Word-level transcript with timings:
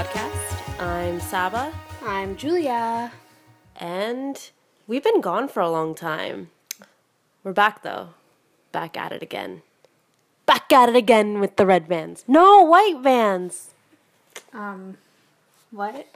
Your 0.00 0.08
Head 0.08 0.16
At 0.16 0.32
podcast. 0.32 0.80
I'm 0.80 1.20
Saba, 1.20 1.74
I'm 2.06 2.34
Julia. 2.34 3.12
and 3.76 4.50
we've 4.86 5.04
been 5.04 5.20
gone 5.20 5.46
for 5.46 5.60
a 5.60 5.68
long 5.68 5.94
time. 5.94 6.48
We're 7.44 7.52
back 7.52 7.82
though. 7.82 8.14
Back 8.72 8.96
at 8.96 9.12
it 9.12 9.22
again. 9.22 9.60
Back 10.46 10.72
at 10.72 10.88
it 10.88 10.96
again 10.96 11.38
with 11.38 11.56
the 11.56 11.66
red 11.66 11.86
vans. 11.86 12.24
No, 12.26 12.62
white 12.62 13.00
vans! 13.02 13.74
Um, 14.54 14.96
what? 15.70 16.06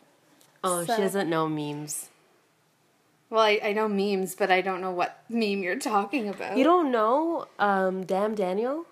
Oh, 0.62 0.87
So- 0.87 0.97
she 0.97 1.03
doesn't 1.03 1.28
know 1.28 1.47
memes. 1.47 2.09
Well, 3.28 3.42
I, 3.45 3.61
I 3.62 3.73
know 3.75 3.87
memes, 3.87 4.34
but 4.34 4.51
I 4.51 4.62
don't 4.62 4.80
know 4.80 4.92
what 4.92 5.23
meme 5.28 5.62
you're 5.62 5.78
talking 5.78 6.30
about. 6.30 6.56
You 6.56 6.64
don't 6.64 6.91
know, 6.91 7.48
um, 7.59 8.06
Damn 8.06 8.34
Daniel? 8.34 8.87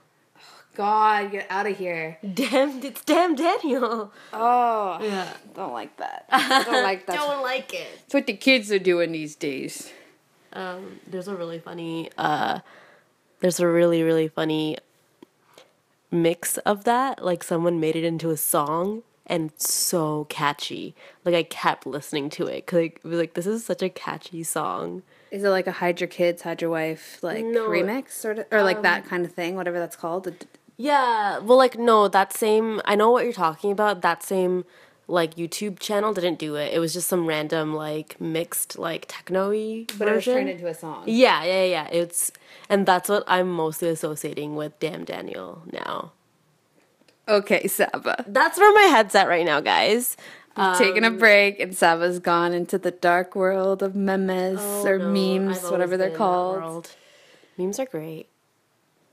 God, 0.74 1.32
get 1.32 1.46
out 1.50 1.66
of 1.66 1.76
here. 1.76 2.18
Damn, 2.34 2.82
it's 2.82 3.04
Damn 3.04 3.34
Daniel. 3.34 4.12
Oh, 4.32 4.98
Yeah. 5.02 5.28
don't 5.54 5.72
like 5.72 5.96
that. 5.98 6.26
don't 6.30 6.82
like 6.82 7.06
that. 7.06 7.16
Don't 7.16 7.42
like 7.42 7.74
it. 7.74 7.86
It's 8.06 8.14
what 8.14 8.26
the 8.26 8.32
kids 8.36 8.72
are 8.72 8.78
doing 8.78 9.12
these 9.12 9.34
days. 9.36 9.92
Um, 10.54 11.00
there's 11.06 11.28
a 11.28 11.34
really 11.36 11.58
funny, 11.58 12.10
uh, 12.16 12.60
there's 13.40 13.60
a 13.60 13.66
really, 13.66 14.02
really 14.02 14.28
funny 14.28 14.78
mix 16.10 16.58
of 16.58 16.84
that. 16.84 17.22
Like 17.24 17.42
someone 17.44 17.80
made 17.80 17.96
it 17.96 18.04
into 18.04 18.30
a 18.30 18.36
song 18.36 19.02
and 19.26 19.50
it's 19.50 19.72
so 19.72 20.26
catchy. 20.28 20.94
Like 21.24 21.34
I 21.34 21.42
kept 21.42 21.86
listening 21.86 22.30
to 22.30 22.46
it 22.46 22.66
because 22.66 22.78
like, 22.80 23.00
it 23.04 23.08
was 23.08 23.18
like, 23.18 23.34
this 23.34 23.46
is 23.46 23.64
such 23.64 23.82
a 23.82 23.88
catchy 23.88 24.42
song. 24.42 25.02
Is 25.30 25.44
it 25.44 25.48
like 25.48 25.66
a 25.66 25.72
hide 25.72 26.00
your 26.00 26.08
kids, 26.08 26.42
hide 26.42 26.60
your 26.60 26.70
wife, 26.70 27.18
like 27.22 27.44
No. 27.44 27.68
remix 27.68 28.10
sort 28.12 28.38
of, 28.40 28.46
or 28.50 28.62
like 28.62 28.82
that 28.82 29.06
kind 29.06 29.24
of 29.24 29.32
thing, 29.32 29.54
whatever 29.54 29.78
that's 29.78 29.96
called? 29.96 30.30
The- 30.82 30.86
Yeah, 30.88 31.38
well, 31.38 31.58
like 31.58 31.78
no, 31.78 32.08
that 32.08 32.32
same. 32.32 32.80
I 32.84 32.94
know 32.96 33.10
what 33.10 33.24
you're 33.24 33.32
talking 33.32 33.70
about. 33.72 34.02
That 34.02 34.22
same 34.22 34.64
like 35.08 35.34
YouTube 35.34 35.78
channel 35.78 36.12
didn't 36.14 36.38
do 36.38 36.54
it. 36.56 36.72
It 36.72 36.78
was 36.78 36.92
just 36.92 37.08
some 37.08 37.26
random 37.26 37.74
like 37.74 38.20
mixed 38.20 38.78
like 38.78 39.04
techno-y 39.08 39.86
But 39.98 40.08
it 40.08 40.14
was 40.14 40.24
version. 40.24 40.34
turned 40.34 40.48
into 40.48 40.66
a 40.68 40.74
song. 40.74 41.04
yeah, 41.06 41.44
yeah, 41.44 41.64
yeah. 41.64 41.88
It's 41.88 42.32
and 42.68 42.86
that's 42.86 43.08
what 43.08 43.24
I'm 43.26 43.50
mostly 43.52 43.88
associating 43.88 44.56
with 44.56 44.78
Damn 44.80 45.04
Daniel 45.04 45.62
now. 45.72 46.12
Okay, 47.28 47.66
Saba. 47.68 48.24
That's 48.26 48.58
where 48.58 48.72
my 48.74 48.88
head's 48.94 49.14
at 49.14 49.28
right 49.28 49.46
now, 49.46 49.60
guys. 49.60 50.16
Taking 50.76 51.04
a 51.04 51.08
um, 51.08 51.18
break, 51.18 51.60
and 51.60 51.74
Saba's 51.74 52.18
gone 52.18 52.52
into 52.52 52.76
the 52.78 52.90
dark 52.90 53.34
world 53.34 53.82
of 53.82 53.94
memes 53.94 54.58
oh, 54.60 54.84
or 54.86 54.94
Oh, 54.96 54.98
no, 54.98 55.08
memes, 55.08 55.64
I've 55.64 55.70
whatever 55.70 55.96
they're 55.96 56.08
been 56.08 56.12
in 56.12 56.18
called. 56.18 56.56
world. 56.56 56.90
Memes 57.56 57.78
are 57.78 57.86
great. 57.86 58.28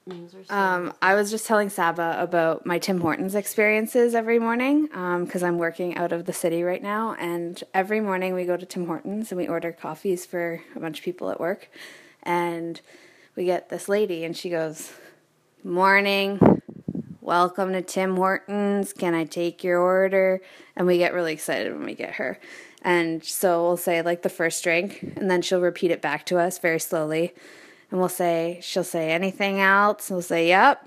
Memes 0.10 0.34
are 0.34 0.44
so 0.44 0.54
Um, 0.54 0.94
I 1.02 1.16
was 1.16 1.30
just 1.30 1.46
telling 1.46 1.70
Saba 1.70 2.18
about 2.20 2.66
my 2.66 2.80
Tim 2.80 3.00
Hortons 3.00 3.36
experiences 3.36 4.16
every 4.16 4.40
morning 4.40 4.88
because 4.88 5.44
I'm 5.44 5.58
working 5.58 5.96
out 5.96 6.12
of 6.12 6.26
the 6.26 6.34
city 6.34 6.64
right 6.64 6.82
now. 6.82 7.16
And 7.20 7.64
every 7.74 8.02
morning 8.02 8.34
we 8.34 8.46
go 8.46 8.58
to 8.58 8.66
Tim 8.66 8.88
Hortons 8.88 9.32
and 9.32 9.40
we 9.40 9.48
order 9.48 9.72
coffees 9.72 10.26
for 10.26 10.62
a 10.76 10.80
bunch 10.80 11.00
of 11.00 11.06
people 11.06 11.30
at 11.30 11.40
work. 11.40 11.70
And 12.24 12.82
we 13.36 13.46
get 13.46 13.70
this 13.70 13.88
lady, 13.88 14.26
and 14.26 14.36
she 14.36 14.50
goes, 14.50 14.92
Morning, 15.64 16.62
welcome 17.22 17.72
to 17.74 17.82
Tim 17.82 18.16
Hortons. 18.16 18.92
Can 18.92 19.14
I 19.14 19.24
take 19.24 19.64
your 19.64 19.80
order? 19.80 20.42
And 20.76 20.88
we 20.88 20.98
get 20.98 21.14
really 21.14 21.34
excited 21.34 21.72
when 21.72 21.86
we 21.86 21.96
get 21.96 22.16
her. 22.16 22.40
And 22.82 23.24
so 23.24 23.64
we'll 23.64 23.78
say 23.78 24.02
like 24.02 24.24
the 24.24 24.30
first 24.30 24.64
drink, 24.64 25.14
and 25.16 25.30
then 25.30 25.42
she'll 25.42 25.62
repeat 25.62 25.92
it 25.92 26.02
back 26.02 26.26
to 26.28 26.38
us 26.38 26.58
very 26.58 26.80
slowly 26.80 27.34
and 27.92 28.00
we'll 28.00 28.10
say 28.10 28.60
she'll 28.62 28.84
say 28.84 29.12
anything 29.12 29.60
else 29.60 30.10
we'll 30.10 30.22
say 30.22 30.48
yep 30.48 30.84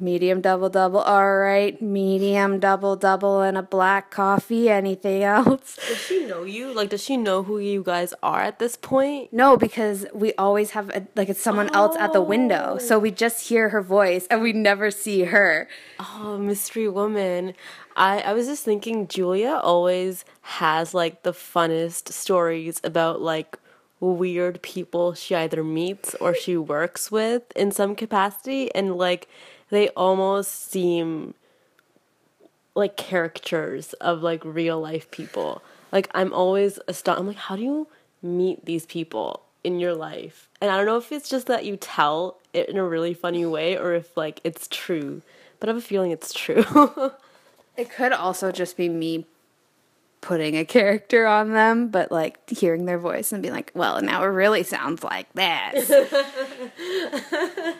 medium 0.00 0.40
double 0.40 0.68
double 0.68 0.98
all 0.98 1.36
right 1.38 1.80
medium 1.80 2.58
double 2.58 2.96
double 2.96 3.40
and 3.42 3.56
a 3.56 3.62
black 3.62 4.10
coffee 4.10 4.68
anything 4.68 5.22
else 5.22 5.78
Does 5.88 5.98
she 5.98 6.26
know 6.26 6.42
you? 6.42 6.74
Like, 6.74 6.90
does 6.90 7.02
she 7.02 7.16
know 7.16 7.44
who 7.44 7.58
you 7.60 7.82
guys 7.84 8.12
are 8.22 8.40
at 8.42 8.58
this 8.58 8.76
point? 8.76 9.32
no 9.32 9.56
because 9.56 10.04
we 10.12 10.34
always 10.34 10.70
have 10.72 10.90
a, 10.90 11.06
like 11.14 11.28
it's 11.28 11.40
someone 11.40 11.72
else 11.74 11.96
at 11.96 12.12
the 12.12 12.20
window 12.20 12.76
so 12.78 12.98
we 12.98 13.10
oh. 13.10 13.14
just 13.14 13.48
hear 13.48 13.68
her 13.68 13.80
voice 13.80 14.26
and 14.30 14.42
we 14.42 14.52
never 14.52 14.90
see 14.90 15.24
her 15.24 15.68
Oh, 16.00 16.36
mystery 16.38 16.88
woman. 16.88 17.54
I, 17.96 18.20
I 18.22 18.32
was 18.32 18.46
just 18.48 18.64
thinking 18.64 19.06
Julia 19.06 19.60
always 19.62 20.24
has 20.42 20.92
like 20.92 21.22
the 21.22 21.32
funnest 21.32 22.08
stories 22.12 22.80
about 22.82 23.22
like 23.22 23.58
weird 24.00 24.60
people 24.62 25.14
she 25.14 25.34
either 25.34 25.64
meets 25.64 26.14
or 26.16 26.34
she 26.34 26.56
works 26.56 27.10
with 27.10 27.42
in 27.56 27.70
some 27.70 27.94
capacity 27.94 28.74
and 28.74 28.96
like 28.96 29.28
they 29.70 29.88
almost 29.90 30.70
seem 30.70 31.34
like 32.74 32.96
caricatures 32.96 33.92
of 33.94 34.22
like 34.22 34.44
real 34.44 34.80
life 34.80 35.10
people. 35.10 35.62
Like 35.92 36.10
I'm 36.14 36.32
always 36.32 36.78
astonished. 36.88 37.20
I'm 37.20 37.26
like, 37.26 37.36
how 37.36 37.56
do 37.56 37.62
you 37.62 37.88
meet 38.22 38.64
these 38.64 38.86
people 38.86 39.42
in 39.62 39.78
your 39.78 39.94
life? 39.94 40.48
And 40.60 40.70
I 40.70 40.76
don't 40.76 40.86
know 40.86 40.96
if 40.96 41.12
it's 41.12 41.28
just 41.28 41.46
that 41.46 41.64
you 41.64 41.76
tell 41.76 42.38
it 42.52 42.68
in 42.68 42.76
a 42.76 42.84
really 42.84 43.14
funny 43.14 43.46
way 43.46 43.78
or 43.78 43.94
if 43.94 44.16
like 44.16 44.40
it's 44.44 44.68
true. 44.68 45.22
But 45.60 45.68
I 45.68 45.72
have 45.72 45.82
a 45.82 45.86
feeling 45.86 46.10
it's 46.10 46.32
true. 46.32 46.64
it 47.76 47.90
could 47.90 48.12
also 48.12 48.50
just 48.50 48.76
be 48.76 48.88
me 48.88 49.26
putting 50.24 50.56
a 50.56 50.64
character 50.64 51.26
on 51.26 51.52
them 51.52 51.88
but 51.88 52.10
like 52.10 52.48
hearing 52.48 52.86
their 52.86 52.98
voice 52.98 53.30
and 53.30 53.42
being 53.42 53.52
like 53.52 53.70
well 53.74 54.00
now 54.00 54.22
it 54.22 54.28
really 54.28 54.62
sounds 54.62 55.04
like 55.04 55.30
this 55.34 55.88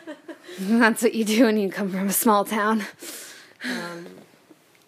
that's 0.59 1.01
what 1.01 1.15
you 1.15 1.25
do 1.25 1.45
when 1.45 1.57
you 1.57 1.69
come 1.71 1.89
from 1.89 2.07
a 2.07 2.13
small 2.13 2.45
town 2.45 2.83
um, 3.63 4.05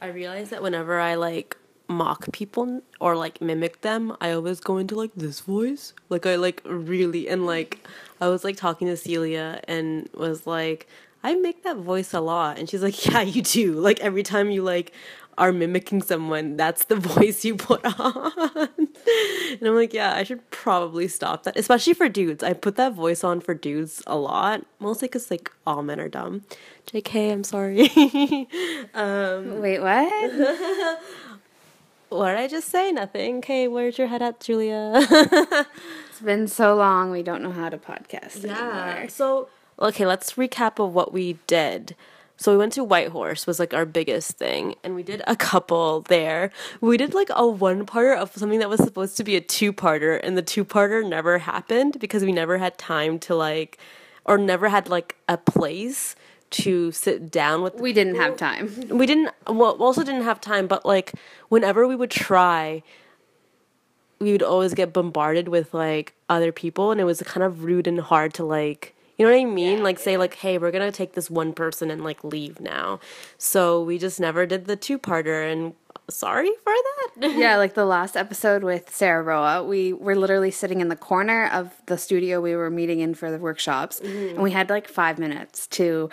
I 0.02 0.08
realize 0.08 0.52
that 0.52 0.62
whenever 0.62 1.00
I 1.00 1.16
like 1.16 1.58
mock 1.88 2.32
people 2.32 2.82
or 3.00 3.16
like 3.16 3.42
mimic 3.42 3.82
them, 3.82 4.16
I 4.22 4.32
always 4.32 4.60
go 4.60 4.78
into 4.78 4.96
like 4.96 5.12
this 5.16 5.40
voice. 5.40 5.94
Like 6.10 6.26
I 6.26 6.36
like 6.36 6.62
really 6.66 7.28
and 7.28 7.46
like 7.46 7.86
I 8.22 8.28
was 8.28 8.44
like 8.44 8.58
talking 8.58 8.88
to 8.88 8.98
Celia 8.98 9.62
and 9.68 10.10
was 10.14 10.46
like, 10.46 10.88
I 11.28 11.36
make 11.36 11.64
that 11.64 11.78
voice 11.78 12.14
a 12.14 12.22
lot 12.22 12.58
and 12.58 12.70
she's 12.70 12.82
like, 12.82 13.06
Yeah, 13.12 13.22
you 13.22 13.42
do. 13.42 13.74
Like 13.74 14.00
every 14.00 14.24
time 14.24 14.50
you 14.50 14.64
like 14.64 14.94
are 15.38 15.52
mimicking 15.52 16.02
someone, 16.02 16.58
that's 16.58 16.86
the 16.86 16.96
voice 17.14 17.46
you 17.46 17.56
put 17.56 17.86
on. 18.00 18.32
and 18.38 19.62
I'm 19.62 19.76
like, 19.76 19.94
yeah, 19.94 20.16
I 20.16 20.24
should 20.24 20.50
probably 20.50 21.08
stop 21.08 21.44
that, 21.44 21.56
especially 21.58 21.94
for 21.94 22.10
dudes. 22.10 22.44
I 22.44 22.54
put 22.54 22.76
that 22.78 22.94
voice 22.94 23.24
on 23.24 23.42
for 23.42 23.54
dudes 23.54 24.02
a 24.08 24.16
lot, 24.18 24.66
mostly 24.80 25.08
because 25.08 25.30
like 25.30 25.52
all 25.68 25.84
men 25.84 26.00
are 26.00 26.10
dumb. 26.10 26.44
JK, 26.88 27.32
I'm 27.34 27.44
sorry. 27.44 27.90
Um, 28.96 29.62
Wait 29.62 29.80
what 29.80 31.00
what 32.10 32.30
did 32.30 32.38
I 32.40 32.48
just 32.48 32.70
say? 32.70 32.92
Nothing. 32.92 33.38
Okay, 33.40 33.68
where's 33.68 33.98
your 33.98 34.08
head 34.08 34.22
at, 34.22 34.40
Julia? 34.40 34.94
it's 34.96 36.22
been 36.24 36.48
so 36.48 36.74
long 36.76 37.12
we 37.12 37.22
don't 37.22 37.44
know 37.44 37.52
how 37.52 37.70
to 37.70 37.78
podcast 37.78 38.44
anymore 38.46 39.10
So 39.10 39.50
okay, 39.80 40.06
let's 40.06 40.34
recap 40.34 40.84
of 40.84 40.94
what 40.94 41.14
we 41.14 41.38
did. 41.48 41.96
So 42.40 42.52
we 42.52 42.58
went 42.60 42.74
to 42.74 42.84
Whitehorse 42.84 43.48
was 43.48 43.60
like 43.60 43.74
our 43.74 43.86
biggest 43.86 44.38
thing, 44.38 44.76
and 44.84 44.94
we 44.94 45.02
did 45.02 45.24
a 45.26 45.36
couple 45.36 46.02
there. 46.02 46.52
We 46.82 46.96
did 46.96 47.16
like 47.16 47.30
a 47.32 47.48
one-parter 47.48 48.16
of 48.16 48.32
something 48.36 48.60
that 48.60 48.70
was 48.70 48.84
supposed 48.84 49.18
to 49.18 49.24
be 49.24 49.36
a 49.36 49.42
two-parter, 49.42 50.20
and 50.22 50.38
the 50.38 50.44
two-parter 50.44 51.08
never 51.08 51.40
happened 51.40 51.98
because 52.00 52.24
we 52.24 52.32
never 52.32 52.60
had 52.60 52.78
time 52.78 53.18
to 53.20 53.36
like, 53.36 53.80
or 54.24 54.38
never 54.38 54.70
had 54.70 54.88
like 54.88 55.16
a 55.28 55.38
place 55.38 56.16
to 56.50 56.92
sit 56.92 57.30
down 57.32 57.62
with. 57.62 57.76
we 57.76 57.92
didn't 57.92 58.16
have 58.16 58.38
time 58.38 58.72
we 58.90 59.06
didn't 59.06 59.32
well 59.48 59.76
we 59.78 59.84
also 59.84 60.02
didn't 60.02 60.24
have 60.24 60.40
time 60.40 60.66
but 60.66 60.86
like 60.86 61.14
whenever 61.50 61.86
we 61.86 61.96
would 61.96 62.10
try 62.10 62.82
we 64.20 64.32
would 64.32 64.44
always 64.44 64.74
get 64.74 64.94
bombarded 64.94 65.50
with 65.50 65.74
like 65.74 66.14
other 66.30 66.54
people 66.54 66.92
and 66.92 67.02
it 67.02 67.04
was 67.04 67.22
kind 67.24 67.44
of 67.44 67.66
rude 67.66 67.86
and 67.86 68.00
hard 68.00 68.34
to 68.34 68.46
like 68.46 68.96
you 69.18 69.26
know 69.26 69.32
what 69.32 69.40
i 69.40 69.46
mean 69.46 69.84
like 69.84 70.00
say 70.00 70.18
like 70.18 70.36
hey 70.36 70.58
we're 70.58 70.72
gonna 70.72 70.92
take 70.92 71.14
this 71.14 71.30
one 71.30 71.54
person 71.54 71.90
and 71.90 72.04
like 72.04 72.24
leave 72.24 72.60
now 72.60 73.00
so 73.38 73.82
we 73.84 73.98
just 73.98 74.20
never 74.20 74.46
did 74.46 74.66
the 74.66 74.76
two-parter 74.76 75.52
and 75.52 75.74
sorry 76.10 76.52
for 76.64 76.74
that 76.74 76.98
yeah, 77.36 77.58
like 77.58 77.74
the 77.74 77.86
last 77.86 78.16
episode 78.16 78.64
with 78.64 78.94
Sarah 78.94 79.24
Roa, 79.24 79.64
we 79.64 79.92
were 79.92 80.16
literally 80.16 80.52
sitting 80.52 80.82
in 80.82 80.90
the 80.90 80.96
corner 80.96 81.48
of 81.48 81.74
the 81.88 81.98
studio 81.98 82.40
we 82.40 82.56
were 82.56 82.70
meeting 82.70 83.00
in 83.00 83.16
for 83.16 83.32
the 83.32 83.40
workshops, 83.40 84.00
and 84.00 84.38
we 84.38 84.52
had 84.52 84.70
like 84.70 84.88
five 84.88 85.18
minutes 85.18 85.66
to 85.68 86.10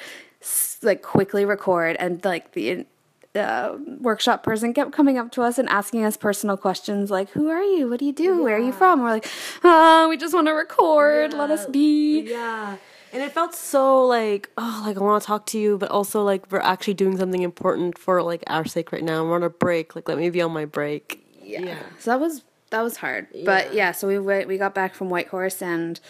like 0.82 1.02
quickly 1.02 1.44
record, 1.44 1.96
and 2.00 2.24
like 2.24 2.52
the 2.52 2.86
uh, 3.34 3.76
workshop 4.00 4.42
person 4.42 4.72
kept 4.72 4.92
coming 4.92 5.18
up 5.18 5.30
to 5.32 5.42
us 5.42 5.58
and 5.58 5.68
asking 5.68 6.04
us 6.04 6.16
personal 6.16 6.56
questions 6.56 7.10
like, 7.10 7.28
"Who 7.30 7.48
are 7.48 7.62
you? 7.62 7.90
What 7.90 7.98
do 7.98 8.06
you 8.06 8.12
do? 8.12 8.42
Where 8.42 8.56
are 8.56 8.60
you 8.60 8.72
from?" 8.72 9.02
We're 9.02 9.10
like, 9.10 9.28
"Oh, 9.62 10.08
we 10.08 10.16
just 10.16 10.32
want 10.32 10.46
to 10.46 10.52
record. 10.52 11.34
Let 11.34 11.50
us 11.50 11.66
be." 11.66 12.20
yeah 12.30 12.76
and 13.14 13.22
it 13.22 13.32
felt 13.32 13.54
so 13.54 14.04
like 14.06 14.50
oh 14.58 14.82
like 14.84 14.96
i 14.96 15.00
want 15.00 15.22
to 15.22 15.26
talk 15.26 15.46
to 15.46 15.58
you 15.58 15.78
but 15.78 15.90
also 15.90 16.22
like 16.22 16.50
we're 16.52 16.58
actually 16.60 16.94
doing 16.94 17.16
something 17.16 17.42
important 17.42 17.96
for 17.96 18.22
like 18.22 18.42
our 18.48 18.64
sake 18.66 18.92
right 18.92 19.04
now 19.04 19.24
we're 19.24 19.36
on 19.36 19.42
a 19.42 19.48
break 19.50 19.94
like 19.96 20.06
let 20.08 20.18
me 20.18 20.28
be 20.28 20.42
on 20.42 20.52
my 20.52 20.64
break 20.66 21.24
Yeah. 21.42 21.78
So 22.00 22.10
that 22.10 22.20
was 22.20 22.42
that 22.70 22.82
was 22.82 22.96
hard. 22.96 23.28
Yeah. 23.32 23.44
But 23.44 23.72
yeah, 23.74 23.92
so 23.92 24.08
we 24.08 24.18
went, 24.18 24.48
we 24.48 24.58
got 24.58 24.74
back 24.74 24.94
from 24.96 25.08
Whitehorse 25.08 25.62
and 25.62 26.00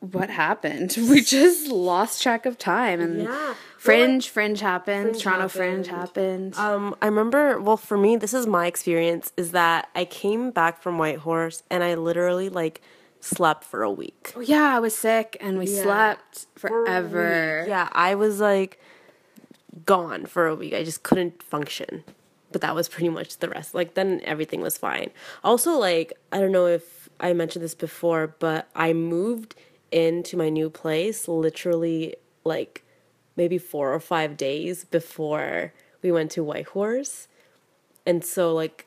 what 0.00 0.30
happened? 0.30 0.96
We 1.10 1.20
just 1.20 1.68
lost 1.68 2.22
track 2.22 2.46
of 2.46 2.56
time 2.56 3.00
and 3.00 3.22
Yeah. 3.24 3.54
Fringe, 3.76 4.28
Fringe 4.28 4.60
happened. 4.60 5.10
Fringe 5.10 5.22
Toronto 5.22 5.48
Fringe 5.48 5.86
happened. 5.88 6.54
happened. 6.54 6.84
Um, 6.84 6.96
I 7.02 7.06
remember. 7.06 7.60
Well, 7.60 7.76
for 7.76 7.98
me, 7.98 8.16
this 8.16 8.32
is 8.32 8.46
my 8.46 8.66
experience. 8.66 9.32
Is 9.36 9.50
that 9.52 9.88
I 9.94 10.04
came 10.04 10.50
back 10.52 10.80
from 10.80 10.96
Whitehorse 10.98 11.62
and 11.70 11.84
I 11.84 11.94
literally 11.94 12.48
like 12.48 12.80
slept 13.20 13.64
for 13.64 13.82
a 13.82 13.90
week. 13.90 14.32
oh, 14.36 14.40
yeah, 14.40 14.74
I 14.76 14.78
was 14.80 14.96
sick 14.96 15.36
and 15.40 15.58
we 15.58 15.66
Yeah. 15.66 15.82
slept 15.82 16.46
forever. 16.56 17.64
Yeah, 17.68 17.88
I 17.92 18.14
was 18.14 18.40
like 18.40 18.80
gone 19.84 20.26
for 20.26 20.46
a 20.46 20.54
week. 20.54 20.74
I 20.74 20.84
just 20.84 21.02
couldn't 21.02 21.42
function. 21.42 22.04
But 22.50 22.62
that 22.62 22.74
was 22.74 22.88
pretty 22.88 23.10
much 23.10 23.38
the 23.38 23.48
rest. 23.48 23.74
Like 23.74 23.94
then 23.94 24.20
everything 24.24 24.60
was 24.60 24.78
fine. 24.78 25.10
Also, 25.44 25.72
like 25.78 26.12
I 26.32 26.38
don't 26.40 26.52
know 26.52 26.66
if 26.66 27.08
I 27.20 27.32
mentioned 27.32 27.64
this 27.64 27.74
before, 27.74 28.34
but 28.38 28.68
I 28.74 28.92
moved 28.92 29.54
into 29.92 30.36
my 30.36 30.48
new 30.48 30.70
place 30.70 31.28
literally 31.28 32.14
like 32.44 32.84
maybe 33.36 33.58
four 33.58 33.92
or 33.92 34.00
five 34.00 34.36
days 34.36 34.84
before 34.84 35.72
we 36.02 36.10
went 36.12 36.30
to 36.32 36.44
Whitehorse. 36.44 37.28
And 38.06 38.24
so 38.24 38.54
like 38.54 38.86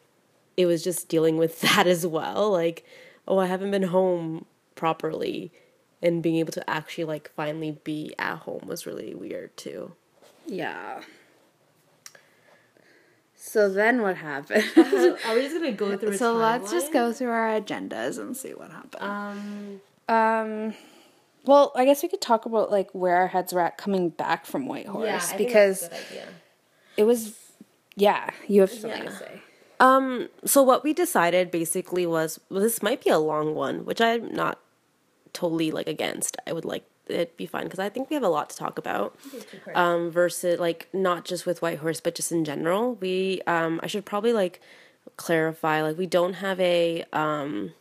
it 0.58 0.66
was 0.66 0.84
just 0.84 1.08
dealing 1.08 1.38
with 1.38 1.62
that 1.76 1.86
as 1.86 2.06
well. 2.08 2.50
Like, 2.52 2.84
oh, 3.32 3.40
I 3.40 3.46
haven't 3.48 3.72
been 3.72 3.84
home 3.84 4.46
properly 4.76 5.52
and 6.02 6.22
being 6.22 6.36
able 6.36 6.52
to 6.52 6.70
actually 6.70 7.06
like 7.06 7.32
finally 7.34 7.80
be 7.84 8.14
at 8.20 8.40
home 8.40 8.64
was 8.68 8.86
really 8.86 9.16
weird 9.16 9.56
too. 9.56 9.94
Yeah. 10.46 11.02
So 13.36 13.70
then 13.70 14.02
what 14.02 14.18
happened? 14.18 14.66
Are 14.78 15.34
we 15.36 15.42
just 15.42 15.56
gonna 15.56 15.72
go 15.72 15.98
through? 15.98 16.18
so 16.18 16.34
let's 16.34 16.72
just 16.72 16.92
go 16.94 17.12
through 17.14 17.30
our 17.30 17.60
agendas 17.60 18.20
and 18.20 18.36
see 18.36 18.52
what 18.54 18.70
happened. 18.72 19.02
Um, 19.04 19.82
Um, 20.08 20.74
well, 21.46 21.72
I 21.76 21.86
guess 21.86 22.04
we 22.04 22.10
could 22.10 22.22
talk 22.22 22.46
about 22.46 22.70
like 22.70 22.90
where 22.92 23.16
our 23.16 23.28
heads 23.28 23.54
were 23.54 23.62
at 23.62 23.78
coming 23.78 24.10
back 24.10 24.46
from 24.46 24.66
Whitehorse 24.68 25.34
because 25.38 25.90
it 26.98 27.04
was, 27.06 27.34
yeah, 27.96 28.30
you 28.48 28.62
have 28.62 28.72
something 28.72 29.04
to 29.04 29.12
say. 29.16 29.42
Um, 29.82 30.30
so 30.46 30.62
what 30.62 30.84
we 30.84 30.94
decided 30.94 31.50
basically 31.50 32.06
was 32.06 32.40
well, 32.50 32.62
this 32.62 32.84
might 32.84 33.04
be 33.04 33.10
a 33.10 33.18
long 33.18 33.56
one, 33.56 33.84
which 33.84 34.00
I'm 34.00 34.32
not 34.32 34.60
totally 35.34 35.72
like 35.72 35.88
against. 35.88 36.38
I 36.46 36.54
would 36.54 36.66
like 36.66 36.86
it 37.08 37.36
be 37.36 37.48
fun 37.48 37.64
because 37.64 37.80
I 37.80 37.90
think 37.90 38.10
we 38.10 38.14
have 38.14 38.24
a 38.24 38.30
lot 38.30 38.52
to 38.52 38.56
talk 38.56 38.78
about. 38.78 39.18
Um, 39.74 40.12
versus 40.12 40.60
like 40.60 40.88
not 40.94 41.26
just 41.26 41.48
with 41.48 41.64
Whitehorse, 41.64 42.00
but 42.00 42.14
just 42.14 42.32
in 42.32 42.46
general. 42.46 42.94
We 42.96 43.42
um, 43.48 43.80
I 43.82 43.88
should 43.88 44.06
probably 44.06 44.34
like 44.34 44.62
clarify 45.18 45.82
like 45.82 45.98
we 45.98 46.06
don't 46.06 46.34
have 46.34 46.60
a 46.60 47.04
um, 47.12 47.74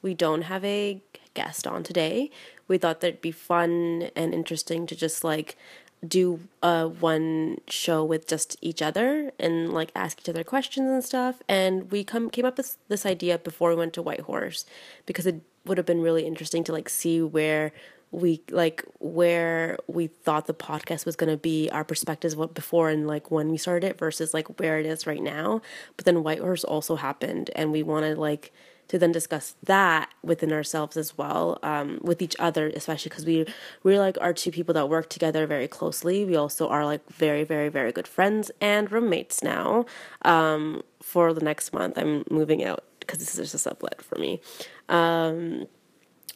we 0.00 0.14
don't 0.14 0.42
have 0.42 0.64
a 0.64 1.02
guest 1.34 1.66
on 1.66 1.82
today. 1.82 2.30
We 2.66 2.78
thought 2.78 3.00
that 3.00 3.08
it'd 3.08 3.20
be 3.20 3.30
fun 3.30 4.08
and 4.16 4.32
interesting 4.32 4.86
to 4.86 4.96
just 4.96 5.22
like 5.22 5.58
do 6.06 6.40
uh 6.62 6.86
one 6.86 7.58
show 7.68 8.04
with 8.04 8.26
just 8.26 8.56
each 8.60 8.82
other 8.82 9.30
and 9.38 9.72
like 9.72 9.92
ask 9.94 10.20
each 10.20 10.28
other 10.28 10.44
questions 10.44 10.88
and 10.88 11.04
stuff. 11.04 11.42
And 11.48 11.90
we 11.90 12.02
come 12.04 12.28
came 12.30 12.44
up 12.44 12.56
with 12.56 12.76
this 12.88 13.06
idea 13.06 13.38
before 13.38 13.70
we 13.70 13.76
went 13.76 13.92
to 13.94 14.02
Whitehorse 14.02 14.64
because 15.06 15.26
it 15.26 15.40
would 15.64 15.78
have 15.78 15.86
been 15.86 16.02
really 16.02 16.26
interesting 16.26 16.64
to 16.64 16.72
like 16.72 16.88
see 16.88 17.22
where 17.22 17.72
we 18.10 18.42
like 18.50 18.84
where 18.98 19.78
we 19.86 20.06
thought 20.06 20.46
the 20.46 20.54
podcast 20.54 21.06
was 21.06 21.16
going 21.16 21.30
to 21.30 21.36
be 21.36 21.70
our 21.70 21.84
perspectives 21.84 22.36
what 22.36 22.52
before 22.52 22.90
and 22.90 23.06
like 23.06 23.30
when 23.30 23.50
we 23.50 23.56
started 23.56 23.86
it 23.86 23.98
versus 23.98 24.34
like 24.34 24.60
where 24.60 24.78
it 24.78 24.86
is 24.86 25.06
right 25.06 25.22
now. 25.22 25.62
But 25.96 26.04
then 26.04 26.22
white 26.22 26.40
horse 26.40 26.64
also 26.64 26.96
happened 26.96 27.50
and 27.56 27.72
we 27.72 27.82
wanted 27.82 28.18
like 28.18 28.52
to 28.92 28.98
then 28.98 29.10
discuss 29.10 29.56
that 29.64 30.10
within 30.22 30.52
ourselves 30.52 30.96
as 30.96 31.16
well 31.16 31.58
um, 31.62 31.98
with 32.02 32.20
each 32.20 32.36
other 32.38 32.70
especially 32.76 33.08
because 33.08 33.24
we 33.24 33.46
we 33.82 33.98
like 33.98 34.18
are 34.20 34.34
two 34.34 34.50
people 34.50 34.74
that 34.74 34.88
work 34.88 35.08
together 35.08 35.46
very 35.46 35.66
closely. 35.66 36.24
We 36.24 36.36
also 36.36 36.68
are 36.68 36.84
like 36.84 37.04
very 37.10 37.42
very 37.42 37.70
very 37.70 37.90
good 37.90 38.06
friends 38.06 38.50
and 38.60 38.92
roommates 38.92 39.42
now 39.42 39.86
um, 40.22 40.82
for 41.00 41.32
the 41.32 41.40
next 41.40 41.72
month. 41.72 41.96
I'm 41.96 42.24
moving 42.30 42.62
out 42.62 42.84
because 43.00 43.18
this 43.18 43.30
is 43.34 43.50
just 43.50 43.54
a 43.54 43.58
sublet 43.58 44.02
for 44.02 44.18
me. 44.18 44.40
Um, 44.88 45.66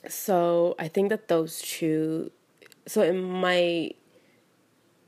so 0.09 0.75
i 0.79 0.89
think 0.89 1.09
that 1.09 1.29
those 1.29 1.61
two 1.61 2.31
so 2.87 3.03
it 3.03 3.13
might 3.13 3.97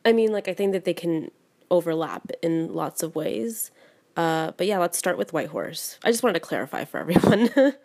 i 0.05 0.13
mean 0.13 0.33
like 0.33 0.49
i 0.49 0.55
think 0.55 0.73
that 0.73 0.85
they 0.85 0.95
can 0.95 1.31
overlap 1.71 2.31
in 2.43 2.73
lots 2.75 3.03
of 3.03 3.15
ways 3.15 3.71
uh, 4.19 4.51
but 4.57 4.67
yeah, 4.67 4.79
let's 4.79 4.99
start 4.99 5.17
with 5.17 5.33
Whitehorse. 5.33 5.97
I 6.03 6.11
just 6.11 6.25
wanted 6.25 6.35
to 6.35 6.41
clarify 6.41 6.85
for 6.85 6.99
everyone. 6.99 7.51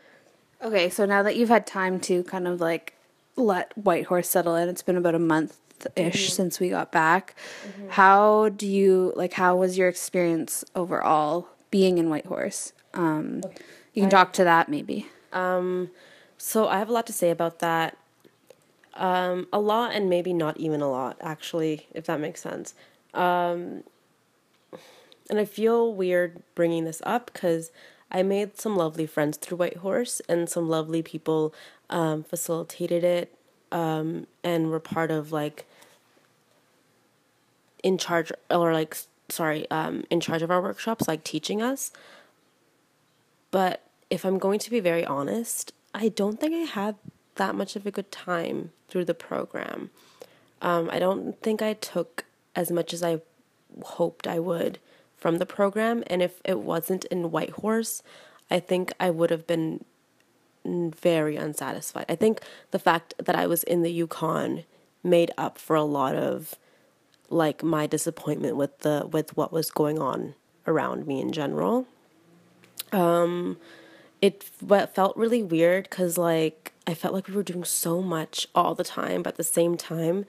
Okay, 0.63 0.89
so 0.89 1.05
now 1.05 1.21
that 1.23 1.35
you've 1.35 1.49
had 1.49 1.67
time 1.67 1.99
to 1.99 2.23
kind 2.23 2.47
of 2.47 2.61
like 2.61 2.93
let 3.35 3.77
Whitehorse 3.77 4.29
settle 4.29 4.55
in, 4.55 4.69
it's 4.69 4.81
been 4.81 4.95
about 4.95 5.13
a 5.13 5.19
month 5.19 5.57
ish 5.97 6.31
since 6.31 6.57
we 6.57 6.69
got 6.69 6.89
back. 6.89 7.35
How 7.89 8.47
do 8.47 8.65
you 8.65 9.11
like? 9.17 9.33
How 9.33 9.57
was 9.57 9.77
your 9.77 9.89
experience 9.89 10.63
overall 10.73 11.49
being 11.69 11.97
in 11.97 12.09
Whitehorse? 12.09 12.71
Um, 12.93 13.41
you 13.93 14.03
can 14.03 14.09
talk 14.09 14.31
to 14.33 14.45
that 14.45 14.69
maybe. 14.69 15.07
so 16.37 16.69
I 16.69 16.77
have 16.79 16.87
a 16.87 16.93
lot 16.93 17.07
to 17.07 17.13
say 17.13 17.29
about 17.29 17.59
that. 17.59 17.97
Um, 18.93 19.47
a 19.51 19.59
lot 19.59 19.91
and 19.91 20.09
maybe 20.09 20.31
not 20.31 20.55
even 20.55 20.79
a 20.79 20.89
lot, 20.89 21.17
actually, 21.19 21.87
if 21.93 22.05
that 22.05 22.21
makes 22.21 22.41
sense. 22.41 22.73
Um, 23.13 23.83
and 25.33 25.39
I 25.39 25.45
feel 25.45 25.91
weird 25.91 26.43
bringing 26.53 26.85
this 26.85 27.01
up 27.07 27.33
because 27.33 27.71
I 28.11 28.21
made 28.21 28.59
some 28.59 28.77
lovely 28.77 29.07
friends 29.07 29.35
through 29.35 29.57
Whitehorse, 29.57 30.21
and 30.29 30.47
some 30.47 30.69
lovely 30.69 31.01
people 31.01 31.55
um, 31.89 32.23
facilitated 32.23 33.03
it 33.03 33.35
um, 33.71 34.27
and 34.43 34.69
were 34.69 34.79
part 34.79 35.09
of 35.09 35.31
like 35.31 35.65
in 37.81 37.97
charge 37.97 38.31
or 38.51 38.73
like 38.73 38.95
sorry 39.27 39.65
um, 39.71 40.03
in 40.11 40.19
charge 40.19 40.43
of 40.43 40.51
our 40.51 40.61
workshops, 40.61 41.07
like 41.07 41.23
teaching 41.23 41.63
us. 41.63 41.91
But 43.49 43.81
if 44.11 44.25
I'm 44.25 44.37
going 44.37 44.59
to 44.59 44.69
be 44.69 44.79
very 44.79 45.03
honest, 45.03 45.73
I 45.95 46.09
don't 46.09 46.39
think 46.39 46.53
I 46.53 46.71
had 46.71 46.95
that 47.37 47.55
much 47.55 47.75
of 47.75 47.87
a 47.87 47.91
good 47.91 48.11
time 48.11 48.69
through 48.87 49.05
the 49.05 49.15
program. 49.15 49.89
Um, 50.61 50.91
I 50.93 50.99
don't 50.99 51.41
think 51.41 51.63
I 51.63 51.73
took 51.73 52.25
as 52.55 52.69
much 52.69 52.93
as 52.93 53.01
I 53.01 53.21
hoped 53.81 54.27
I 54.27 54.37
would 54.37 54.77
from 55.23 55.37
the 55.37 55.45
program. 55.45 56.03
And 56.07 56.21
if 56.21 56.41
it 56.43 56.59
wasn't 56.59 57.05
in 57.05 57.31
Whitehorse, 57.31 58.03
I 58.51 58.59
think 58.59 58.91
I 58.99 59.09
would 59.09 59.29
have 59.29 59.47
been 59.47 59.85
very 60.65 61.37
unsatisfied. 61.37 62.07
I 62.09 62.15
think 62.15 62.41
the 62.71 62.77
fact 62.77 63.13
that 63.17 63.33
I 63.33 63.47
was 63.47 63.63
in 63.63 63.83
the 63.83 63.91
Yukon 63.91 64.65
made 65.01 65.31
up 65.37 65.57
for 65.57 65.77
a 65.77 65.83
lot 65.85 66.15
of 66.15 66.55
like 67.29 67.63
my 67.63 67.87
disappointment 67.87 68.57
with 68.57 68.79
the 68.79 69.07
with 69.09 69.37
what 69.37 69.53
was 69.53 69.71
going 69.71 69.97
on 69.97 70.35
around 70.67 71.07
me 71.07 71.21
in 71.21 71.31
general 71.31 71.87
Um 72.91 73.57
it 74.21 74.41
felt 74.43 75.17
really 75.17 75.43
weird 75.43 75.83
because 75.89 76.17
like 76.17 76.71
i 76.87 76.93
felt 76.93 77.13
like 77.13 77.27
we 77.27 77.35
were 77.35 77.43
doing 77.43 77.65
so 77.65 78.01
much 78.01 78.47
all 78.55 78.73
the 78.73 78.83
time 78.83 79.21
but 79.21 79.33
at 79.33 79.37
the 79.37 79.43
same 79.59 79.75
time 79.75 80.25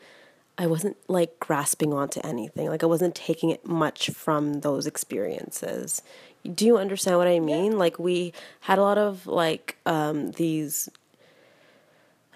i 0.58 0.66
wasn't 0.66 0.96
like 1.08 1.38
grasping 1.40 1.92
onto 1.92 2.20
anything 2.24 2.68
like 2.68 2.82
i 2.82 2.86
wasn't 2.86 3.14
taking 3.14 3.50
it 3.50 3.66
much 3.66 4.10
from 4.10 4.60
those 4.60 4.86
experiences 4.86 6.02
do 6.54 6.66
you 6.66 6.76
understand 6.76 7.16
what 7.16 7.28
i 7.28 7.38
mean 7.38 7.78
like 7.78 7.98
we 7.98 8.32
had 8.60 8.78
a 8.78 8.82
lot 8.82 8.98
of 8.98 9.26
like 9.26 9.76
um 9.86 10.30
these 10.32 10.88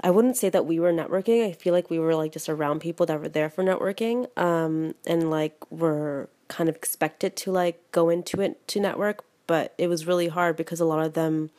I 0.01 0.11
wouldn't 0.11 0.37
say 0.37 0.49
that 0.51 0.67
we 0.67 0.79
were 0.79 0.93
networking. 0.93 1.47
I 1.47 1.53
feel 1.53 1.75
like 1.75 1.91
we 1.91 1.99
were 1.99 2.15
like 2.15 2.33
just 2.33 2.49
around 2.49 2.81
people 2.81 3.07
that 3.07 3.21
were 3.21 3.29
there 3.29 3.51
for 3.51 3.65
networking, 3.65 4.29
um, 4.39 4.95
and 5.07 5.31
like 5.31 5.57
were 5.71 6.29
kind 6.47 6.69
of 6.69 6.77
expected 6.77 7.37
to 7.37 7.53
like 7.53 7.81
go 7.93 8.09
into 8.09 8.41
it 8.41 8.67
to 8.69 8.81
network. 8.81 9.25
But 9.47 9.75
it 9.79 9.89
was 9.89 10.07
really 10.07 10.29
hard 10.29 10.57
because 10.57 10.81
a 10.81 10.85
lot 10.85 11.05
of 11.05 11.15
them. 11.15 11.51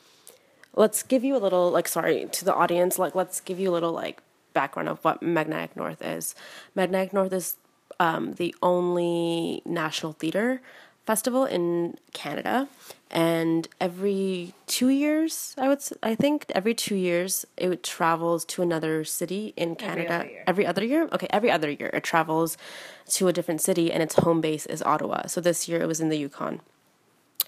Let's 0.75 1.03
give 1.03 1.23
you 1.23 1.35
a 1.35 1.39
little 1.39 1.69
like 1.71 1.87
sorry 1.87 2.27
to 2.31 2.45
the 2.45 2.53
audience. 2.53 2.97
Like 2.97 3.15
let's 3.15 3.41
give 3.41 3.59
you 3.59 3.69
a 3.69 3.73
little 3.73 3.91
like 3.91 4.21
background 4.53 4.89
of 4.89 5.03
what 5.03 5.21
Magnetic 5.21 5.75
North 5.75 6.01
is. 6.01 6.35
Magnetic 6.75 7.13
North 7.13 7.33
is 7.33 7.55
um, 7.99 8.33
the 8.33 8.55
only 8.61 9.61
national 9.65 10.13
theater 10.13 10.61
festival 11.05 11.45
in 11.45 11.97
Canada, 12.13 12.67
and 13.09 13.67
every 13.81 14.53
two 14.67 14.89
years, 14.89 15.55
I 15.57 15.67
would, 15.67 15.81
I 16.03 16.13
think 16.13 16.45
every 16.53 16.75
two 16.75 16.95
years, 16.95 17.45
it 17.57 17.81
travels 17.81 18.45
to 18.45 18.61
another 18.61 19.03
city 19.03 19.53
in 19.57 19.75
Canada. 19.75 20.13
other 20.19 20.29
year. 20.29 20.43
Every 20.45 20.65
other 20.67 20.85
year, 20.85 21.09
okay, 21.11 21.27
every 21.31 21.49
other 21.49 21.71
year 21.71 21.89
it 21.93 22.03
travels 22.03 22.57
to 23.07 23.27
a 23.27 23.33
different 23.33 23.61
city, 23.61 23.91
and 23.91 24.03
its 24.03 24.15
home 24.15 24.39
base 24.41 24.67
is 24.67 24.83
Ottawa. 24.83 25.25
So 25.25 25.41
this 25.41 25.67
year 25.67 25.81
it 25.81 25.87
was 25.87 25.99
in 25.99 26.09
the 26.09 26.17
Yukon, 26.17 26.61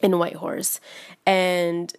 in 0.02 0.18
Whitehorse, 0.18 0.80
and 1.28 1.94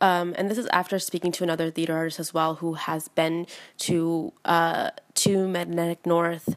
um, 0.00 0.34
and 0.38 0.50
this 0.50 0.58
is 0.58 0.66
after 0.66 0.98
speaking 0.98 1.32
to 1.32 1.44
another 1.44 1.70
theater 1.70 1.94
artist 1.96 2.20
as 2.20 2.32
well 2.32 2.56
who 2.56 2.74
has 2.74 3.08
been 3.08 3.46
to 3.78 4.32
uh, 4.44 4.90
to 5.14 5.48
Magnetic 5.48 6.06
North 6.06 6.56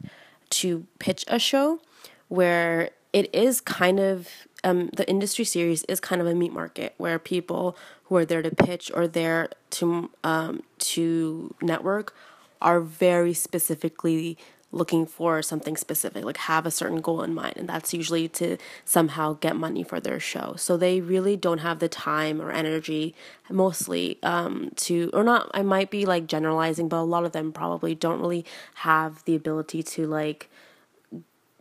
to 0.50 0.86
pitch 0.98 1.24
a 1.28 1.38
show 1.38 1.80
where 2.28 2.90
it 3.12 3.32
is 3.34 3.60
kind 3.60 4.00
of 4.00 4.28
um, 4.64 4.88
the 4.96 5.08
industry 5.08 5.44
series 5.44 5.84
is 5.84 6.00
kind 6.00 6.20
of 6.20 6.26
a 6.26 6.34
meat 6.34 6.52
market 6.52 6.94
where 6.96 7.18
people 7.18 7.76
who 8.04 8.16
are 8.16 8.24
there 8.24 8.42
to 8.42 8.50
pitch 8.50 8.90
or 8.94 9.06
there 9.06 9.50
to 9.70 10.10
um, 10.24 10.62
to 10.78 11.54
network 11.60 12.14
are 12.62 12.80
very 12.80 13.34
specifically 13.34 14.38
looking 14.74 15.06
for 15.06 15.40
something 15.40 15.76
specific, 15.76 16.24
like 16.24 16.36
have 16.36 16.66
a 16.66 16.70
certain 16.70 17.00
goal 17.00 17.22
in 17.22 17.32
mind, 17.32 17.54
and 17.56 17.68
that's 17.68 17.94
usually 17.94 18.28
to 18.28 18.56
somehow 18.84 19.34
get 19.34 19.56
money 19.56 19.82
for 19.82 20.00
their 20.00 20.18
show. 20.18 20.54
So 20.56 20.76
they 20.76 21.00
really 21.00 21.36
don't 21.36 21.58
have 21.58 21.78
the 21.78 21.88
time 21.88 22.42
or 22.42 22.50
energy, 22.50 23.14
mostly, 23.48 24.18
um, 24.22 24.72
to, 24.76 25.10
or 25.12 25.22
not, 25.22 25.50
I 25.54 25.62
might 25.62 25.90
be 25.90 26.04
like 26.04 26.26
generalizing, 26.26 26.88
but 26.88 26.98
a 26.98 27.02
lot 27.02 27.24
of 27.24 27.32
them 27.32 27.52
probably 27.52 27.94
don't 27.94 28.20
really 28.20 28.44
have 28.74 29.24
the 29.24 29.34
ability 29.34 29.82
to 29.82 30.06
like 30.06 30.50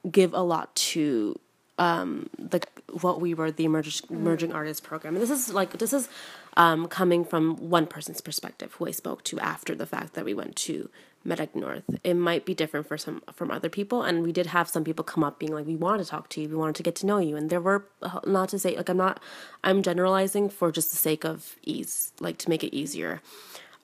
give 0.10 0.34
a 0.34 0.41
lot 0.41 0.75
to 0.75 1.39
um 1.79 2.29
the 2.38 2.62
what 3.01 3.20
we 3.20 3.34
were 3.34 3.50
the 3.50 3.65
emerging 3.65 4.08
emerging 4.12 4.51
artist 4.51 4.84
program 4.84 5.15
and 5.15 5.24
this 5.24 5.32
is 5.32 5.51
like 5.51 5.72
this 5.79 5.91
is 5.91 6.08
um 6.55 6.88
coming 6.88 7.25
from 7.25 7.55
one 7.70 7.88
person's 7.88 8.22
perspective 8.22 8.74
who 8.74 8.86
I 8.86 8.91
spoke 8.91 9.24
to 9.24 9.39
after 9.39 9.74
the 9.74 9.88
fact 9.88 10.13
that 10.13 10.24
we 10.24 10.36
went 10.36 10.55
to 10.58 10.89
Magnetic 11.25 11.56
North. 11.56 11.84
It 12.03 12.15
might 12.15 12.46
be 12.46 12.53
different 12.53 12.88
for 12.88 12.98
some 12.98 13.22
from 13.32 13.51
other 13.51 13.70
people, 13.70 14.03
and 14.03 14.24
we 14.24 14.32
did 14.32 14.48
have 14.48 14.68
some 14.70 14.84
people 14.84 15.03
come 15.03 15.24
up 15.24 15.39
being 15.39 15.53
like, 15.53 15.65
"We 15.65 15.75
wanted 15.75 16.03
to 16.03 16.10
talk 16.10 16.30
to 16.30 16.42
you, 16.42 16.50
we 16.50 16.56
wanted 16.56 16.75
to 16.75 16.84
get 16.84 16.96
to 16.98 17.06
know 17.06 17.20
you," 17.20 17.36
and 17.36 17.50
there 17.50 17.62
were 17.62 17.88
not 18.25 18.50
to 18.50 18.60
say 18.60 18.75
like 18.75 18.89
I'm 18.89 18.98
not 18.98 19.22
I'm 19.63 19.82
generalizing 19.82 20.50
for 20.50 20.72
just 20.72 20.92
the 20.92 20.98
sake 20.98 21.24
of 21.24 21.56
ease, 21.63 22.12
like 22.20 22.38
to 22.39 22.50
make 22.50 22.63
it 22.63 22.75
easier. 22.75 23.22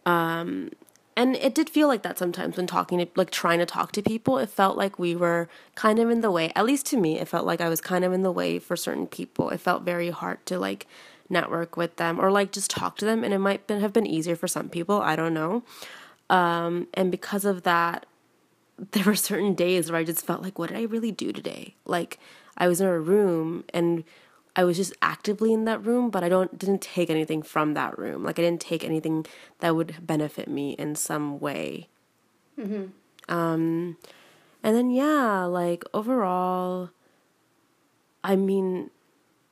Um, 0.06 0.72
and 1.16 1.36
it 1.36 1.54
did 1.54 1.70
feel 1.70 1.90
like 1.90 2.04
that 2.04 2.18
sometimes 2.18 2.56
when 2.56 2.66
talking 2.66 3.00
to 3.00 3.08
like 3.16 3.30
trying 3.30 3.60
to 3.60 3.66
talk 3.66 3.92
to 3.92 4.02
people 4.02 4.38
it 4.38 4.50
felt 4.50 4.78
like 4.78 4.98
we 4.98 5.16
were 5.16 5.50
kind 5.76 6.00
of 6.00 6.10
in 6.10 6.22
the 6.22 6.32
way 6.32 6.50
at 6.56 6.66
least 6.66 6.86
to 6.86 6.98
me 6.98 7.20
it 7.20 7.28
felt 7.28 7.46
like 7.46 7.60
i 7.60 7.68
was 7.68 7.82
kind 7.82 8.06
of 8.06 8.14
in 8.14 8.24
the 8.24 8.32
way 8.32 8.58
for 8.60 8.78
certain 8.78 9.08
people. 9.08 9.50
It 9.50 9.60
felt 9.60 9.84
very 9.84 10.12
hard 10.12 10.46
to 10.46 10.58
like 10.58 10.88
network 11.30 11.78
with 11.78 11.98
them 11.98 12.20
or 12.20 12.32
like 12.32 12.52
just 12.52 12.72
talk 12.72 12.98
to 12.98 13.06
them 13.06 13.24
and 13.24 13.34
it 13.34 13.40
might 13.40 13.68
been, 13.68 13.82
have 13.82 13.94
been 13.94 14.08
easier 14.08 14.36
for 14.36 14.48
some 14.48 14.70
people. 14.70 15.02
I 15.02 15.16
don't 15.16 15.34
know 15.34 15.64
um, 16.30 16.88
and 16.94 17.12
because 17.12 17.46
of 17.46 17.64
that 17.64 18.06
there 18.92 19.04
were 19.04 19.16
certain 19.16 19.54
days 19.54 19.92
where 19.92 20.00
i 20.00 20.04
just 20.04 20.26
felt 20.26 20.42
like 20.42 20.58
what 20.58 20.70
did 20.70 20.78
i 20.78 20.84
really 20.84 21.12
do 21.12 21.32
today 21.32 21.76
like 21.86 22.18
i 22.58 22.68
was 22.68 22.80
in 22.80 22.88
a 22.88 23.00
room 23.00 23.64
and 23.74 24.04
I 24.56 24.66
was 24.66 24.76
just 24.76 24.94
actively 25.02 25.54
in 25.54 25.64
that 25.66 25.86
room, 25.86 26.10
but 26.10 26.22
I 26.22 26.28
don't 26.28 26.58
didn't 26.60 26.82
take 26.82 27.10
anything 27.10 27.42
from 27.44 27.76
that 27.76 27.98
room. 27.98 28.26
Like 28.26 28.40
I 28.40 28.42
didn't 28.42 28.60
take 28.60 28.84
anything 28.84 29.26
that 29.60 29.74
would 29.74 30.06
benefit 30.06 30.50
me 30.50 30.72
in 30.72 30.96
some 30.96 31.40
way. 31.40 31.88
Mm-hmm. 32.60 32.88
Um, 33.34 33.98
and 34.62 34.76
then 34.76 34.90
yeah, 34.92 35.46
like 35.46 35.86
overall, 35.94 36.90
I 38.22 38.36
mean, 38.36 38.90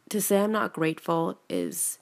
to 0.10 0.22
say 0.22 0.42
I'm 0.42 0.52
not 0.52 0.74
grateful 0.74 1.40
is 1.48 2.00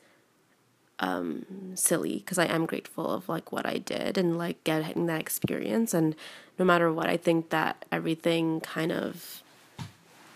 um 1.00 1.46
silly 1.76 2.18
because 2.18 2.38
I 2.38 2.46
am 2.46 2.66
grateful 2.66 3.10
of 3.10 3.28
like 3.28 3.52
what 3.52 3.66
I 3.66 3.78
did 3.80 4.18
and 4.18 4.38
like 4.38 4.64
getting 4.64 5.08
that 5.08 5.20
experience 5.20 5.94
and 5.94 6.16
no 6.58 6.64
matter 6.64 6.92
what 6.92 7.08
I 7.08 7.18
think 7.18 7.50
that 7.50 7.84
everything 7.92 8.62
kind 8.62 8.92
of 8.92 9.44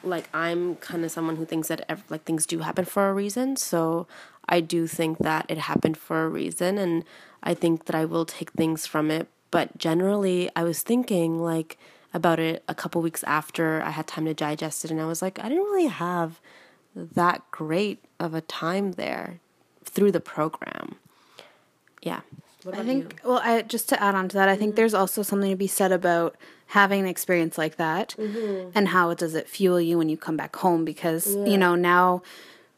like 0.04 0.30
I'm 0.34 0.76
kind 0.78 1.04
of 1.04 1.12
someone 1.12 1.36
who 1.36 1.46
thinks 1.46 1.68
that 1.68 1.86
ev- 1.90 2.04
like 2.10 2.24
things 2.24 2.46
do 2.46 2.60
happen 2.60 2.86
for 2.86 3.10
a 3.10 3.14
reason. 3.14 3.56
So 3.56 4.08
I 4.48 4.62
do 4.62 4.88
think 4.88 5.20
that 5.20 5.46
it 5.50 5.58
happened 5.58 5.98
for 5.98 6.26
a 6.26 6.30
reason, 6.30 6.78
and 6.78 7.04
I 7.44 7.54
think 7.54 7.86
that 7.86 7.96
I 7.96 8.06
will 8.06 8.26
take 8.26 8.52
things 8.52 8.86
from 8.86 9.12
it. 9.12 9.28
But 9.52 9.78
generally, 9.78 10.50
I 10.56 10.64
was 10.64 10.84
thinking 10.84 11.42
like 11.42 11.78
about 12.14 12.40
it 12.40 12.64
a 12.68 12.76
couple 12.76 13.02
weeks 13.02 13.24
after 13.26 13.82
I 13.84 13.92
had 13.92 14.08
time 14.08 14.26
to 14.26 14.34
digest 14.34 14.86
it, 14.86 14.92
and 14.92 15.02
I 15.02 15.06
was 15.06 15.22
like, 15.22 15.40
I 15.40 15.50
didn't 15.50 15.64
really 15.64 15.88
have 15.88 16.40
that 16.96 17.50
great 17.52 18.04
of 18.20 18.34
a 18.34 18.42
time 18.42 18.94
there 18.94 19.40
through 19.84 20.12
the 20.12 20.20
program. 20.20 20.96
Yeah. 22.02 22.22
I 22.72 22.84
think, 22.84 23.20
you? 23.24 23.30
well, 23.30 23.42
I, 23.44 23.62
just 23.62 23.90
to 23.90 24.04
add 24.04 24.16
on 24.16 24.30
to 24.30 24.36
that, 24.36 24.50
I 24.50 24.56
think 24.56 24.72
mm-hmm. 24.72 24.76
there's 24.76 24.94
also 24.94 25.24
something 25.24 25.50
to 25.50 25.56
be 25.56 25.68
said 25.68 25.92
about 25.92 26.36
having 26.70 27.02
an 27.02 27.08
experience 27.08 27.58
like 27.58 27.78
that 27.78 28.16
mm-hmm. 28.18 28.70
and 28.76 28.90
how 28.90 29.14
does 29.14 29.34
it 29.34 29.50
fuel 29.50 29.82
you 29.82 29.98
when 29.98 30.08
you 30.08 30.16
come 30.16 30.38
back 30.38 30.56
home 30.58 30.86
because 30.86 31.36
yeah. 31.36 31.46
you 31.46 31.58
know 31.58 31.74
now 31.74 32.22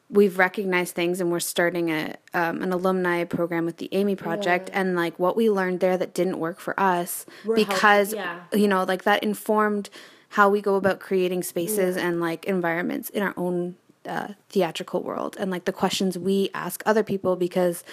we've 0.10 0.38
recognized 0.38 0.96
things 0.96 1.20
and 1.20 1.30
we're 1.30 1.42
starting 1.42 1.90
a 1.90 2.16
um, 2.34 2.62
an 2.62 2.72
alumni 2.72 3.26
program 3.26 3.66
with 3.66 3.78
the 3.78 3.90
Amy 3.92 4.16
project 4.16 4.70
yeah. 4.70 4.80
and 4.80 4.96
like 4.96 5.20
what 5.20 5.36
we 5.36 5.50
learned 5.50 5.82
there 5.82 5.98
that 5.98 6.14
didn't 6.14 6.40
work 6.40 6.62
for 6.62 6.78
us 6.80 7.26
we're 7.44 7.56
because 7.56 8.14
yeah. 8.14 8.40
you 8.54 8.68
know 8.68 8.84
like 8.86 9.04
that 9.04 9.22
informed 9.24 9.90
how 10.30 10.50
we 10.50 10.62
go 10.62 10.76
about 10.76 11.02
creating 11.02 11.44
spaces 11.44 11.98
yeah. 11.98 12.08
and 12.08 12.22
like 12.22 12.46
environments 12.46 13.10
in 13.10 13.22
our 13.22 13.34
own 13.36 13.76
uh, 14.08 14.30
theatrical 14.50 15.04
world 15.04 15.36
and 15.40 15.52
like 15.52 15.66
the 15.66 15.72
questions 15.72 16.18
we 16.18 16.50
ask 16.54 16.82
other 16.86 17.04
people 17.04 17.36
because 17.36 17.84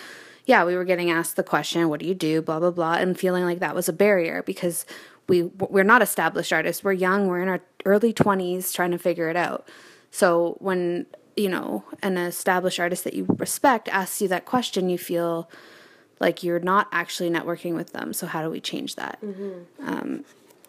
yeah 0.46 0.64
we 0.64 0.74
were 0.74 0.84
getting 0.84 1.10
asked 1.10 1.36
the 1.36 1.42
question 1.42 1.88
what 1.88 2.00
do 2.00 2.06
you 2.06 2.14
do 2.14 2.40
blah 2.40 2.58
blah 2.58 2.70
blah 2.70 2.94
and 2.94 3.18
feeling 3.18 3.44
like 3.44 3.58
that 3.58 3.74
was 3.74 3.88
a 3.88 3.92
barrier 3.92 4.42
because 4.42 4.86
we 5.28 5.42
we're 5.42 5.84
not 5.84 6.02
established 6.02 6.52
artists. 6.52 6.82
We're 6.82 6.92
young. 6.92 7.28
We're 7.28 7.42
in 7.42 7.48
our 7.48 7.60
early 7.84 8.12
20s 8.12 8.72
trying 8.72 8.90
to 8.90 8.98
figure 8.98 9.28
it 9.28 9.36
out. 9.36 9.68
So 10.10 10.56
when, 10.58 11.06
you 11.36 11.48
know, 11.48 11.84
an 12.02 12.16
established 12.16 12.80
artist 12.80 13.04
that 13.04 13.14
you 13.14 13.26
respect 13.28 13.88
asks 13.88 14.22
you 14.22 14.28
that 14.28 14.46
question, 14.46 14.88
you 14.88 14.98
feel 14.98 15.50
like 16.18 16.42
you're 16.42 16.58
not 16.58 16.88
actually 16.90 17.30
networking 17.30 17.74
with 17.74 17.92
them. 17.92 18.12
So 18.12 18.26
how 18.26 18.42
do 18.42 18.50
we 18.50 18.60
change 18.60 18.96
that? 18.96 19.18
Mm-hmm. 19.22 19.86
Um, 19.86 20.24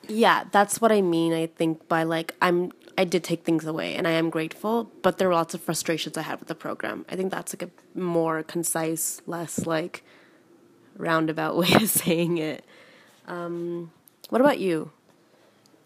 yeah, 0.09 0.45
that's 0.51 0.81
what 0.81 0.91
I 0.91 1.01
mean. 1.01 1.33
I 1.33 1.47
think 1.47 1.87
by 1.87 2.03
like 2.03 2.35
I'm 2.41 2.71
I 2.97 3.05
did 3.05 3.23
take 3.23 3.45
things 3.45 3.65
away 3.65 3.95
and 3.95 4.07
I 4.07 4.11
am 4.11 4.29
grateful, 4.29 4.91
but 5.01 5.17
there 5.17 5.29
were 5.29 5.33
lots 5.33 5.53
of 5.53 5.61
frustrations 5.61 6.17
I 6.17 6.23
had 6.23 6.39
with 6.39 6.49
the 6.49 6.55
program. 6.55 7.05
I 7.09 7.15
think 7.15 7.31
that's 7.31 7.53
like 7.53 7.63
a 7.63 7.97
more 7.97 8.43
concise, 8.43 9.21
less 9.25 9.65
like 9.65 10.03
roundabout 10.97 11.55
way 11.61 11.71
of 11.75 11.89
saying 11.89 12.37
it. 12.37 12.65
Um, 13.27 13.91
what 14.29 14.41
about 14.41 14.59
you? 14.59 14.91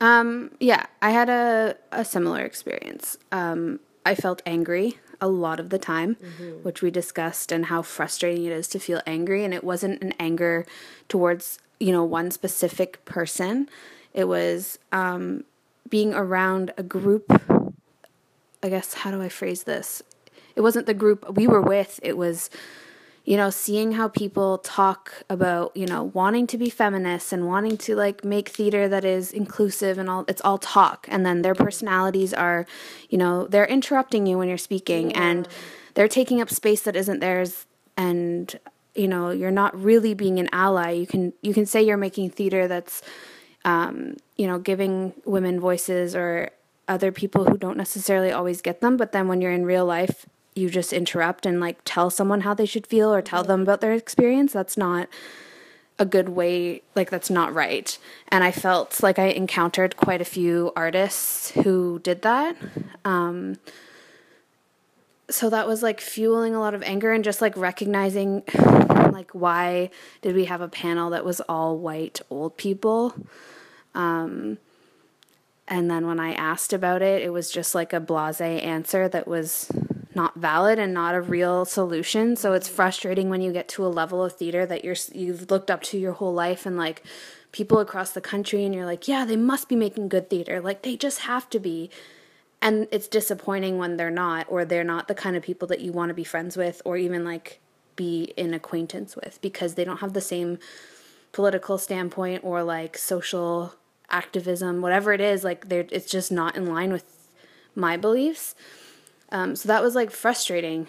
Um, 0.01 0.51
yeah, 0.60 0.88
I 1.01 1.12
had 1.12 1.30
a, 1.30 1.77
a 1.92 2.03
similar 2.03 2.42
experience. 2.42 3.18
Um, 3.32 3.80
I 4.06 4.15
felt 4.15 4.42
angry 4.46 4.98
a 5.22 5.27
lot 5.27 5.60
of 5.60 5.70
the 5.70 5.80
time, 5.80 6.15
mm-hmm. 6.15 6.63
which 6.63 6.82
we 6.82 6.92
discussed, 6.92 7.51
and 7.51 7.68
how 7.68 7.82
frustrating 7.82 8.46
it 8.46 8.51
is 8.51 8.68
to 8.70 8.80
feel 8.80 9.01
angry. 9.06 9.46
And 9.46 9.53
it 9.53 9.63
wasn't 9.63 10.01
an 10.03 10.13
anger 10.20 10.65
towards, 11.08 11.60
you 11.80 11.92
know, 11.92 12.03
one 12.03 12.32
specific 12.32 13.06
person, 13.06 13.70
it 14.13 14.25
was 14.25 14.79
um, 14.91 15.43
being 15.89 16.13
around 16.13 16.74
a 16.77 16.84
group. 16.84 17.25
I 18.62 18.70
guess, 18.70 18.93
how 18.93 19.12
do 19.12 19.22
I 19.22 19.29
phrase 19.29 19.63
this? 19.63 20.01
It 20.55 20.62
wasn't 20.62 20.86
the 20.86 20.93
group 20.93 21.36
we 21.36 21.48
were 21.48 21.62
with, 21.62 22.00
it 22.03 22.17
was 22.17 22.50
you 23.25 23.38
know, 23.38 23.50
seeing 23.50 23.93
how 23.93 24.10
people 24.10 24.58
talk 24.58 25.24
about, 25.29 25.75
you 25.77 25.86
know, 25.86 26.03
wanting 26.03 26.46
to 26.48 26.58
be 26.58 26.70
feminists 26.70 27.32
and 27.32 27.48
wanting 27.48 27.77
to 27.77 27.96
like 27.96 28.25
make 28.25 28.50
theater 28.50 28.89
that 28.89 29.05
is 29.05 29.32
inclusive 29.32 29.98
and 29.98 30.10
all, 30.10 30.25
it's 30.27 30.41
all 30.41 30.58
talk. 30.58 31.08
And 31.10 31.25
then 31.25 31.41
their 31.41 31.55
personalities 31.55 32.34
are, 32.34 32.65
you 33.10 33.17
know, 33.17 33.48
they're 33.48 33.65
interrupting 33.65 34.25
you 34.25 34.38
when 34.38 34.50
you're 34.50 34.58
speaking 34.58 35.12
yeah. 35.12 35.24
and 35.24 35.48
they're 35.93 36.10
taking 36.10 36.41
up 36.41 36.50
space 36.50 36.82
that 36.82 36.98
isn't 36.98 37.22
theirs. 37.22 37.65
And, 37.96 38.60
you 38.93 39.08
know, 39.08 39.29
you're 39.29 39.51
not 39.51 39.79
really 39.79 40.13
being 40.13 40.38
an 40.39 40.50
ally. 40.51 40.91
You 40.91 41.08
can, 41.08 41.32
you 41.41 41.53
can 41.53 41.65
say 41.65 41.82
you're 41.82 41.96
making 41.96 42.32
theater 42.32 42.67
that's, 42.67 43.01
um, 43.65 44.17
you 44.38 44.48
know, 44.48 44.60
giving 44.60 45.13
women 45.25 45.60
voices 45.60 46.15
or 46.15 46.50
other 46.88 47.12
people 47.12 47.46
who 47.46 47.58
don't 47.58 47.77
necessarily 47.77 48.32
always 48.32 48.62
get 48.62 48.82
them. 48.82 48.98
But 48.98 49.12
then 49.12 49.27
when 49.27 49.41
you're 49.41 49.51
in 49.51 49.65
real 49.65 49.86
life, 49.86 50.25
you 50.55 50.70
just 50.70 50.93
interrupt 50.93 51.46
and 51.46 51.60
like 51.60 51.77
tell 51.86 52.10
someone 52.10 52.41
how 52.41 52.53
they 52.53 52.65
should 52.65 52.88
feel 52.88 53.13
or 53.13 53.22
tell 53.22 53.43
them 53.43 53.62
about 53.62 53.82
their 53.82 53.93
experience 53.93 54.53
that's 54.53 54.77
not 54.77 55.08
a 56.00 56.05
good 56.05 56.29
way 56.29 56.82
like 56.96 57.10
that's 57.10 57.29
not 57.29 57.53
right 57.53 57.98
and 58.29 58.43
i 58.43 58.51
felt 58.51 59.01
like 59.03 59.20
i 59.20 59.27
encountered 59.27 59.96
quite 59.96 60.22
a 60.22 60.25
few 60.25 60.72
artists 60.75 61.51
who 61.51 62.00
did 62.00 62.22
that 62.24 62.55
um, 63.05 63.55
so 65.29 65.50
that 65.50 65.67
was 65.67 65.84
like 65.84 66.01
fueling 66.01 66.55
a 66.55 66.60
lot 66.60 66.74
of 66.74 66.84
anger 66.84 67.12
and 67.12 67.24
just 67.24 67.41
like 67.41 67.55
recognizing 67.55 68.43
like 69.12 69.32
why 69.32 69.89
did 70.22 70.36
we 70.36 70.46
have 70.46 70.62
a 70.62 70.67
panel 70.67 71.12
that 71.12 71.24
was 71.24 71.41
all 71.41 71.77
white 71.77 72.22
old 72.29 72.58
people 72.58 73.13
um, 73.95 74.57
and 75.67 75.89
then 75.89 76.05
when 76.05 76.19
i 76.19 76.33
asked 76.33 76.73
about 76.73 77.01
it 77.01 77.21
it 77.21 77.31
was 77.31 77.50
just 77.50 77.73
like 77.73 77.93
a 77.93 78.00
blase 78.00 78.41
answer 78.41 79.07
that 79.07 79.27
was 79.27 79.71
not 80.15 80.35
valid 80.35 80.79
and 80.79 80.93
not 80.93 81.15
a 81.15 81.21
real 81.21 81.65
solution. 81.65 82.35
So 82.35 82.53
it's 82.53 82.67
frustrating 82.67 83.29
when 83.29 83.41
you 83.41 83.51
get 83.51 83.67
to 83.69 83.85
a 83.85 83.88
level 83.88 84.23
of 84.23 84.33
theater 84.33 84.65
that 84.65 84.83
you're 84.83 84.95
you've 85.12 85.50
looked 85.50 85.71
up 85.71 85.81
to 85.83 85.97
your 85.97 86.13
whole 86.13 86.33
life 86.33 86.65
and 86.65 86.77
like 86.77 87.03
people 87.51 87.79
across 87.79 88.12
the 88.12 88.21
country 88.21 88.65
and 88.65 88.73
you're 88.73 88.85
like, 88.85 89.07
yeah, 89.07 89.25
they 89.25 89.35
must 89.35 89.69
be 89.69 89.75
making 89.75 90.09
good 90.09 90.29
theater. 90.29 90.59
Like 90.59 90.81
they 90.81 90.95
just 90.95 91.19
have 91.21 91.50
to 91.51 91.59
be. 91.59 91.89
And 92.62 92.88
it's 92.91 93.07
disappointing 93.07 93.77
when 93.77 93.97
they're 93.97 94.09
not 94.09 94.45
or 94.50 94.63
they're 94.63 94.83
not 94.83 95.07
the 95.07 95.15
kind 95.15 95.35
of 95.35 95.43
people 95.43 95.67
that 95.67 95.81
you 95.81 95.91
want 95.91 96.09
to 96.09 96.13
be 96.13 96.23
friends 96.23 96.55
with 96.55 96.81
or 96.85 96.97
even 96.97 97.25
like 97.25 97.59
be 97.95 98.33
in 98.38 98.53
acquaintance 98.53 99.15
with 99.15 99.39
because 99.41 99.75
they 99.75 99.83
don't 99.83 100.00
have 100.00 100.13
the 100.13 100.21
same 100.21 100.57
political 101.31 101.77
standpoint 101.77 102.43
or 102.43 102.63
like 102.63 102.97
social 102.97 103.75
activism, 104.13 104.82
whatever 104.82 105.12
it 105.12 105.20
is, 105.20 105.43
like 105.43 105.67
they're 105.67 105.86
it's 105.91 106.10
just 106.10 106.32
not 106.32 106.55
in 106.55 106.67
line 106.67 106.93
with 106.93 107.03
my 107.75 107.98
beliefs. 107.98 108.55
Um, 109.29 109.55
so 109.55 109.67
that 109.67 109.82
was 109.82 109.96
like 109.96 110.12
frustrating. 110.12 110.88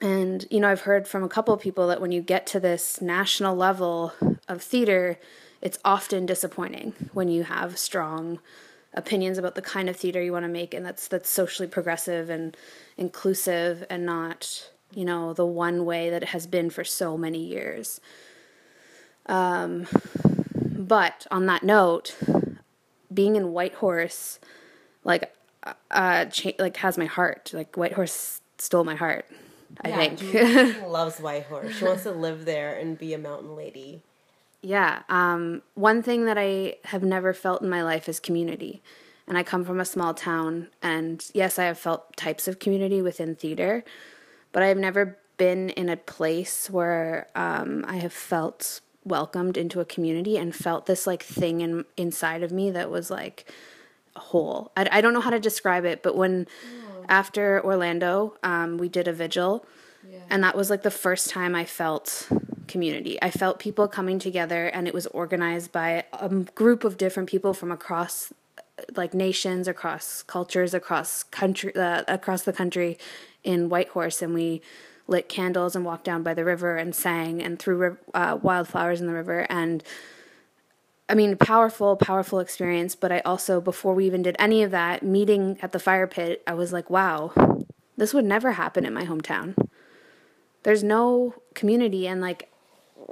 And, 0.00 0.44
you 0.50 0.60
know, 0.60 0.68
I've 0.68 0.82
heard 0.82 1.06
from 1.06 1.22
a 1.22 1.28
couple 1.28 1.56
people 1.56 1.86
that 1.86 2.00
when 2.00 2.12
you 2.12 2.20
get 2.20 2.46
to 2.48 2.60
this 2.60 3.00
national 3.00 3.56
level 3.56 4.12
of 4.48 4.60
theater, 4.60 5.18
it's 5.62 5.78
often 5.84 6.26
disappointing 6.26 6.92
when 7.12 7.28
you 7.28 7.44
have 7.44 7.78
strong 7.78 8.40
opinions 8.92 9.38
about 9.38 9.54
the 9.54 9.62
kind 9.62 9.88
of 9.88 9.96
theater 9.96 10.22
you 10.22 10.32
want 10.32 10.44
to 10.44 10.48
make 10.48 10.72
and 10.72 10.86
that's 10.86 11.08
that's 11.08 11.28
socially 11.28 11.66
progressive 11.66 12.30
and 12.30 12.56
inclusive 12.96 13.84
and 13.90 14.06
not 14.06 14.70
you 14.92 15.04
know 15.04 15.32
the 15.32 15.44
one 15.44 15.84
way 15.84 16.10
that 16.10 16.22
it 16.22 16.28
has 16.28 16.46
been 16.46 16.70
for 16.70 16.84
so 16.84 17.18
many 17.18 17.44
years 17.44 18.00
um, 19.26 19.86
but 20.76 21.26
on 21.30 21.46
that 21.46 21.62
note 21.62 22.16
being 23.12 23.36
in 23.36 23.52
whitehorse 23.52 24.38
like 25.04 25.34
uh 25.90 26.24
cha- 26.26 26.52
like 26.58 26.76
has 26.78 26.98
my 26.98 27.06
heart 27.06 27.50
like 27.54 27.76
whitehorse 27.76 28.40
stole 28.58 28.84
my 28.84 28.94
heart 28.94 29.26
i 29.82 29.88
Yeah, 29.88 29.96
think 29.96 30.18
Julie 30.18 30.80
loves 30.86 31.18
Whitehorse. 31.18 31.76
She 31.76 31.84
wants 31.84 32.02
to 32.04 32.12
live 32.12 32.44
there 32.44 32.76
and 32.78 32.96
be 32.98 33.12
a 33.14 33.18
mountain 33.18 33.56
lady. 33.56 34.02
Yeah. 34.62 35.02
Um, 35.08 35.62
one 35.74 36.02
thing 36.02 36.24
that 36.26 36.38
I 36.38 36.76
have 36.84 37.02
never 37.02 37.34
felt 37.34 37.60
in 37.60 37.68
my 37.68 37.82
life 37.82 38.08
is 38.08 38.20
community. 38.20 38.82
And 39.26 39.36
I 39.36 39.42
come 39.42 39.64
from 39.64 39.80
a 39.80 39.84
small 39.84 40.14
town, 40.14 40.68
and 40.82 41.24
yes, 41.34 41.58
I 41.58 41.64
have 41.64 41.78
felt 41.78 42.16
types 42.16 42.46
of 42.46 42.58
community 42.58 43.02
within 43.02 43.34
theater, 43.34 43.82
but 44.52 44.62
I 44.62 44.66
have 44.68 44.78
never 44.78 45.18
been 45.38 45.70
in 45.70 45.88
a 45.88 45.96
place 45.96 46.70
where 46.70 47.26
um, 47.34 47.84
I 47.88 47.96
have 47.96 48.12
felt 48.12 48.80
welcomed 49.04 49.56
into 49.56 49.80
a 49.80 49.84
community 49.84 50.36
and 50.36 50.54
felt 50.54 50.86
this 50.86 51.06
like 51.06 51.22
thing 51.22 51.60
in, 51.60 51.84
inside 51.96 52.42
of 52.42 52.52
me 52.52 52.70
that 52.70 52.90
was 52.90 53.10
like 53.10 53.50
whole. 54.16 54.72
I, 54.76 54.88
I 54.90 55.00
don't 55.00 55.12
know 55.12 55.20
how 55.20 55.30
to 55.30 55.40
describe 55.40 55.84
it, 55.84 56.02
but 56.02 56.16
when 56.16 56.46
after 57.08 57.62
Orlando, 57.64 58.36
um, 58.42 58.78
we 58.78 58.88
did 58.88 59.08
a 59.08 59.12
vigil, 59.12 59.66
and 60.30 60.42
that 60.42 60.56
was 60.56 60.70
like 60.70 60.82
the 60.82 60.90
first 60.90 61.30
time 61.30 61.54
I 61.54 61.64
felt 61.64 62.28
community. 62.66 63.20
I 63.22 63.30
felt 63.30 63.58
people 63.58 63.88
coming 63.88 64.18
together, 64.18 64.66
and 64.66 64.88
it 64.88 64.94
was 64.94 65.06
organized 65.08 65.72
by 65.72 66.04
a 66.12 66.28
group 66.28 66.84
of 66.84 66.96
different 66.96 67.28
people 67.28 67.52
from 67.54 67.70
across 67.70 68.32
like 68.96 69.14
nations, 69.14 69.68
across 69.68 70.22
cultures, 70.22 70.74
across 70.74 71.22
country, 71.24 71.74
uh, 71.76 72.02
across 72.08 72.42
the 72.42 72.52
country, 72.52 72.98
in 73.42 73.68
Whitehorse, 73.68 74.22
and 74.22 74.34
we 74.34 74.62
lit 75.06 75.28
candles 75.28 75.76
and 75.76 75.84
walked 75.84 76.04
down 76.04 76.22
by 76.22 76.34
the 76.34 76.44
river 76.44 76.76
and 76.76 76.94
sang 76.94 77.42
and 77.42 77.58
threw 77.58 77.96
uh, 78.14 78.38
wildflowers 78.40 79.00
in 79.00 79.06
the 79.06 79.12
river 79.12 79.46
and 79.50 79.82
I 81.08 81.14
mean, 81.14 81.36
powerful, 81.36 81.96
powerful 81.96 82.38
experience. 82.38 82.94
But 82.94 83.12
I 83.12 83.20
also, 83.20 83.60
before 83.60 83.94
we 83.94 84.06
even 84.06 84.22
did 84.22 84.36
any 84.38 84.62
of 84.62 84.70
that, 84.70 85.02
meeting 85.02 85.58
at 85.60 85.72
the 85.72 85.78
fire 85.78 86.06
pit, 86.06 86.42
I 86.46 86.54
was 86.54 86.72
like, 86.72 86.88
wow, 86.88 87.32
this 87.96 88.14
would 88.14 88.24
never 88.24 88.52
happen 88.52 88.84
in 88.86 88.94
my 88.94 89.04
hometown. 89.04 89.54
There's 90.62 90.82
no 90.82 91.34
community, 91.54 92.06
and 92.08 92.22
like 92.22 92.50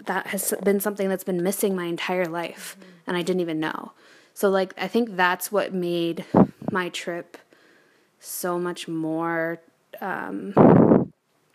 that 0.06 0.28
has 0.28 0.54
been 0.64 0.80
something 0.80 1.08
that's 1.08 1.24
been 1.24 1.42
missing 1.42 1.76
my 1.76 1.84
entire 1.84 2.24
life, 2.24 2.78
and 3.06 3.14
I 3.14 3.22
didn't 3.22 3.40
even 3.40 3.60
know. 3.60 3.92
So, 4.32 4.48
like, 4.48 4.72
I 4.78 4.88
think 4.88 5.16
that's 5.16 5.52
what 5.52 5.74
made 5.74 6.24
my 6.70 6.88
trip 6.88 7.36
so 8.18 8.58
much 8.58 8.88
more 8.88 9.60
um, 10.00 10.54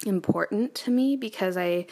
important 0.05 0.75
to 0.75 0.91
me 0.91 1.15
because 1.15 1.57
I. 1.57 1.85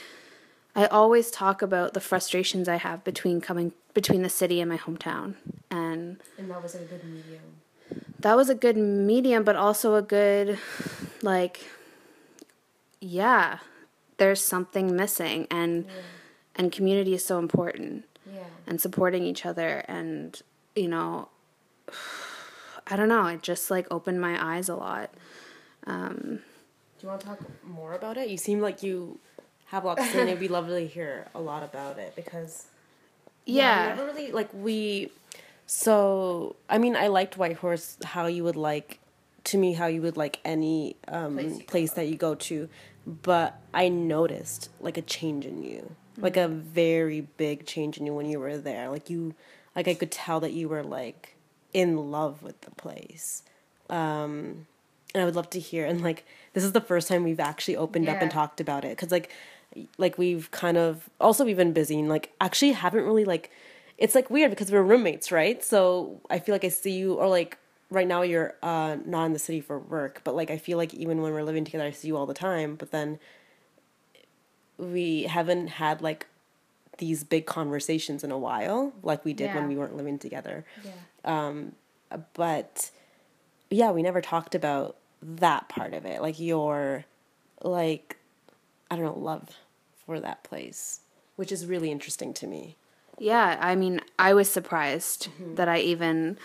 I 0.78 0.88
always 0.88 1.32
talk 1.32 1.62
about 1.62 1.94
the 1.94 2.02
frustrations 2.02 2.68
I 2.68 2.76
have 2.76 3.02
between 3.06 3.40
coming 3.40 3.72
between 3.94 4.24
the 4.24 4.30
city 4.30 4.60
and 4.60 4.70
my 4.70 4.78
hometown. 4.78 5.36
And 5.72 6.18
And 6.38 6.52
that 6.52 6.62
was 6.62 6.76
a 6.76 6.80
good 6.80 7.02
medium. 7.06 7.42
that 8.20 8.36
was 8.36 8.50
a 8.50 8.56
good 8.56 8.76
medium, 8.76 9.46
but 9.46 9.56
also 9.56 9.96
a 9.96 10.02
good, 10.02 10.60
like, 11.22 11.62
yeah, 13.00 13.60
there's 14.18 14.44
something 14.44 14.94
missing. 14.98 15.48
And, 15.50 15.86
and 16.58 16.74
community 16.74 17.14
is 17.14 17.24
so 17.24 17.40
important 17.40 18.04
Yeah. 18.30 18.44
and 18.68 18.82
supporting 18.82 19.24
each 19.24 19.46
other. 19.46 19.86
And, 19.88 20.42
you 20.76 20.90
know, 20.90 21.30
I 22.88 22.98
don't 22.98 23.08
know, 23.08 23.28
it 23.28 23.42
just 23.44 23.72
like 23.72 23.88
opened 23.90 24.20
my 24.20 24.36
eyes 24.58 24.68
a 24.68 24.76
lot. 24.76 25.10
Do 25.88 26.40
you 27.06 27.10
want 27.10 27.22
to 27.22 27.28
talk 27.28 27.40
more 27.64 27.94
about 27.94 28.18
it? 28.18 28.30
You 28.30 28.38
seem 28.38 28.60
like 28.60 28.82
you 28.82 29.20
have 29.66 29.84
a 29.84 29.88
lot 29.88 29.98
to 29.98 30.04
say, 30.04 30.22
and 30.22 30.30
it'd 30.30 30.40
be 30.40 30.48
lovely 30.48 30.88
to 30.88 30.94
hear 30.94 31.28
a 31.36 31.40
lot 31.40 31.64
about 31.64 32.00
it 32.00 32.16
because 32.16 32.68
Yeah. 33.46 33.84
I 33.84 33.96
never 33.96 34.06
really 34.06 34.32
like 34.32 34.50
we. 34.54 35.12
So 35.68 36.56
I 36.68 36.78
mean, 36.80 36.96
I 36.96 37.08
liked 37.08 37.38
Whitehorse. 37.38 37.98
How 38.04 38.26
you 38.26 38.44
would 38.44 38.56
like 38.56 39.00
to 39.46 39.58
me, 39.58 39.74
how 39.74 39.86
you 39.86 40.02
would 40.02 40.18
like 40.18 40.40
any 40.44 40.96
um, 41.08 41.60
place, 41.68 41.92
that 41.94 42.08
you 42.08 42.16
go 42.16 42.34
to, 42.34 42.68
but 43.06 43.60
I 43.74 43.90
noticed 43.90 44.70
like 44.80 44.98
a 44.98 45.04
change 45.04 45.46
in 45.46 45.62
you, 45.64 45.96
like 46.18 46.38
a 46.38 46.48
very 46.48 47.22
big 47.22 47.68
change 47.68 48.00
in 48.00 48.08
you 48.08 48.14
when 48.16 48.26
you 48.26 48.40
were 48.40 48.58
there. 48.58 48.90
Like 48.90 49.08
you, 49.12 49.36
like 49.76 49.88
I 49.88 49.94
could 49.94 50.10
tell 50.12 50.40
that 50.40 50.54
you 50.54 50.68
were 50.68 50.84
like 50.84 51.36
in 51.74 52.10
love 52.10 52.42
with 52.42 52.62
the 52.62 52.72
place. 52.72 53.44
Um, 53.92 54.66
and 55.16 55.22
I 55.22 55.26
would 55.26 55.36
love 55.36 55.50
to 55.52 55.60
hear. 55.60 55.86
And 55.86 56.02
like, 56.04 56.26
this 56.56 56.64
is 56.64 56.72
the 56.72 56.82
first 56.82 57.08
time 57.08 57.24
we've 57.24 57.40
actually 57.40 57.76
opened 57.78 58.08
up 58.10 58.16
and 58.24 58.32
talked 58.32 58.60
about 58.60 58.84
it 58.84 58.90
because 58.98 59.12
like, 59.12 59.30
like 59.98 60.18
we've 60.18 60.50
kind 60.52 60.78
of 60.78 61.10
also 61.22 61.46
we've 61.46 61.56
been 61.58 61.74
busy 61.74 62.00
and 62.00 62.10
like 62.10 62.32
actually 62.42 62.72
haven't 62.72 63.04
really 63.06 63.26
like. 63.26 63.52
It's 63.98 64.16
like 64.16 64.30
weird 64.30 64.50
because 64.50 64.72
we're 64.72 64.82
roommates, 64.84 65.32
right? 65.32 65.64
So 65.64 66.20
I 66.30 66.40
feel 66.40 66.56
like 66.56 66.66
I 66.66 66.70
see 66.70 66.92
you 66.98 67.14
or 67.14 67.28
like 67.30 67.58
right 67.92 68.08
now 68.08 68.24
you're 68.24 68.56
uh 68.64 68.98
not 69.06 69.26
in 69.26 69.34
the 69.34 69.40
city 69.40 69.62
for 69.62 69.78
work, 69.80 70.22
but 70.24 70.36
like 70.36 70.50
I 70.50 70.58
feel 70.58 70.78
like 70.78 70.94
even 70.94 71.22
when 71.22 71.32
we're 71.34 71.44
living 71.44 71.64
together, 71.66 71.86
I 71.86 71.92
see 71.92 72.08
you 72.10 72.18
all 72.18 72.26
the 72.26 72.34
time. 72.34 72.76
But 72.76 72.92
then 72.92 73.20
we 74.78 75.24
haven't 75.24 75.68
had 75.68 76.02
like 76.02 76.28
these 76.98 77.24
big 77.24 77.46
conversations 77.46 78.24
in 78.24 78.32
a 78.32 78.38
while, 78.38 78.94
like 79.04 79.24
we 79.26 79.34
did 79.34 79.54
when 79.56 79.68
we 79.68 79.76
weren't 79.76 79.96
living 79.98 80.18
together 80.18 80.66
Yeah. 80.84 80.92
um 81.50 81.74
but 82.34 82.92
yeah, 83.70 83.92
we 83.92 84.02
never 84.04 84.22
talked 84.22 84.56
about 84.56 84.96
that 85.38 85.70
part 85.70 85.94
of 85.94 86.06
it. 86.06 86.22
Like 86.22 86.40
your 86.40 87.06
like 87.62 88.18
I 88.90 88.96
don't 88.96 89.06
know, 89.06 89.18
love 89.20 89.50
for 90.06 90.20
that 90.20 90.44
place, 90.44 91.02
which 91.36 91.52
is 91.52 91.66
really 91.66 91.92
interesting 91.92 92.34
to 92.36 92.48
me. 92.48 92.76
Yeah, 93.18 93.58
I 93.62 93.76
mean, 93.76 94.02
I 94.20 94.34
was 94.34 94.50
surprised 94.50 95.30
that 95.56 95.68
I 95.68 95.80
even 95.80 96.38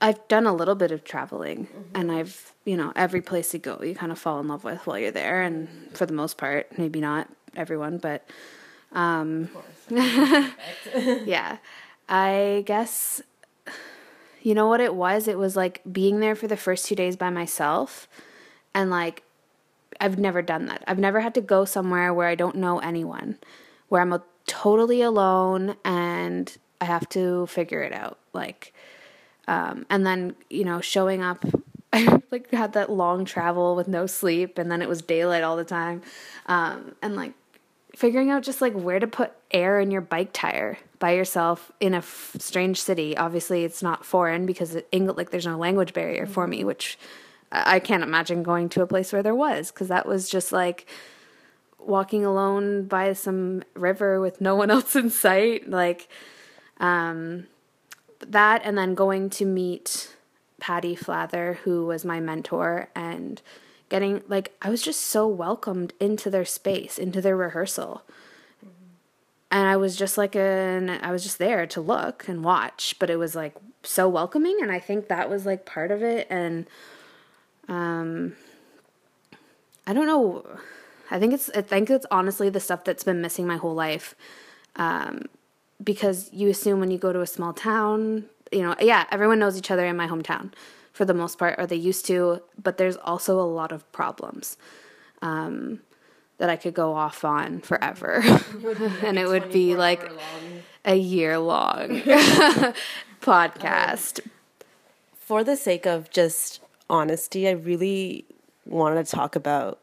I've 0.00 0.26
done 0.28 0.46
a 0.46 0.54
little 0.54 0.74
bit 0.74 0.90
of 0.92 1.04
traveling 1.04 1.68
and 1.94 2.10
I've, 2.10 2.52
you 2.64 2.76
know, 2.76 2.92
every 2.96 3.20
place 3.20 3.52
you 3.52 3.60
go, 3.60 3.80
you 3.82 3.94
kind 3.94 4.12
of 4.12 4.18
fall 4.18 4.40
in 4.40 4.48
love 4.48 4.64
with 4.64 4.86
while 4.86 4.98
you're 4.98 5.10
there 5.10 5.42
and 5.42 5.68
for 5.92 6.06
the 6.06 6.12
most 6.12 6.36
part, 6.36 6.78
maybe 6.78 7.00
not 7.00 7.28
everyone, 7.56 7.98
but 7.98 8.26
um 8.92 9.48
yeah. 9.90 11.58
I 12.08 12.62
guess 12.66 13.22
you 14.44 14.54
know 14.54 14.68
what 14.68 14.80
it 14.80 14.94
was? 14.94 15.26
It 15.26 15.38
was 15.38 15.56
like 15.56 15.80
being 15.90 16.20
there 16.20 16.36
for 16.36 16.46
the 16.46 16.56
first 16.56 16.86
2 16.86 16.94
days 16.94 17.16
by 17.16 17.30
myself 17.30 18.06
and 18.74 18.90
like 18.90 19.22
I've 20.00 20.18
never 20.18 20.42
done 20.42 20.66
that. 20.66 20.84
I've 20.86 20.98
never 20.98 21.20
had 21.20 21.34
to 21.34 21.40
go 21.40 21.64
somewhere 21.64 22.12
where 22.12 22.28
I 22.28 22.34
don't 22.34 22.56
know 22.56 22.78
anyone, 22.78 23.38
where 23.88 24.02
I'm 24.02 24.20
totally 24.46 25.00
alone 25.00 25.76
and 25.84 26.54
I 26.80 26.84
have 26.84 27.08
to 27.10 27.46
figure 27.46 27.82
it 27.82 27.92
out. 27.92 28.18
Like, 28.32 28.74
um, 29.48 29.86
and 29.88 30.06
then 30.06 30.36
you 30.50 30.64
know, 30.64 30.80
showing 30.80 31.22
up. 31.22 31.44
I 31.94 32.20
like 32.32 32.50
had 32.50 32.72
that 32.72 32.90
long 32.90 33.24
travel 33.24 33.76
with 33.76 33.86
no 33.86 34.06
sleep, 34.06 34.58
and 34.58 34.68
then 34.68 34.82
it 34.82 34.88
was 34.88 35.00
daylight 35.00 35.44
all 35.44 35.56
the 35.56 35.62
time, 35.62 36.02
um, 36.46 36.96
and 37.00 37.14
like 37.14 37.34
figuring 37.94 38.30
out 38.30 38.42
just 38.42 38.60
like 38.60 38.72
where 38.72 38.98
to 38.98 39.06
put 39.06 39.30
air 39.52 39.78
in 39.78 39.92
your 39.92 40.00
bike 40.00 40.30
tire 40.32 40.78
by 41.04 41.10
yourself 41.10 41.70
in 41.80 41.92
a 41.92 41.98
f- 41.98 42.34
strange 42.38 42.80
city. 42.80 43.14
Obviously, 43.14 43.62
it's 43.62 43.82
not 43.82 44.06
foreign 44.06 44.46
because 44.46 44.74
it, 44.74 44.88
English 44.90 45.18
like 45.18 45.28
there's 45.28 45.44
no 45.44 45.58
language 45.58 45.92
barrier 45.92 46.24
for 46.24 46.46
me, 46.46 46.64
which 46.64 46.98
I 47.52 47.74
I 47.74 47.78
can't 47.78 48.02
imagine 48.02 48.42
going 48.42 48.70
to 48.70 48.80
a 48.80 48.86
place 48.86 49.12
where 49.12 49.22
there 49.22 49.34
was 49.34 49.70
because 49.70 49.88
that 49.88 50.06
was 50.06 50.30
just 50.30 50.50
like 50.50 50.86
walking 51.78 52.24
alone 52.24 52.86
by 52.86 53.12
some 53.12 53.64
river 53.74 54.18
with 54.18 54.40
no 54.40 54.54
one 54.56 54.70
else 54.76 54.96
in 54.96 55.10
sight 55.10 55.68
like 55.68 56.08
um 56.78 57.48
that 58.20 58.62
and 58.64 58.78
then 58.78 58.94
going 58.94 59.28
to 59.28 59.44
meet 59.44 60.16
Patti 60.58 60.96
Flather 60.96 61.58
who 61.64 61.84
was 61.84 62.02
my 62.06 62.18
mentor 62.18 62.88
and 62.96 63.42
getting 63.90 64.22
like 64.26 64.56
I 64.62 64.70
was 64.70 64.80
just 64.80 65.02
so 65.02 65.28
welcomed 65.28 65.92
into 66.00 66.30
their 66.30 66.46
space 66.46 66.96
into 66.98 67.20
their 67.20 67.36
rehearsal 67.36 68.04
and 69.54 69.68
I 69.68 69.76
was 69.76 69.96
just 69.96 70.18
like 70.18 70.34
an 70.34 70.90
I 70.90 71.12
was 71.12 71.22
just 71.22 71.38
there 71.38 71.66
to 71.68 71.80
look 71.80 72.28
and 72.28 72.44
watch 72.44 72.96
but 72.98 73.08
it 73.08 73.16
was 73.16 73.34
like 73.34 73.54
so 73.84 74.08
welcoming 74.08 74.58
and 74.60 74.70
I 74.72 74.80
think 74.80 75.08
that 75.08 75.30
was 75.30 75.46
like 75.46 75.64
part 75.64 75.90
of 75.90 76.02
it 76.02 76.26
and 76.28 76.66
um 77.68 78.34
I 79.86 79.92
don't 79.94 80.06
know 80.06 80.44
I 81.10 81.18
think 81.18 81.32
it's 81.32 81.48
I 81.50 81.62
think 81.62 81.88
it's 81.88 82.06
honestly 82.10 82.50
the 82.50 82.60
stuff 82.60 82.84
that's 82.84 83.04
been 83.04 83.20
missing 83.20 83.46
my 83.46 83.56
whole 83.56 83.74
life. 83.74 84.14
Um, 84.76 85.26
because 85.82 86.30
you 86.32 86.48
assume 86.48 86.80
when 86.80 86.90
you 86.90 86.98
go 86.98 87.12
to 87.12 87.20
a 87.20 87.26
small 87.26 87.52
town, 87.52 88.24
you 88.50 88.62
know, 88.62 88.74
yeah, 88.80 89.04
everyone 89.10 89.38
knows 89.38 89.56
each 89.56 89.70
other 89.70 89.84
in 89.84 89.96
my 89.96 90.06
hometown 90.06 90.52
for 90.92 91.04
the 91.04 91.14
most 91.14 91.38
part, 91.38 91.56
or 91.58 91.66
they 91.66 91.76
used 91.76 92.06
to, 92.06 92.40
but 92.60 92.78
there's 92.78 92.96
also 92.96 93.38
a 93.38 93.42
lot 93.42 93.70
of 93.70 93.90
problems 93.92 94.56
um, 95.22 95.80
that 96.38 96.50
I 96.50 96.56
could 96.56 96.74
go 96.74 96.94
off 96.94 97.24
on 97.24 97.60
forever. 97.60 98.22
and 99.02 99.18
it 99.18 99.28
would 99.28 99.52
be 99.52 99.76
like 99.76 100.10
a 100.84 100.96
year 100.96 101.38
long 101.38 101.88
podcast. 103.20 104.20
Um, 104.24 104.30
for 105.14 105.42
the 105.42 105.56
sake 105.56 105.86
of 105.86 106.10
just 106.10 106.60
honesty, 106.90 107.48
I 107.48 107.52
really 107.52 108.26
wanted 108.66 109.06
to 109.06 109.10
talk 109.10 109.36
about 109.36 109.80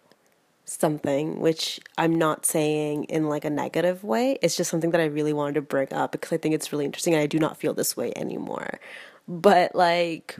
something 0.65 1.39
which 1.39 1.79
I'm 1.97 2.15
not 2.15 2.45
saying 2.45 3.05
in 3.05 3.27
like 3.27 3.43
a 3.43 3.49
negative 3.49 4.03
way. 4.03 4.37
It's 4.41 4.55
just 4.55 4.69
something 4.69 4.91
that 4.91 5.01
I 5.01 5.05
really 5.05 5.33
wanted 5.33 5.55
to 5.55 5.61
bring 5.61 5.91
up 5.91 6.11
because 6.11 6.31
I 6.31 6.37
think 6.37 6.55
it's 6.55 6.71
really 6.71 6.85
interesting 6.85 7.13
and 7.13 7.21
I 7.21 7.27
do 7.27 7.39
not 7.39 7.57
feel 7.57 7.73
this 7.73 7.97
way 7.97 8.13
anymore. 8.15 8.79
But 9.27 9.75
like 9.75 10.37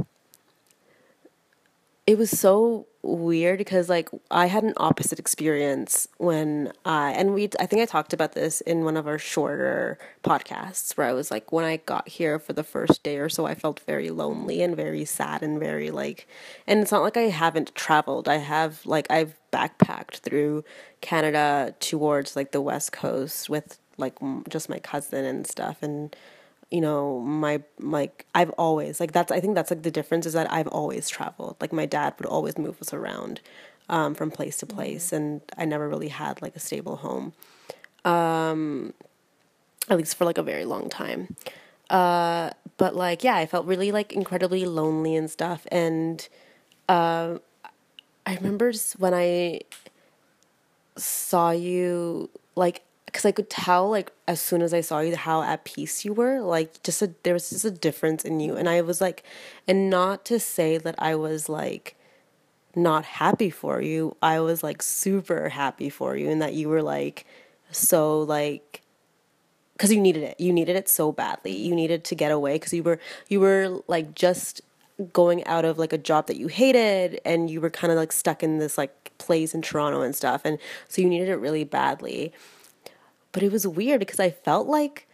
it 2.08 2.18
was 2.18 2.30
so 2.30 2.88
weird 3.04 3.58
because 3.58 3.90
like 3.90 4.10
I 4.30 4.46
had 4.46 4.64
an 4.64 4.74
opposite 4.78 5.18
experience 5.18 6.08
when 6.18 6.72
I 6.86 7.12
and 7.12 7.34
we 7.34 7.50
I 7.60 7.66
think 7.66 7.82
I 7.82 7.86
talked 7.86 8.14
about 8.14 8.34
this 8.34 8.62
in 8.62 8.84
one 8.84 8.96
of 8.96 9.08
our 9.08 9.18
shorter 9.18 9.98
podcasts 10.24 10.96
where 10.96 11.08
I 11.08 11.14
was 11.14 11.32
like 11.32 11.52
when 11.52 11.66
I 11.66 11.78
got 11.78 12.08
here 12.08 12.38
for 12.38 12.54
the 12.54 12.64
first 12.64 13.02
day 13.02 13.18
or 13.18 13.28
so 13.28 13.46
I 13.46 13.56
felt 13.56 13.80
very 13.82 14.12
lonely 14.12 14.62
and 14.62 14.76
very 14.76 15.04
sad 15.04 15.42
and 15.42 15.60
very 15.60 15.90
like 15.90 16.28
and 16.68 16.80
it's 16.80 16.92
not 16.92 17.02
like 17.02 17.18
I 17.18 17.30
haven't 17.30 17.74
traveled. 17.74 18.28
I 18.28 18.38
have 18.38 18.86
like 18.86 19.10
I've 19.10 19.38
backpacked 19.52 20.18
through 20.18 20.64
Canada 21.02 21.74
towards 21.80 22.36
like 22.36 22.52
the 22.52 22.62
west 22.62 22.92
coast 22.92 23.50
with 23.50 23.80
like 23.98 24.16
just 24.50 24.70
my 24.70 24.80
cousin 24.80 25.26
and 25.26 25.48
stuff. 25.48 25.82
And 25.82 26.16
you 26.72 26.80
know 26.80 27.20
my 27.20 27.62
like 27.80 28.26
i've 28.34 28.50
always 28.52 29.00
like 29.00 29.12
that's 29.12 29.32
i 29.32 29.40
think 29.40 29.54
that's 29.54 29.70
like 29.70 29.84
the 29.84 29.92
difference 29.92 30.26
is 30.26 30.34
that 30.34 30.52
i've 30.52 30.68
always 30.68 31.10
traveled 31.10 31.56
like 31.60 31.74
my 31.74 31.86
dad 31.86 32.14
would 32.18 32.26
always 32.26 32.58
move 32.58 32.82
us 32.82 32.94
around 32.94 33.42
um, 33.90 34.16
from 34.16 34.32
place 34.32 34.58
to 34.58 34.66
place 34.66 35.08
mm-hmm. 35.08 35.16
and 35.16 35.42
i 35.58 35.66
never 35.66 35.88
really 35.88 36.08
had 36.08 36.42
like 36.42 36.56
a 36.56 36.60
stable 36.60 36.98
home 36.98 37.34
um, 38.04 38.94
at 39.90 39.98
least 39.98 40.16
for 40.16 40.26
like 40.26 40.38
a 40.38 40.44
very 40.44 40.66
long 40.66 40.90
time 40.90 41.36
uh, 41.90 42.50
but 42.78 42.96
like 42.96 43.24
yeah 43.24 43.36
i 43.36 43.46
felt 43.46 43.66
really 43.66 43.92
like 43.92 44.14
incredibly 44.14 44.66
lonely 44.66 45.16
and 45.16 45.30
stuff 45.30 45.68
and 45.72 46.30
uh, 46.88 47.38
i 48.26 48.36
remember 48.36 48.72
when 48.98 49.14
i 49.14 49.60
saw 50.96 51.52
you 51.52 52.30
like 52.56 52.84
because 53.12 53.26
I 53.26 53.32
could 53.32 53.50
tell 53.50 53.90
like 53.90 54.12
as 54.28 54.40
soon 54.40 54.62
as 54.62 54.74
I 54.74 54.82
saw 54.82 55.00
you 55.00 55.16
how 55.16 55.42
at 55.44 55.66
peace 55.66 56.06
you 56.06 56.14
were 56.14 56.40
like 56.40 56.82
just 56.82 57.02
a 57.02 57.14
there 57.24 57.34
was 57.34 57.50
just 57.50 57.66
a 57.66 57.72
difference 57.72 58.24
in 58.24 58.40
you. 58.40 58.56
And 58.56 58.70
I 58.70 58.82
was 58.82 59.02
like 59.02 59.24
and 59.68 59.90
not 59.90 60.24
to 60.26 60.40
say 60.40 60.78
that 60.78 60.96
I 60.98 61.16
was 61.16 61.50
like 61.50 61.96
not 62.74 63.04
happy 63.04 63.50
for 63.50 63.82
you 63.82 64.16
I 64.22 64.40
was 64.40 64.64
like 64.64 64.82
super 64.82 65.50
happy 65.50 65.90
for 65.90 66.16
you 66.16 66.30
and 66.30 66.42
that 66.42 66.54
you 66.54 66.70
were 66.70 66.82
like 66.82 67.26
so 67.70 68.22
like 68.22 68.82
cuz 69.78 69.92
you 69.92 70.00
needed 70.00 70.24
it. 70.24 70.40
You 70.40 70.54
needed 70.54 70.76
it 70.78 70.88
so 70.88 71.12
badly. 71.12 71.52
You 71.52 71.76
needed 71.76 72.06
to 72.06 72.16
get 72.16 72.32
away 72.32 72.58
cuz 72.60 72.74
you 72.74 72.84
were 72.84 73.00
you 73.28 73.42
were 73.42 73.82
like 73.88 74.16
just 74.16 74.62
going 75.12 75.44
out 75.46 75.66
of 75.66 75.78
like 75.78 75.92
a 75.92 75.98
job 75.98 76.28
that 76.28 76.38
you 76.38 76.48
hated 76.48 77.20
and 77.26 77.50
you 77.50 77.60
were 77.60 77.72
kind 77.72 77.92
of 77.92 77.98
like 77.98 78.12
stuck 78.12 78.42
in 78.44 78.60
this 78.60 78.78
like 78.78 79.12
place 79.18 79.54
in 79.54 79.62
Toronto 79.62 80.02
and 80.02 80.16
stuff 80.16 80.42
and 80.46 80.60
so 80.88 81.02
you 81.02 81.10
needed 81.10 81.28
it 81.28 81.38
really 81.38 81.64
badly 81.64 82.32
but 83.32 83.44
it 83.44 83.52
was 83.52 83.68
weird 83.68 84.00
because 84.00 84.20
I 84.20 84.30
felt 84.30 84.68
like 84.68 85.08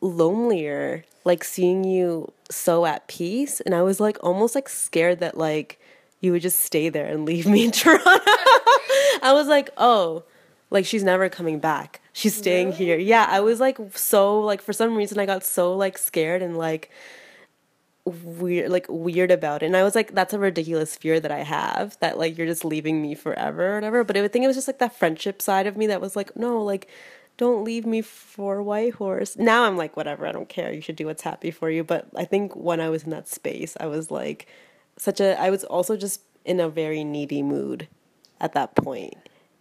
lonelier, 0.00 1.04
like 1.24 1.44
seeing 1.44 1.84
you 1.84 2.32
so 2.50 2.86
at 2.86 3.06
peace. 3.08 3.60
And 3.60 3.74
I 3.74 3.82
was 3.82 4.00
like 4.00 4.18
almost 4.22 4.54
like 4.54 4.68
scared 4.68 5.20
that 5.20 5.36
like 5.36 5.80
you 6.20 6.32
would 6.32 6.42
just 6.42 6.60
stay 6.60 6.88
there 6.88 7.06
and 7.06 7.24
leave 7.24 7.46
me 7.46 7.64
in 7.64 7.70
Toronto. 7.72 8.02
I 8.06 9.32
was 9.32 9.46
like, 9.46 9.70
oh, 9.76 10.24
like 10.70 10.84
she's 10.84 11.04
never 11.04 11.28
coming 11.28 11.58
back. 11.58 12.00
She's 12.12 12.36
staying 12.36 12.68
really? 12.70 12.84
here. 12.84 12.98
Yeah, 12.98 13.26
I 13.28 13.40
was 13.40 13.60
like 13.60 13.78
so 13.94 14.40
like 14.40 14.60
for 14.60 14.72
some 14.72 14.96
reason 14.96 15.18
I 15.18 15.26
got 15.26 15.44
so 15.44 15.74
like 15.74 15.98
scared 15.98 16.42
and 16.42 16.56
like 16.56 16.90
weird 18.08 18.70
like 18.70 18.86
weird 18.88 19.30
about 19.30 19.62
it. 19.62 19.66
And 19.66 19.76
i 19.76 19.82
was 19.82 19.94
like 19.94 20.14
that's 20.14 20.34
a 20.34 20.38
ridiculous 20.38 20.96
fear 20.96 21.20
that 21.20 21.30
i 21.30 21.40
have 21.40 21.98
that 22.00 22.18
like 22.18 22.36
you're 22.36 22.46
just 22.46 22.64
leaving 22.64 23.02
me 23.02 23.14
forever 23.14 23.72
or 23.72 23.74
whatever. 23.76 24.04
But 24.04 24.16
i 24.16 24.20
would 24.20 24.32
think 24.32 24.44
it 24.44 24.48
was 24.48 24.56
just 24.56 24.68
like 24.68 24.78
that 24.78 24.96
friendship 24.96 25.40
side 25.42 25.66
of 25.66 25.76
me 25.76 25.86
that 25.88 26.00
was 26.00 26.16
like 26.16 26.36
no 26.36 26.62
like 26.62 26.88
don't 27.36 27.64
leave 27.64 27.86
me 27.86 28.02
for 28.02 28.62
Whitehorse 28.62 29.36
now 29.36 29.64
i'm 29.64 29.76
like 29.76 29.96
whatever 29.96 30.26
i 30.26 30.32
don't 30.32 30.48
care. 30.48 30.72
You 30.72 30.80
should 30.80 30.96
do 30.96 31.06
what's 31.06 31.22
happy 31.22 31.50
for 31.50 31.70
you. 31.70 31.84
But 31.84 32.08
i 32.16 32.24
think 32.24 32.54
when 32.56 32.80
i 32.80 32.88
was 32.88 33.04
in 33.04 33.10
that 33.10 33.28
space 33.28 33.76
i 33.80 33.86
was 33.86 34.10
like 34.10 34.46
such 34.96 35.20
a 35.20 35.40
i 35.40 35.50
was 35.50 35.64
also 35.64 35.96
just 35.96 36.22
in 36.44 36.60
a 36.60 36.68
very 36.68 37.04
needy 37.04 37.42
mood 37.42 37.88
at 38.40 38.52
that 38.54 38.74
point. 38.74 39.14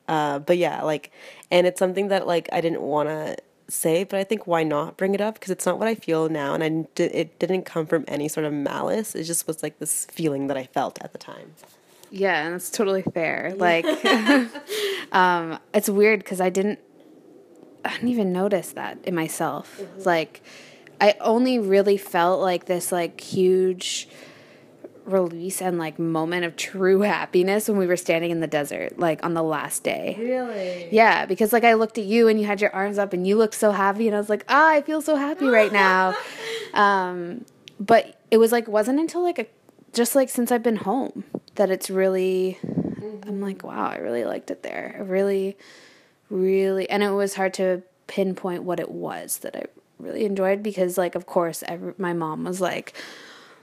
Uh, 0.08 0.40
but 0.40 0.58
yeah 0.58 0.82
like 0.84 1.12
and 1.52 1.68
it's 1.68 1.80
something 1.80 2.08
that 2.08 2.26
like 2.26 2.48
i 2.54 2.62
didn't 2.62 2.82
want 2.82 3.10
to 3.10 3.36
say, 3.70 4.04
but 4.04 4.20
I 4.20 4.24
think 4.24 4.48
why 4.48 4.64
not 4.64 4.98
bring 4.98 5.14
it 5.14 5.22
up 5.22 5.36
because 5.36 5.52
it's 5.52 5.66
not 5.66 5.80
what 5.80 5.88
I 5.88 5.96
feel 5.96 6.30
now, 6.30 6.54
and 6.54 6.64
I 6.64 7.02
it 7.02 7.40
didn't 7.40 7.64
come 7.64 7.86
from 7.86 8.06
any 8.08 8.28
sort 8.28 8.46
of 8.46 8.54
malice. 8.54 9.16
It 9.16 9.24
just 9.24 9.48
was 9.48 9.64
like 9.64 9.80
this 9.80 10.06
feeling 10.06 10.48
that 10.48 10.58
I 10.58 10.66
felt 10.66 11.00
at 11.02 11.12
the 11.12 11.18
time. 11.18 11.54
Yeah, 12.10 12.46
and 12.46 12.56
it's 12.56 12.70
totally 12.70 13.02
fair. 13.02 13.54
Like, 13.56 13.86
um, 15.12 15.60
it's 15.74 15.90
weird 15.90 16.20
because 16.20 16.40
I 16.40 16.50
didn't, 16.50 16.80
I 17.84 17.94
didn't 17.94 18.10
even 18.10 18.32
notice 18.32 18.72
that 18.74 19.00
in 19.04 19.14
myself. 19.14 19.80
Mm-hmm. 19.80 20.04
Like, 20.04 20.42
I 21.00 21.16
only 21.20 21.60
really 21.60 21.98
felt 21.98 22.42
like 22.42 22.66
this 22.66 22.92
like 22.92 23.20
huge 23.22 24.08
release 25.08 25.62
and 25.62 25.80
like 25.80 25.98
moment 25.98 26.46
of 26.46 26.56
true 26.56 27.02
happiness 27.02 27.67
when 27.67 27.78
we 27.78 27.88
were 27.88 27.98
standing 27.98 28.30
in 28.30 28.41
the 28.41 28.48
desert, 28.48 29.00
like 29.00 29.24
on 29.24 29.34
the 29.34 29.41
last 29.41 29.84
day. 29.84 30.15
Really? 30.20 30.89
Yeah, 30.91 31.26
because 31.26 31.54
like 31.54 31.63
I 31.63 31.74
looked 31.74 31.98
at 31.98 32.04
you 32.04 32.28
and 32.28 32.39
you 32.39 32.46
had 32.46 32.62
your 32.62 32.74
arms 32.74 32.98
up 32.98 33.13
and 33.13 33.26
you 33.26 33.38
looked 33.38 33.56
so 33.56 33.72
happy 33.72 34.08
and 34.08 34.15
I 34.15 34.20
was 34.20 34.30
like, 34.30 34.43
ah, 34.50 34.70
I 34.70 34.82
feel 34.82 35.02
so 35.02 35.15
happy 35.15 35.48
right 35.48 35.72
now. 35.72 36.15
um, 36.74 37.46
but 37.80 38.20
it 38.30 38.38
was 38.38 38.52
like 38.52 38.67
wasn't 38.67 39.00
until 39.00 39.24
like 39.24 39.39
a 39.39 39.46
just 39.93 40.15
like 40.15 40.30
since 40.30 40.52
I've 40.52 40.63
been 40.63 40.78
home 40.78 41.24
that 41.56 41.72
it's 41.72 41.89
really 41.89 42.58
mm-hmm. 42.65 43.28
I'm 43.28 43.41
like, 43.41 43.63
wow, 43.63 43.88
I 43.88 43.98
really 43.98 44.26
liked 44.26 44.52
it 44.52 44.63
there. 44.63 44.96
I 44.98 45.02
really, 45.02 45.58
really 46.30 46.89
and 46.89 47.02
it 47.02 47.12
was 47.12 47.36
hard 47.36 47.54
to 47.56 47.84
pinpoint 48.08 48.63
what 48.63 48.80
it 48.80 48.91
was 48.91 49.39
that 49.39 49.56
I 49.56 49.63
really 50.00 50.26
enjoyed 50.26 50.62
because 50.62 50.98
like 50.98 51.15
of 51.15 51.26
course 51.26 51.63
my 51.98 52.13
mom 52.13 52.43
was 52.43 52.62
like 52.62 52.93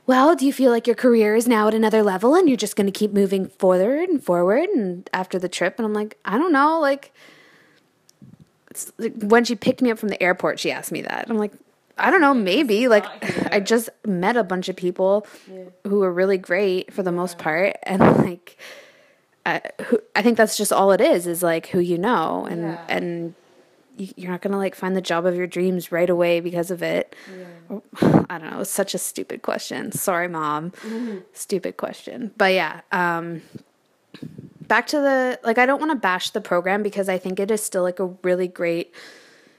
well, 0.07 0.37
do 0.37 0.45
you 0.45 0.53
feel 0.53 0.71
like 0.71 0.87
your 0.87 0.97
career 0.97 1.35
is 1.35 1.49
now 1.49 1.69
at 1.69 1.75
another 1.75 2.03
level 2.03 2.35
and 2.35 2.49
you're 2.49 2.57
just 2.57 2.77
going 2.77 2.87
to 2.87 2.93
keep 2.93 3.13
moving 3.13 3.49
forward 3.49 4.09
and 4.09 4.23
forward 4.23 4.69
and 4.71 5.09
after 5.13 5.39
the 5.39 5.49
trip? 5.49 5.79
And 5.79 5.87
I'm 5.87 5.95
like, 5.95 6.19
I 6.25 6.37
don't 6.37 6.53
know. 6.53 6.79
Like, 6.81 7.13
like 8.99 9.15
when 9.23 9.45
she 9.45 9.55
picked 9.55 9.81
me 9.81 9.91
up 9.91 9.99
from 9.99 10.11
the 10.11 10.23
airport, 10.23 10.61
she 10.61 10.71
asked 10.71 10.93
me 10.93 11.03
that. 11.03 11.27
I'm 11.31 11.39
like, 11.39 11.53
I 11.97 12.11
don't 12.11 12.21
know, 12.21 12.35
maybe. 12.35 12.89
Like, 12.89 13.07
I 13.53 13.61
just 13.61 13.89
met 14.05 14.37
a 14.37 14.45
bunch 14.45 14.69
of 14.69 14.77
people 14.77 15.27
yeah. 15.51 15.65
who 15.85 16.01
were 16.01 16.13
really 16.13 16.39
great 16.39 16.93
for 16.93 17.03
the 17.03 17.13
most 17.13 17.39
part. 17.39 17.77
And 17.85 18.01
like, 18.01 18.59
I, 19.47 19.63
who, 19.85 20.01
I 20.15 20.23
think 20.23 20.37
that's 20.37 20.57
just 20.57 20.73
all 20.73 20.91
it 20.93 21.01
is, 21.01 21.27
is 21.27 21.43
like 21.43 21.69
who 21.69 21.79
you 21.79 21.97
know. 21.97 22.47
And, 22.51 22.63
yeah. 22.63 22.85
and 22.89 23.35
you're 23.97 24.31
not 24.31 24.43
gonna 24.43 24.59
like 24.59 24.75
find 24.75 24.97
the 24.97 25.01
job 25.01 25.25
of 25.25 25.37
your 25.37 25.47
dreams 25.47 25.93
right 25.93 26.11
away 26.11 26.41
because 26.41 26.71
of 26.71 26.83
it. 26.83 27.15
Yeah. 27.31 27.45
I 28.31 28.39
don't 28.39 28.51
know. 28.51 28.61
It's 28.61 28.71
such 28.71 28.95
a 28.95 28.99
stupid 28.99 29.43
question. 29.43 29.93
Sorry, 29.93 30.29
mom. 30.29 30.71
Mm-hmm. 30.71 31.19
Stupid 31.33 31.77
question. 31.77 32.33
But 32.37 32.53
yeah. 32.53 32.81
Um, 32.93 33.43
back 34.61 34.87
to 34.89 34.99
the 34.99 35.39
like. 35.43 35.59
I 35.59 35.67
don't 35.67 35.81
want 35.81 35.93
to 35.93 35.99
bash 35.99 36.31
the 36.31 36.41
program 36.41 36.83
because 36.83 37.09
I 37.09 37.19
think 37.19 37.41
it 37.41 37.51
is 37.51 37.63
still 37.63 37.83
like 37.83 38.01
a 38.01 38.07
really 38.23 38.49
great. 38.49 38.93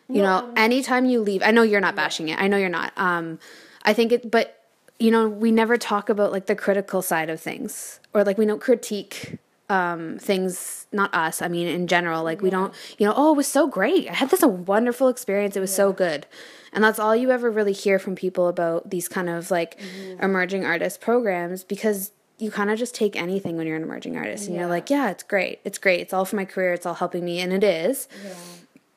You 0.08 0.18
yeah. 0.18 0.24
know, 0.24 0.54
anytime 0.56 1.06
you 1.06 1.20
leave, 1.20 1.42
I 1.44 1.52
know 1.52 1.64
you're 1.64 1.82
not 1.82 1.96
bashing 1.96 2.30
it. 2.30 2.40
I 2.40 2.48
know 2.48 2.58
you're 2.58 2.70
not. 2.70 2.94
Um, 2.96 3.40
I 3.84 3.94
think 3.94 4.12
it, 4.12 4.30
but 4.30 4.62
you 5.00 5.12
know, 5.12 5.28
we 5.28 5.52
never 5.52 5.78
talk 5.78 6.10
about 6.10 6.32
like 6.32 6.46
the 6.46 6.56
critical 6.56 7.02
side 7.02 7.30
of 7.30 7.40
things, 7.40 8.00
or 8.14 8.24
like 8.24 8.38
we 8.38 8.46
don't 8.46 8.62
critique 8.62 9.40
um, 9.70 10.20
things, 10.20 10.88
not 10.92 11.14
us, 11.14 11.42
I 11.42 11.48
mean, 11.48 11.68
in 11.68 11.88
general, 11.88 12.24
like 12.24 12.40
yeah. 12.40 12.44
we 12.44 12.50
don't, 12.50 12.74
you 12.98 13.08
know, 13.08 13.14
oh, 13.16 13.34
it 13.34 13.38
was 13.38 13.48
so 13.48 13.68
great. 13.68 14.10
I 14.10 14.14
had 14.14 14.30
this 14.30 14.44
a 14.44 14.48
wonderful 14.48 15.08
experience. 15.08 15.56
It 15.56 15.60
was 15.60 15.72
yeah. 15.72 15.78
so 15.78 15.94
good. 15.94 16.28
And 16.76 16.84
that's 16.84 17.00
all 17.00 17.16
you 17.16 17.32
ever 17.32 17.50
really 17.50 17.72
hear 17.72 17.98
from 17.98 18.16
people 18.16 18.50
about 18.50 18.90
these 18.90 19.08
kind 19.08 19.30
of 19.30 19.50
like 19.50 19.80
mm-hmm. 19.80 20.22
emerging 20.22 20.66
artist 20.66 21.00
programs 21.02 21.64
because 21.64 22.12
you 22.38 22.52
kind 22.52 22.70
of 22.70 22.78
just 22.78 22.94
take 22.94 23.16
anything 23.16 23.56
when 23.56 23.66
you're 23.66 23.78
an 23.78 23.84
emerging 23.84 24.18
artist 24.18 24.48
and 24.48 24.56
yeah. 24.56 24.62
you're 24.62 24.70
like, 24.70 24.90
yeah, 24.90 25.10
it's 25.10 25.24
great. 25.24 25.62
It's 25.64 25.78
great. 25.78 26.02
It's 26.02 26.14
all 26.14 26.26
for 26.26 26.36
my 26.36 26.44
career. 26.44 26.74
It's 26.74 26.86
all 26.86 26.96
helping 26.96 27.24
me. 27.24 27.40
And 27.40 27.54
it 27.54 27.64
is. 27.64 28.10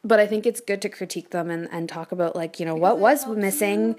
But 0.02 0.18
I 0.18 0.26
think 0.26 0.44
it's 0.44 0.60
good 0.60 0.82
to 0.82 0.88
critique 0.88 1.30
them 1.30 1.50
and, 1.50 1.68
and 1.70 1.88
talk 1.88 2.10
about 2.10 2.34
like, 2.34 2.58
you 2.58 2.66
know, 2.66 2.74
because 2.74 2.98
what 2.98 2.98
was 2.98 3.26
missing. 3.36 3.96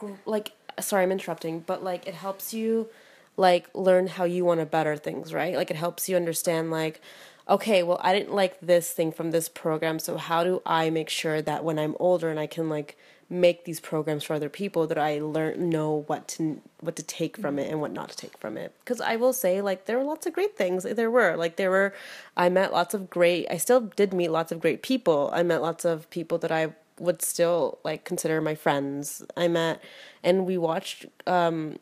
You, 0.00 0.18
like, 0.26 0.52
sorry, 0.80 1.04
I'm 1.04 1.12
interrupting, 1.12 1.60
but 1.60 1.84
like 1.84 2.08
it 2.08 2.14
helps 2.14 2.52
you 2.52 2.88
like 3.36 3.68
learn 3.74 4.08
how 4.08 4.24
you 4.24 4.44
want 4.44 4.58
to 4.60 4.66
better 4.66 4.96
things, 4.96 5.32
right? 5.32 5.54
Like 5.54 5.70
it 5.70 5.76
helps 5.76 6.08
you 6.08 6.16
understand 6.16 6.72
like 6.72 7.00
okay, 7.48 7.82
well 7.82 8.00
I 8.02 8.12
didn't 8.12 8.34
like 8.34 8.60
this 8.60 8.92
thing 8.92 9.12
from 9.12 9.30
this 9.30 9.48
program, 9.48 9.98
so 9.98 10.16
how 10.16 10.44
do 10.44 10.62
I 10.64 10.90
make 10.90 11.08
sure 11.08 11.42
that 11.42 11.64
when 11.64 11.78
I'm 11.78 11.96
older 11.98 12.28
and 12.28 12.38
I 12.40 12.46
can 12.46 12.68
like 12.68 12.96
make 13.32 13.64
these 13.64 13.80
programs 13.80 14.22
for 14.22 14.34
other 14.34 14.50
people 14.50 14.86
that 14.86 14.98
I 14.98 15.18
learn 15.18 15.70
know 15.70 16.04
what 16.06 16.28
to 16.28 16.60
what 16.80 16.96
to 16.96 17.02
take 17.02 17.38
from 17.38 17.58
it 17.58 17.70
and 17.70 17.80
what 17.80 17.90
not 17.90 18.10
to 18.10 18.16
take 18.16 18.36
from 18.36 18.58
it. 18.58 18.74
Because 18.84 19.00
I 19.00 19.16
will 19.16 19.32
say 19.32 19.62
like 19.62 19.86
there 19.86 19.96
were 19.96 20.04
lots 20.04 20.26
of 20.26 20.34
great 20.34 20.56
things. 20.56 20.82
There 20.84 21.10
were 21.10 21.34
like 21.36 21.56
there 21.56 21.70
were 21.70 21.94
I 22.36 22.50
met 22.50 22.72
lots 22.72 22.92
of 22.92 23.08
great. 23.08 23.46
I 23.50 23.56
still 23.56 23.80
did 23.80 24.12
meet 24.12 24.28
lots 24.28 24.52
of 24.52 24.60
great 24.60 24.82
people. 24.82 25.30
I 25.32 25.42
met 25.42 25.62
lots 25.62 25.86
of 25.86 26.08
people 26.10 26.36
that 26.38 26.52
I 26.52 26.74
would 26.98 27.22
still 27.22 27.78
like 27.84 28.04
consider 28.04 28.42
my 28.42 28.54
friends. 28.54 29.24
I 29.34 29.48
met 29.48 29.82
and 30.22 30.44
we 30.46 30.58
watched 30.58 31.06
um 31.26 31.78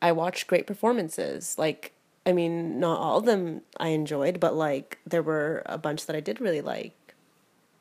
I 0.00 0.12
watched 0.12 0.46
great 0.46 0.68
performances. 0.68 1.56
Like 1.58 1.92
I 2.28 2.32
mean, 2.32 2.78
not 2.78 2.98
all 2.98 3.18
of 3.18 3.24
them 3.24 3.62
I 3.78 3.88
enjoyed, 3.88 4.38
but 4.38 4.54
like 4.54 4.98
there 5.06 5.22
were 5.22 5.62
a 5.64 5.78
bunch 5.78 6.04
that 6.06 6.14
I 6.14 6.20
did 6.20 6.40
really 6.40 6.60
like. 6.60 7.14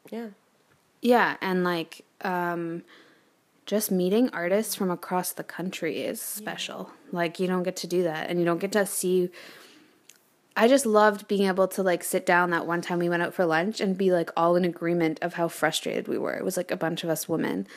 Yeah. 0.10 0.30
Yeah, 1.02 1.36
and 1.42 1.64
like 1.64 2.06
um 2.22 2.84
just 3.66 3.92
meeting 3.92 4.30
artists 4.30 4.74
from 4.74 4.90
across 4.90 5.34
the 5.34 5.44
country 5.44 6.00
is 6.00 6.22
special. 6.22 6.92
Like 7.12 7.40
you 7.40 7.48
don't 7.48 7.64
get 7.64 7.76
to 7.78 7.88
do 7.88 8.04
that 8.04 8.30
and 8.30 8.40
you 8.40 8.46
don't 8.46 8.60
get 8.60 8.72
to 8.72 8.86
see 8.86 9.30
I 10.56 10.68
just 10.68 10.88
loved 10.88 11.28
being 11.28 11.48
able 11.48 11.68
to 11.68 11.84
like 11.84 12.04
sit 12.04 12.26
down 12.26 12.50
that 12.50 12.66
one 12.66 12.82
time 12.82 12.98
we 12.98 13.10
went 13.10 13.22
out 13.22 13.34
for 13.34 13.46
lunch 13.46 13.80
and 13.80 13.96
be 13.96 14.12
like 14.12 14.32
all 14.36 14.56
in 14.56 14.66
agreement 14.66 15.20
of 15.22 15.36
how 15.36 15.50
frustrated 15.50 16.08
we 16.08 16.18
were. 16.18 16.34
It 16.34 16.44
was 16.44 16.58
like 16.58 16.72
a 16.72 16.76
bunch 16.76 17.04
of 17.04 17.12
us 17.12 17.30
women 17.30 17.68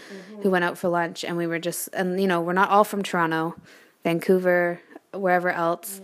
who 0.42 0.50
went 0.50 0.64
out 0.64 0.78
for 0.78 0.88
lunch 0.88 1.22
and 1.22 1.36
we 1.36 1.46
were 1.46 1.58
just 1.58 1.90
and 1.92 2.18
you 2.18 2.26
know, 2.26 2.40
we're 2.40 2.54
not 2.54 2.70
all 2.70 2.84
from 2.84 3.02
Toronto, 3.02 3.54
Vancouver, 4.02 4.80
wherever 5.12 5.50
else. 5.50 6.00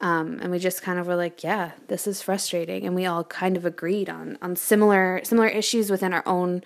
Um, 0.00 0.38
and 0.40 0.52
we 0.52 0.60
just 0.60 0.82
kind 0.82 0.98
of 0.98 1.08
were 1.08 1.16
like, 1.16 1.42
yeah, 1.42 1.72
this 1.88 2.06
is 2.06 2.22
frustrating, 2.22 2.86
and 2.86 2.94
we 2.94 3.04
all 3.04 3.24
kind 3.24 3.56
of 3.56 3.64
agreed 3.64 4.08
on 4.08 4.38
on 4.40 4.54
similar 4.54 5.20
similar 5.24 5.48
issues 5.48 5.90
within 5.90 6.12
our 6.12 6.22
own 6.24 6.62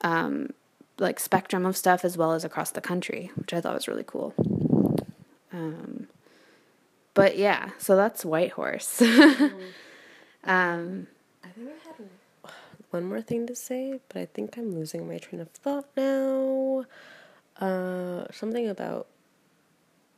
um, 0.00 0.54
like 0.98 1.20
spectrum 1.20 1.66
of 1.66 1.76
stuff 1.76 2.04
as 2.04 2.16
well 2.16 2.32
as 2.32 2.44
across 2.44 2.70
the 2.70 2.80
country, 2.80 3.30
which 3.34 3.52
I 3.52 3.60
thought 3.60 3.74
was 3.74 3.88
really 3.88 4.04
cool. 4.06 4.34
Um, 5.52 6.08
but 7.14 7.36
yeah, 7.36 7.70
so 7.78 7.96
that's 7.96 8.24
Whitehorse. 8.24 9.02
um, 10.44 11.06
I 11.44 11.48
think 11.48 11.68
I 11.68 11.86
had 11.86 12.08
one 12.90 13.04
more 13.04 13.20
thing 13.20 13.46
to 13.46 13.54
say, 13.54 14.00
but 14.08 14.20
I 14.20 14.26
think 14.26 14.56
I'm 14.56 14.74
losing 14.74 15.06
my 15.06 15.18
train 15.18 15.40
of 15.40 15.50
thought 15.50 15.86
now. 15.96 16.84
Uh, 17.60 18.24
something 18.32 18.68
about 18.68 19.06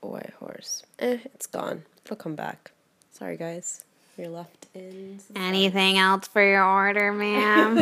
Whitehorse. 0.03 0.83
Eh, 0.99 1.19
it's 1.35 1.47
gone. 1.47 1.85
It'll 2.05 2.17
come 2.17 2.35
back. 2.35 2.73
Sorry, 3.13 3.37
guys. 3.37 3.85
You're 4.17 4.29
left 4.29 4.67
in. 4.75 5.19
anything 5.35 5.97
else 5.97 6.29
for 6.29 6.43
your 6.43 6.65
order, 6.65 7.13
ma'am? 7.13 7.79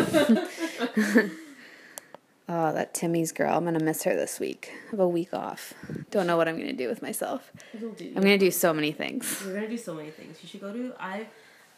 oh, 2.48 2.72
that 2.72 2.94
Timmy's 2.94 3.32
girl. 3.32 3.56
I'm 3.56 3.64
gonna 3.64 3.82
miss 3.82 4.04
her 4.04 4.14
this 4.14 4.38
week. 4.38 4.70
I 4.88 4.90
have 4.92 5.00
a 5.00 5.08
week 5.08 5.34
off. 5.34 5.74
Don't 6.10 6.26
know 6.26 6.36
what 6.36 6.46
I'm 6.46 6.56
gonna 6.56 6.72
do 6.72 6.88
with 6.88 7.02
myself. 7.02 7.50
Do. 7.72 7.92
I'm 8.14 8.22
gonna 8.22 8.38
do 8.38 8.50
so 8.52 8.72
many 8.72 8.92
things. 8.92 9.42
We're 9.44 9.54
gonna 9.54 9.68
do 9.68 9.76
so 9.76 9.94
many 9.94 10.10
things. 10.10 10.38
You 10.42 10.48
should 10.48 10.60
go 10.60 10.72
to 10.72 10.92
I. 11.00 11.26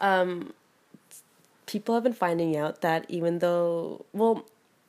Um, 0.00 0.52
people 1.66 1.94
have 1.94 2.04
been 2.04 2.12
finding 2.12 2.56
out 2.56 2.80
that 2.82 3.06
even 3.08 3.38
though, 3.38 4.04
well, 4.12 4.44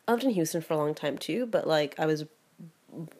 I 0.07 0.11
lived 0.13 0.23
in 0.23 0.31
Houston 0.31 0.61
for 0.61 0.73
a 0.73 0.77
long 0.77 0.93
time 0.93 1.17
too, 1.17 1.45
but 1.45 1.67
like 1.67 1.95
I 1.99 2.05
was 2.05 2.25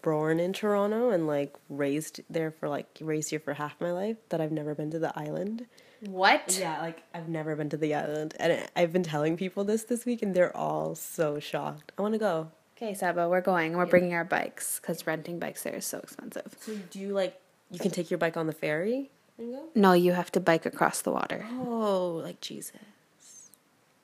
born 0.02 0.40
in 0.40 0.54
Toronto 0.54 1.10
and 1.10 1.28
like 1.28 1.56
raised 1.70 2.22
there 2.30 2.52
for 2.52 2.70
like 2.70 2.88
raised 3.02 3.30
here 3.30 3.40
for 3.40 3.54
half 3.54 3.80
my 3.80 3.92
life. 3.92 4.18
That 4.30 4.42
I've 4.42 4.52
never 4.52 4.76
been 4.76 4.92
to 4.92 5.00
the 5.00 5.18
island. 5.18 5.66
What? 6.06 6.58
Yeah, 6.60 6.82
like 6.82 7.04
I've 7.14 7.30
never 7.30 7.56
been 7.56 7.70
to 7.70 7.78
the 7.78 7.94
island, 7.94 8.34
and 8.40 8.68
I've 8.76 8.92
been 8.92 9.04
telling 9.04 9.38
people 9.38 9.64
this 9.64 9.84
this 9.84 10.06
week, 10.06 10.22
and 10.22 10.34
they're 10.34 10.56
all 10.56 10.96
so 10.96 11.40
shocked. 11.40 11.92
I 11.98 12.02
want 12.02 12.14
to 12.14 12.20
go. 12.20 12.52
Okay, 12.76 12.96
Saba, 12.96 13.30
we're 13.30 13.42
going. 13.42 13.78
We're 13.78 13.86
bringing 13.86 14.16
our 14.16 14.24
bikes 14.24 14.80
because 14.80 15.06
renting 15.06 15.38
bikes 15.38 15.62
there 15.62 15.76
is 15.76 15.86
so 15.86 16.00
expensive. 16.00 16.56
So 16.60 16.76
do 16.90 17.00
you 17.00 17.14
like 17.14 17.40
you 17.70 17.80
can 17.80 17.92
take 17.92 18.10
your 18.10 18.18
bike 18.18 18.36
on 18.36 18.48
the 18.48 18.54
ferry 18.54 19.12
and 19.38 19.54
go? 19.54 19.64
No, 19.76 19.94
you 19.94 20.14
have 20.14 20.32
to 20.32 20.40
bike 20.40 20.66
across 20.66 21.02
the 21.02 21.12
water. 21.12 21.46
Oh, 21.52 22.20
like 22.24 22.42
Jesus. 22.42 23.52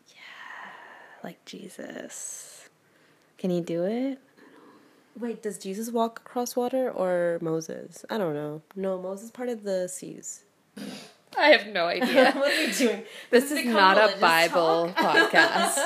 Yeah, 0.08 0.22
like 1.24 1.44
Jesus. 1.46 2.70
Can 3.40 3.50
you 3.50 3.62
do 3.62 3.84
it? 3.86 4.20
Wait, 5.20 5.42
does 5.42 5.58
Jesus 5.58 5.90
walk 5.90 6.20
across 6.20 6.56
water 6.56 6.92
or 6.92 7.40
Moses? 7.42 8.06
I 8.10 8.20
don't 8.20 8.36
know. 8.36 8.62
No, 8.76 9.02
Moses 9.02 9.32
parted 9.32 9.64
the 9.64 9.88
seas. 9.88 10.44
I 11.38 11.50
have 11.50 11.68
no 11.68 11.86
idea. 11.88 12.32
what 12.36 12.52
are 12.52 12.64
you 12.64 12.74
doing? 12.74 13.04
this 13.32 13.50
has 13.50 13.60
is 13.60 13.66
not 13.66 13.98
a 13.98 14.16
Bible 14.20 14.92
podcast. 14.98 15.78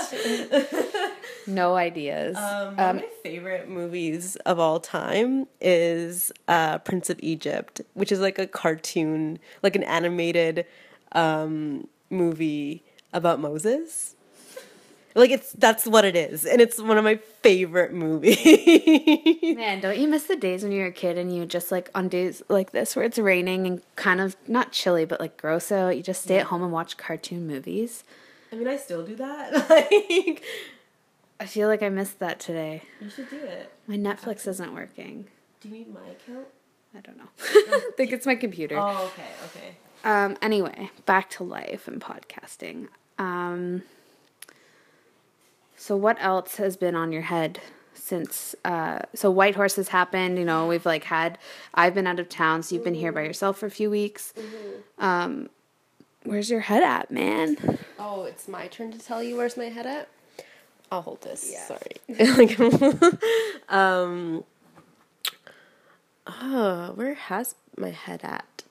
no 1.47 1.75
ideas. 1.75 2.35
Um, 2.37 2.75
one 2.75 2.89
of 2.89 2.95
my 2.97 3.07
favorite 3.23 3.69
movies 3.69 4.35
of 4.37 4.59
all 4.59 4.79
time 4.79 5.47
is 5.59 6.31
uh, 6.47 6.77
Prince 6.79 7.09
of 7.09 7.19
Egypt, 7.21 7.81
which 7.93 8.11
is 8.11 8.19
like 8.19 8.37
a 8.37 8.47
cartoon, 8.47 9.39
like 9.63 9.75
an 9.75 9.83
animated 9.83 10.65
um, 11.13 11.87
movie 12.09 12.83
about 13.13 13.39
Moses. 13.39 14.15
Like 15.15 15.31
it's 15.31 15.51
that's 15.53 15.85
what 15.85 16.05
it 16.05 16.15
is, 16.15 16.45
and 16.45 16.61
it's 16.61 16.81
one 16.81 16.97
of 16.97 17.03
my 17.03 17.17
favorite 17.41 17.93
movies. 17.93 18.37
Man, 19.55 19.81
don't 19.81 19.97
you 19.97 20.07
miss 20.07 20.23
the 20.23 20.35
days 20.35 20.63
when 20.63 20.71
you 20.71 20.81
were 20.81 20.87
a 20.87 20.91
kid 20.91 21.17
and 21.17 21.35
you 21.35 21.45
just 21.45 21.71
like 21.71 21.89
on 21.93 22.07
days 22.07 22.41
like 22.47 22.71
this 22.71 22.95
where 22.95 23.03
it's 23.03 23.19
raining 23.19 23.67
and 23.67 23.81
kind 23.95 24.21
of 24.21 24.35
not 24.47 24.71
chilly 24.71 25.05
but 25.05 25.19
like 25.19 25.37
gross 25.37 25.71
out, 25.71 25.97
you 25.97 26.03
just 26.03 26.23
stay 26.23 26.37
at 26.37 26.47
home 26.47 26.63
and 26.63 26.71
watch 26.71 26.97
cartoon 26.97 27.45
movies? 27.47 28.03
I 28.51 28.55
mean, 28.55 28.67
I 28.67 28.77
still 28.77 29.05
do 29.05 29.15
that. 29.15 29.53
like, 29.69 30.43
I 31.39 31.45
feel 31.45 31.67
like 31.67 31.81
I 31.81 31.89
missed 31.89 32.19
that 32.19 32.39
today. 32.39 32.83
you 32.99 33.09
should 33.09 33.29
do 33.29 33.37
it. 33.37 33.71
My 33.87 33.95
Netflix 33.95 34.47
isn't 34.47 34.73
working. 34.73 35.27
Do 35.61 35.69
you 35.69 35.75
need 35.75 35.93
my 35.93 36.01
account? 36.01 36.47
I 36.95 36.99
don't 36.99 37.17
know. 37.17 37.29
I 37.39 37.91
think 37.95 38.11
it's 38.11 38.25
my 38.25 38.35
computer. 38.35 38.77
Oh, 38.77 39.11
okay, 39.13 39.29
okay. 39.45 39.75
Um, 40.03 40.37
anyway, 40.41 40.89
back 41.05 41.29
to 41.31 41.43
life 41.43 41.87
and 41.87 42.01
podcasting. 42.01 42.87
Um, 43.17 43.83
so 45.81 45.95
what 45.95 46.17
else 46.19 46.57
has 46.57 46.77
been 46.77 46.93
on 46.93 47.11
your 47.11 47.23
head 47.23 47.59
since 47.95 48.53
uh, 48.63 48.99
so 49.15 49.31
Whitehorse 49.31 49.77
has 49.77 49.87
happened, 49.87 50.37
you 50.37 50.45
know, 50.45 50.67
we've 50.67 50.85
like 50.85 51.05
had 51.05 51.39
I've 51.73 51.95
been 51.95 52.05
out 52.05 52.19
of 52.19 52.29
town, 52.29 52.61
so 52.61 52.75
you've 52.75 52.83
been 52.83 52.93
here 52.93 53.11
by 53.11 53.23
yourself 53.23 53.57
for 53.57 53.65
a 53.65 53.71
few 53.71 53.89
weeks. 53.89 54.31
Um, 54.99 55.49
where's 56.23 56.51
your 56.51 56.59
head 56.59 56.83
at, 56.83 57.09
man? 57.09 57.79
Oh, 57.97 58.25
it's 58.25 58.47
my 58.47 58.67
turn 58.67 58.91
to 58.91 58.99
tell 58.99 59.23
you 59.23 59.37
where's 59.37 59.57
my 59.57 59.69
head 59.69 59.87
at. 59.87 60.07
I'll 60.91 61.01
hold 61.01 61.21
this. 61.21 61.51
Yeah. 61.51 61.65
Sorry. 61.65 63.17
um. 63.69 64.43
Oh, 66.27 66.91
where 66.93 67.15
has 67.15 67.55
my 67.75 67.89
head 67.89 68.19
at? 68.21 68.63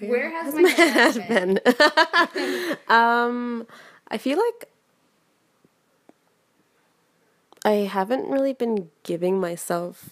Where 0.00 0.30
has 0.30 0.54
my 0.54 0.68
head 0.68 1.28
been? 1.28 1.60
um, 2.94 3.66
I 4.08 4.18
feel 4.18 4.38
like 4.38 4.68
I 7.64 7.72
haven't 7.88 8.28
really 8.28 8.52
been 8.52 8.90
giving 9.04 9.40
myself 9.40 10.10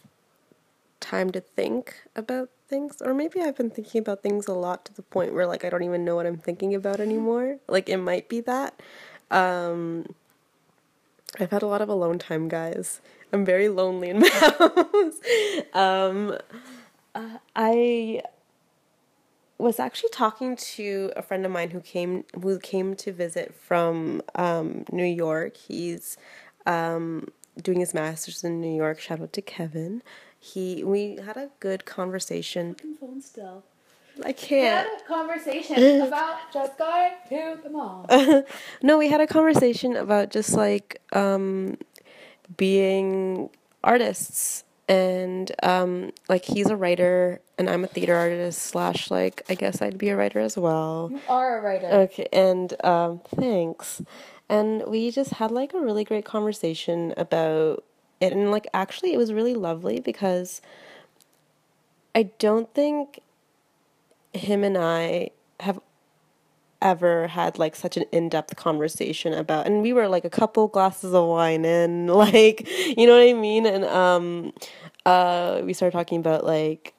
time 1.01 1.31
to 1.33 1.41
think 1.41 2.03
about 2.15 2.51
things, 2.69 3.03
or 3.03 3.13
maybe 3.15 3.41
I've 3.41 3.57
been 3.57 3.71
thinking 3.71 4.01
about 4.01 4.23
things 4.23 4.47
a 4.47 4.55
lot 4.55 4.85
to 4.85 4.95
the 4.95 5.03
point 5.03 5.35
where 5.35 5.47
like 5.47 5.65
I 5.65 5.71
don't 5.71 5.83
even 5.83 6.05
know 6.05 6.17
what 6.17 6.27
I'm 6.27 6.39
thinking 6.39 6.75
about 6.75 7.01
anymore. 7.01 7.59
Like 7.69 7.89
it 7.89 7.97
might 7.97 8.29
be 8.29 8.41
that. 8.43 8.81
Um, 9.31 10.15
I've 11.39 11.51
had 11.51 11.63
a 11.63 11.67
lot 11.67 11.81
of 11.83 11.89
alone 11.89 12.19
time, 12.19 12.49
guys. 12.49 13.01
I'm 13.33 13.45
very 13.45 13.69
lonely 13.69 14.11
in 14.11 14.21
my 14.21 14.29
house. 14.33 15.21
um, 15.75 16.37
uh, 17.15 17.39
I 17.57 18.23
was 19.59 19.79
actually 19.79 20.11
talking 20.11 20.57
to 20.57 21.13
a 21.17 21.23
friend 21.23 21.45
of 21.45 21.53
mine 21.53 21.71
who 21.71 21.81
came 21.81 22.25
who 22.41 22.59
came 22.59 22.95
to 22.97 23.13
visit 23.13 23.55
from 23.55 24.23
um, 24.35 24.85
New 24.91 25.05
York. 25.05 25.57
He's 25.57 26.17
um, 26.67 27.29
doing 27.61 27.81
his 27.81 27.95
masters 27.95 28.45
in 28.45 28.61
New 28.61 28.75
York. 28.75 29.01
Shout 29.01 29.21
out 29.21 29.33
to 29.35 29.43
Kevin. 29.43 30.03
He 30.39 30.83
we 30.85 31.17
had 31.17 31.37
a 31.37 31.51
good 31.61 31.85
conversation. 31.85 32.77
Phone 32.99 33.21
still. 33.21 33.65
I 34.25 34.33
can't. 34.33 34.89
a 35.01 35.05
conversation 35.07 36.01
about 36.07 36.39
just 36.53 36.77
going 36.77 37.13
to 37.29 37.59
the 37.63 37.71
mall. 37.71 38.07
no, 38.83 38.99
we 38.99 39.09
had 39.09 39.21
a 39.21 39.27
conversation 39.27 39.97
about 39.97 40.31
just 40.31 40.55
like 40.55 41.01
um, 41.13 41.79
being 42.57 43.51
artists 43.83 44.65
and 44.89 45.53
um, 45.63 46.11
like 46.29 46.45
he's 46.45 46.67
a 46.67 46.77
writer 46.77 47.41
and 47.57 47.71
I'm 47.71 47.85
a 47.85 47.87
theater 47.87 48.17
artist 48.17 48.61
slash 48.63 49.11
like 49.11 49.43
I 49.49 49.55
guess 49.55 49.81
I'd 49.81 49.99
be 49.99 50.09
a 50.09 50.17
writer 50.17 50.41
as 50.41 50.57
well. 50.57 51.09
You 51.13 51.21
are 51.29 51.59
a 51.59 51.63
writer. 51.63 51.87
Okay, 51.87 52.27
and 52.33 52.75
um, 52.85 53.21
thanks. 53.37 54.03
And 54.51 54.85
we 54.89 55.13
just 55.13 55.33
had 55.35 55.53
like 55.53 55.75
a 55.75 55.81
really 55.81 56.05
great 56.05 56.27
conversation 56.27 57.15
about 57.17 57.85
it, 58.21 58.35
and 58.35 58.53
like 58.53 58.69
actually, 58.75 59.15
it 59.15 59.19
was 59.19 59.33
really 59.33 59.55
lovely 59.55 60.01
because 60.01 60.63
I 62.15 62.25
don't 62.25 62.73
think 62.75 63.21
him 64.35 64.65
and 64.65 64.79
I 64.79 65.31
have 65.61 65.81
ever 66.83 67.29
had 67.29 67.59
like 67.59 67.77
such 67.77 67.97
an 67.97 68.05
in-depth 68.13 68.57
conversation 68.57 69.35
about 69.35 69.67
and 69.67 69.83
we 69.83 69.93
were 69.93 70.09
like 70.09 70.25
a 70.25 70.31
couple 70.31 70.67
glasses 70.69 71.13
of 71.15 71.27
wine 71.29 71.65
in 71.65 72.07
like 72.09 72.67
you 72.97 73.07
know 73.07 73.19
what 73.19 73.29
i 73.29 73.35
mean? 73.35 73.67
And 73.67 73.85
um 73.85 74.53
uh 75.07 75.61
we 75.65 75.75
started 75.75 75.97
talking 75.97 76.19
about 76.21 76.45
like 76.47 76.95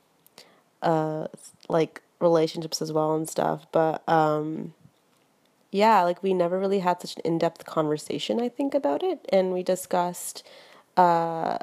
uh 0.83 1.27
like 1.69 2.01
relationships 2.19 2.81
as 2.81 2.91
well 2.93 3.15
and 3.15 3.27
stuff. 3.29 3.65
But 3.71 4.07
um 4.09 4.73
yeah, 5.71 6.03
like 6.03 6.21
we 6.21 6.33
never 6.33 6.59
really 6.59 6.79
had 6.79 7.01
such 7.01 7.15
an 7.15 7.21
in 7.23 7.37
depth 7.37 7.65
conversation, 7.65 8.41
I 8.41 8.49
think, 8.49 8.73
about 8.73 9.03
it. 9.03 9.25
And 9.31 9.53
we 9.53 9.63
discussed, 9.63 10.45
uh, 10.97 11.57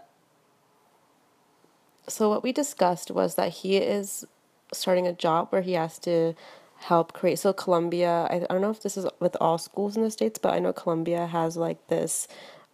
so 2.09 2.31
what 2.31 2.43
we 2.43 2.53
discussed 2.53 3.11
was 3.11 3.35
that 3.35 3.51
he 3.51 3.77
is 3.77 4.25
starting 4.73 5.07
a 5.07 5.13
job 5.13 5.49
where 5.51 5.61
he 5.61 5.75
has 5.75 5.99
to 6.01 6.35
help 6.77 7.13
create. 7.13 7.39
So, 7.39 7.53
Columbia, 7.53 8.27
I, 8.31 8.37
I 8.37 8.47
don't 8.49 8.63
know 8.63 8.71
if 8.71 8.83
this 8.83 8.97
is 8.97 9.07
with 9.21 9.37
all 9.41 9.59
schools 9.59 9.97
in 9.97 10.03
the 10.03 10.11
States, 10.11 10.39
but 10.39 10.55
I 10.55 10.59
know 10.59 10.73
Columbia 10.73 11.27
has 11.27 11.57
like 11.57 11.87
this 11.89 12.29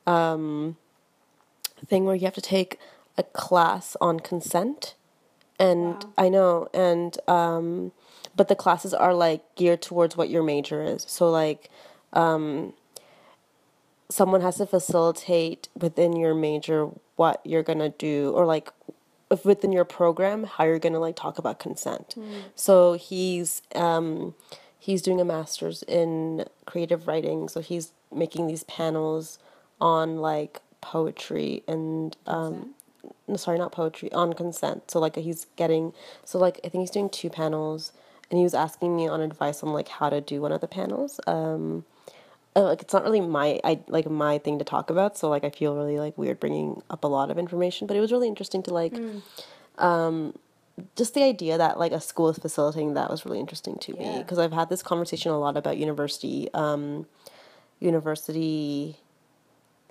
um, 0.06 0.76
thing 1.84 2.04
where 2.04 2.14
you 2.14 2.26
have 2.26 2.34
to 2.34 2.40
take 2.40 2.78
a 3.18 3.24
class 3.24 3.96
on 4.00 4.20
consent. 4.20 4.94
And 5.58 5.94
wow. 5.94 6.12
I 6.18 6.28
know, 6.28 6.68
and 6.74 7.16
um, 7.28 7.92
but 8.36 8.48
the 8.48 8.56
classes 8.56 8.92
are 8.94 9.14
like 9.14 9.42
geared 9.54 9.82
towards 9.82 10.16
what 10.16 10.28
your 10.30 10.42
major 10.42 10.82
is. 10.82 11.04
So 11.08 11.30
like 11.30 11.70
um, 12.12 12.72
someone 14.08 14.40
has 14.40 14.56
to 14.56 14.66
facilitate 14.66 15.68
within 15.78 16.16
your 16.16 16.34
major 16.34 16.88
what 17.16 17.40
you're 17.44 17.62
gonna 17.62 17.90
do 17.90 18.32
or 18.34 18.44
like 18.44 18.72
if 19.30 19.44
within 19.44 19.72
your 19.72 19.84
program 19.84 20.44
how 20.44 20.64
you're 20.64 20.78
gonna 20.78 21.00
like 21.00 21.16
talk 21.16 21.38
about 21.38 21.58
consent. 21.58 22.14
Mm. 22.16 22.42
So 22.54 22.94
he's 22.94 23.62
um, 23.74 24.34
he's 24.78 25.02
doing 25.02 25.20
a 25.20 25.24
master's 25.24 25.82
in 25.84 26.44
creative 26.66 27.06
writing. 27.06 27.48
So 27.48 27.60
he's 27.60 27.92
making 28.12 28.46
these 28.46 28.64
panels 28.64 29.38
on 29.80 30.18
like 30.18 30.60
poetry 30.80 31.62
and 31.66 32.16
um, 32.26 32.74
no, 33.26 33.36
sorry, 33.36 33.58
not 33.58 33.72
poetry 33.72 34.12
on 34.12 34.32
consent. 34.34 34.90
So 34.90 34.98
like 34.98 35.16
he's 35.16 35.46
getting 35.56 35.92
so 36.24 36.38
like 36.38 36.60
I 36.64 36.68
think 36.68 36.82
he's 36.82 36.90
doing 36.90 37.08
two 37.08 37.30
panels 37.30 37.92
and 38.34 38.40
he 38.40 38.42
was 38.42 38.54
asking 38.54 38.96
me 38.96 39.06
on 39.06 39.20
advice 39.20 39.62
on 39.62 39.72
like 39.72 39.86
how 39.86 40.10
to 40.10 40.20
do 40.20 40.40
one 40.40 40.50
of 40.50 40.60
the 40.60 40.66
panels. 40.66 41.20
Um, 41.24 41.84
uh, 42.56 42.62
like 42.64 42.82
it's 42.82 42.92
not 42.92 43.04
really 43.04 43.20
my 43.20 43.60
I 43.62 43.78
like 43.86 44.10
my 44.10 44.38
thing 44.38 44.58
to 44.58 44.64
talk 44.64 44.90
about, 44.90 45.16
so 45.16 45.28
like 45.28 45.44
I 45.44 45.50
feel 45.50 45.76
really 45.76 46.00
like 46.00 46.18
weird 46.18 46.40
bringing 46.40 46.82
up 46.90 47.04
a 47.04 47.06
lot 47.06 47.30
of 47.30 47.38
information, 47.38 47.86
but 47.86 47.96
it 47.96 48.00
was 48.00 48.10
really 48.10 48.26
interesting 48.26 48.60
to 48.64 48.74
like. 48.74 48.92
Mm. 48.92 49.22
Um, 49.78 50.36
just 50.96 51.14
the 51.14 51.22
idea 51.22 51.56
that 51.56 51.78
like 51.78 51.92
a 51.92 52.00
school 52.00 52.28
is 52.28 52.36
facilitating 52.36 52.94
that 52.94 53.08
was 53.08 53.24
really 53.24 53.38
interesting 53.38 53.76
to 53.78 53.94
yeah. 53.96 54.16
me 54.16 54.18
because 54.18 54.40
I've 54.40 54.52
had 54.52 54.68
this 54.68 54.82
conversation 54.82 55.30
a 55.30 55.38
lot 55.38 55.56
about 55.56 55.76
university 55.76 56.48
um, 56.54 57.06
university 57.78 58.96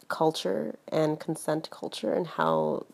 culture 0.09 0.75
and 0.89 1.17
consent 1.17 1.69
culture 1.71 2.13
and 2.13 2.27
how 2.27 2.85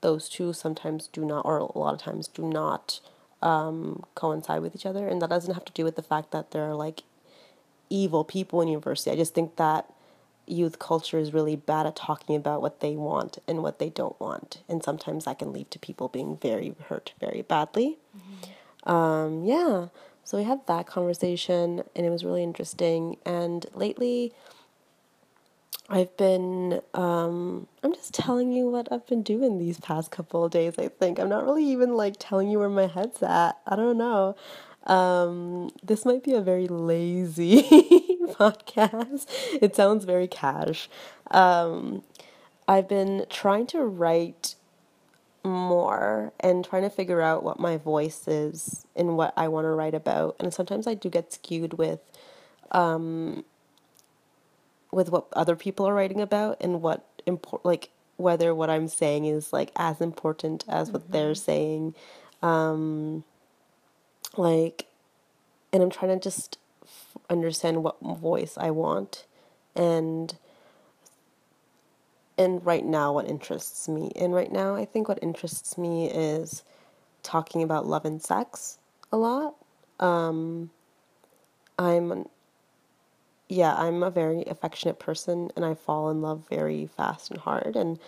those 0.00 0.28
two 0.28 0.52
sometimes 0.52 1.06
do 1.06 1.24
not 1.24 1.46
or 1.46 1.58
a 1.58 1.78
lot 1.78 1.94
of 1.94 2.00
times 2.00 2.26
do 2.26 2.42
not 2.42 2.98
um, 3.42 4.04
coincide 4.14 4.62
with 4.62 4.74
each 4.74 4.86
other, 4.86 5.08
and 5.08 5.20
that 5.22 5.30
doesn't 5.30 5.54
have 5.54 5.64
to 5.64 5.72
do 5.72 5.84
with 5.84 5.96
the 5.96 6.02
fact 6.02 6.30
that 6.30 6.50
there 6.50 6.64
are 6.64 6.74
like 6.74 7.02
evil 7.88 8.24
people 8.24 8.60
in 8.60 8.68
university. 8.68 9.10
I 9.10 9.16
just 9.16 9.34
think 9.34 9.56
that 9.56 9.92
youth 10.46 10.78
culture 10.78 11.18
is 11.18 11.32
really 11.32 11.56
bad 11.56 11.86
at 11.86 11.96
talking 11.96 12.36
about 12.36 12.62
what 12.62 12.80
they 12.80 12.94
want 12.94 13.38
and 13.48 13.62
what 13.62 13.78
they 13.78 13.90
don't 13.90 14.18
want, 14.20 14.62
and 14.68 14.82
sometimes 14.82 15.24
that 15.24 15.38
can 15.38 15.52
lead 15.52 15.70
to 15.70 15.78
people 15.78 16.08
being 16.08 16.36
very 16.36 16.74
hurt 16.88 17.12
very 17.20 17.42
badly. 17.42 17.98
Mm-hmm. 18.16 18.92
Um, 18.92 19.44
yeah, 19.44 19.88
so 20.26 20.38
we 20.38 20.44
had 20.44 20.66
that 20.66 20.86
conversation, 20.86 21.82
and 21.94 22.06
it 22.06 22.10
was 22.10 22.24
really 22.24 22.42
interesting. 22.42 23.16
And 23.24 23.66
lately, 23.74 24.32
I've 25.88 26.16
been, 26.16 26.80
um, 26.94 27.68
I'm 27.82 27.94
just 27.94 28.12
telling 28.12 28.52
you 28.52 28.68
what 28.68 28.90
I've 28.90 29.06
been 29.06 29.22
doing 29.22 29.58
these 29.58 29.78
past 29.78 30.10
couple 30.10 30.44
of 30.44 30.50
days, 30.50 30.74
I 30.78 30.88
think. 30.88 31.18
I'm 31.18 31.28
not 31.28 31.44
really 31.44 31.64
even 31.64 31.94
like 31.94 32.16
telling 32.18 32.48
you 32.48 32.58
where 32.58 32.68
my 32.68 32.88
head's 32.88 33.22
at. 33.22 33.58
I 33.66 33.76
don't 33.76 33.96
know. 33.96 34.34
Um, 34.86 35.70
this 35.84 36.04
might 36.04 36.24
be 36.24 36.34
a 36.34 36.40
very 36.40 36.66
lazy 36.66 37.62
podcast. 38.32 39.26
It 39.60 39.76
sounds 39.76 40.04
very 40.04 40.26
cash. 40.26 40.88
Um, 41.30 42.02
I've 42.66 42.88
been 42.88 43.26
trying 43.30 43.66
to 43.68 43.82
write 43.84 44.56
more 45.44 46.32
and 46.40 46.64
trying 46.64 46.82
to 46.82 46.90
figure 46.90 47.22
out 47.22 47.44
what 47.44 47.60
my 47.60 47.76
voice 47.76 48.26
is 48.26 48.84
and 48.96 49.16
what 49.16 49.32
I 49.36 49.46
want 49.46 49.66
to 49.66 49.70
write 49.70 49.94
about. 49.94 50.34
And 50.40 50.52
sometimes 50.52 50.88
I 50.88 50.94
do 50.94 51.08
get 51.08 51.32
skewed 51.32 51.74
with, 51.74 52.00
um, 52.72 53.44
with 54.92 55.10
what 55.10 55.26
other 55.32 55.56
people 55.56 55.86
are 55.86 55.94
writing 55.94 56.20
about 56.20 56.56
and 56.60 56.82
what 56.82 57.04
import 57.26 57.64
like 57.64 57.90
whether 58.16 58.54
what 58.54 58.70
I'm 58.70 58.88
saying 58.88 59.26
is 59.26 59.52
like 59.52 59.70
as 59.76 60.00
important 60.00 60.64
as 60.68 60.90
what 60.90 61.02
mm-hmm. 61.02 61.12
they're 61.12 61.34
saying. 61.34 61.94
Um, 62.42 63.24
like, 64.36 64.86
and 65.72 65.82
I'm 65.82 65.90
trying 65.90 66.18
to 66.18 66.22
just 66.22 66.58
f- 66.82 67.16
understand 67.28 67.82
what 67.82 68.00
voice 68.00 68.56
I 68.56 68.70
want 68.70 69.26
and 69.74 70.34
and 72.38 72.64
right 72.64 72.84
now 72.84 73.14
what 73.14 73.26
interests 73.26 73.88
me. 73.88 74.12
And 74.16 74.34
right 74.34 74.52
now 74.52 74.74
I 74.74 74.84
think 74.84 75.08
what 75.08 75.18
interests 75.22 75.78
me 75.78 76.10
is 76.10 76.62
talking 77.22 77.62
about 77.62 77.86
love 77.86 78.04
and 78.04 78.22
sex 78.22 78.78
a 79.10 79.16
lot. 79.16 79.54
Um, 80.00 80.70
I'm 81.78 82.26
yeah, 83.48 83.74
I'm 83.74 84.02
a 84.02 84.10
very 84.10 84.44
affectionate 84.46 84.98
person 84.98 85.50
and 85.56 85.64
I 85.64 85.74
fall 85.74 86.10
in 86.10 86.22
love 86.22 86.44
very 86.48 86.86
fast 86.86 87.30
and 87.30 87.38
hard. 87.38 87.76
And 87.76 87.98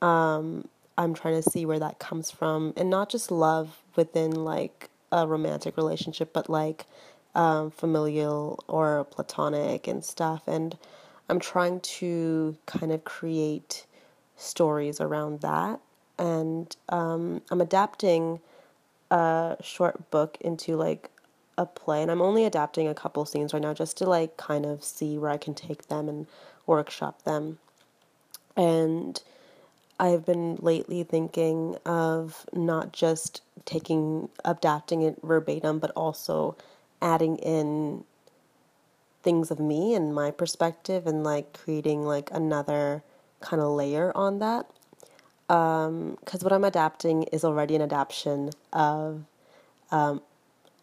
um, 0.00 0.68
I'm 0.96 1.14
trying 1.14 1.42
to 1.42 1.50
see 1.50 1.66
where 1.66 1.78
that 1.78 1.98
comes 1.98 2.30
from. 2.30 2.72
And 2.76 2.88
not 2.88 3.10
just 3.10 3.30
love 3.30 3.82
within 3.94 4.30
like 4.44 4.88
a 5.12 5.26
romantic 5.26 5.76
relationship, 5.76 6.32
but 6.32 6.48
like 6.48 6.86
um, 7.34 7.70
familial 7.70 8.64
or 8.68 9.04
platonic 9.04 9.86
and 9.86 10.02
stuff. 10.04 10.48
And 10.48 10.78
I'm 11.28 11.40
trying 11.40 11.80
to 11.80 12.56
kind 12.66 12.92
of 12.92 13.04
create 13.04 13.84
stories 14.36 15.00
around 15.00 15.40
that. 15.40 15.80
And 16.18 16.74
um, 16.88 17.42
I'm 17.50 17.60
adapting 17.60 18.40
a 19.10 19.56
short 19.60 20.10
book 20.10 20.38
into 20.40 20.76
like 20.76 21.10
a 21.58 21.66
play 21.66 22.02
and 22.02 22.10
I'm 22.10 22.22
only 22.22 22.44
adapting 22.44 22.88
a 22.88 22.94
couple 22.94 23.24
scenes 23.24 23.52
right 23.52 23.62
now 23.62 23.74
just 23.74 23.96
to 23.98 24.06
like 24.06 24.36
kind 24.36 24.66
of 24.66 24.84
see 24.84 25.18
where 25.18 25.30
I 25.30 25.36
can 25.36 25.54
take 25.54 25.88
them 25.88 26.08
and 26.08 26.26
workshop 26.66 27.22
them. 27.22 27.58
And 28.56 29.22
I've 29.98 30.26
been 30.26 30.56
lately 30.60 31.02
thinking 31.02 31.76
of 31.86 32.46
not 32.52 32.92
just 32.92 33.42
taking 33.64 34.28
adapting 34.44 35.02
it 35.02 35.18
verbatim 35.22 35.78
but 35.78 35.90
also 35.92 36.56
adding 37.00 37.36
in 37.38 38.04
things 39.22 39.50
of 39.50 39.58
me 39.58 39.94
and 39.94 40.14
my 40.14 40.30
perspective 40.30 41.06
and 41.06 41.24
like 41.24 41.52
creating 41.52 42.02
like 42.02 42.30
another 42.32 43.02
kind 43.40 43.60
of 43.60 43.70
layer 43.70 44.12
on 44.16 44.38
that 44.38 44.66
because 45.48 45.88
um, 45.88 46.40
what 46.40 46.52
I'm 46.52 46.64
adapting 46.64 47.24
is 47.24 47.44
already 47.44 47.76
an 47.76 47.82
adaptation 47.82 48.50
of 48.72 49.24
um, 49.90 50.22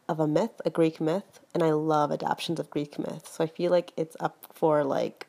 of 0.08 0.20
a 0.20 0.28
myth, 0.28 0.62
a 0.66 0.70
Greek 0.70 1.00
myth, 1.00 1.40
and 1.54 1.64
I 1.64 1.72
love 1.72 2.12
adaptations 2.12 2.60
of 2.60 2.70
Greek 2.70 3.00
myths. 3.00 3.36
So 3.36 3.44
I 3.44 3.48
feel 3.48 3.72
like 3.72 3.92
it's 3.98 4.18
up 4.20 4.46
for 4.54 4.84
like 4.84 5.28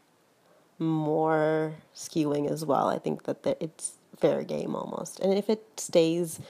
more 0.79 1.75
skewing 1.95 2.51
as 2.51 2.65
well. 2.65 2.89
I 2.89 2.99
think 2.99 3.25
that 3.25 3.45
the, 3.45 3.63
it's 3.63 3.93
fair 4.17 4.43
game 4.43 4.75
almost. 4.75 5.21
And 5.21 5.33
if 5.35 5.49
it 5.49 5.65
stays 5.77 6.41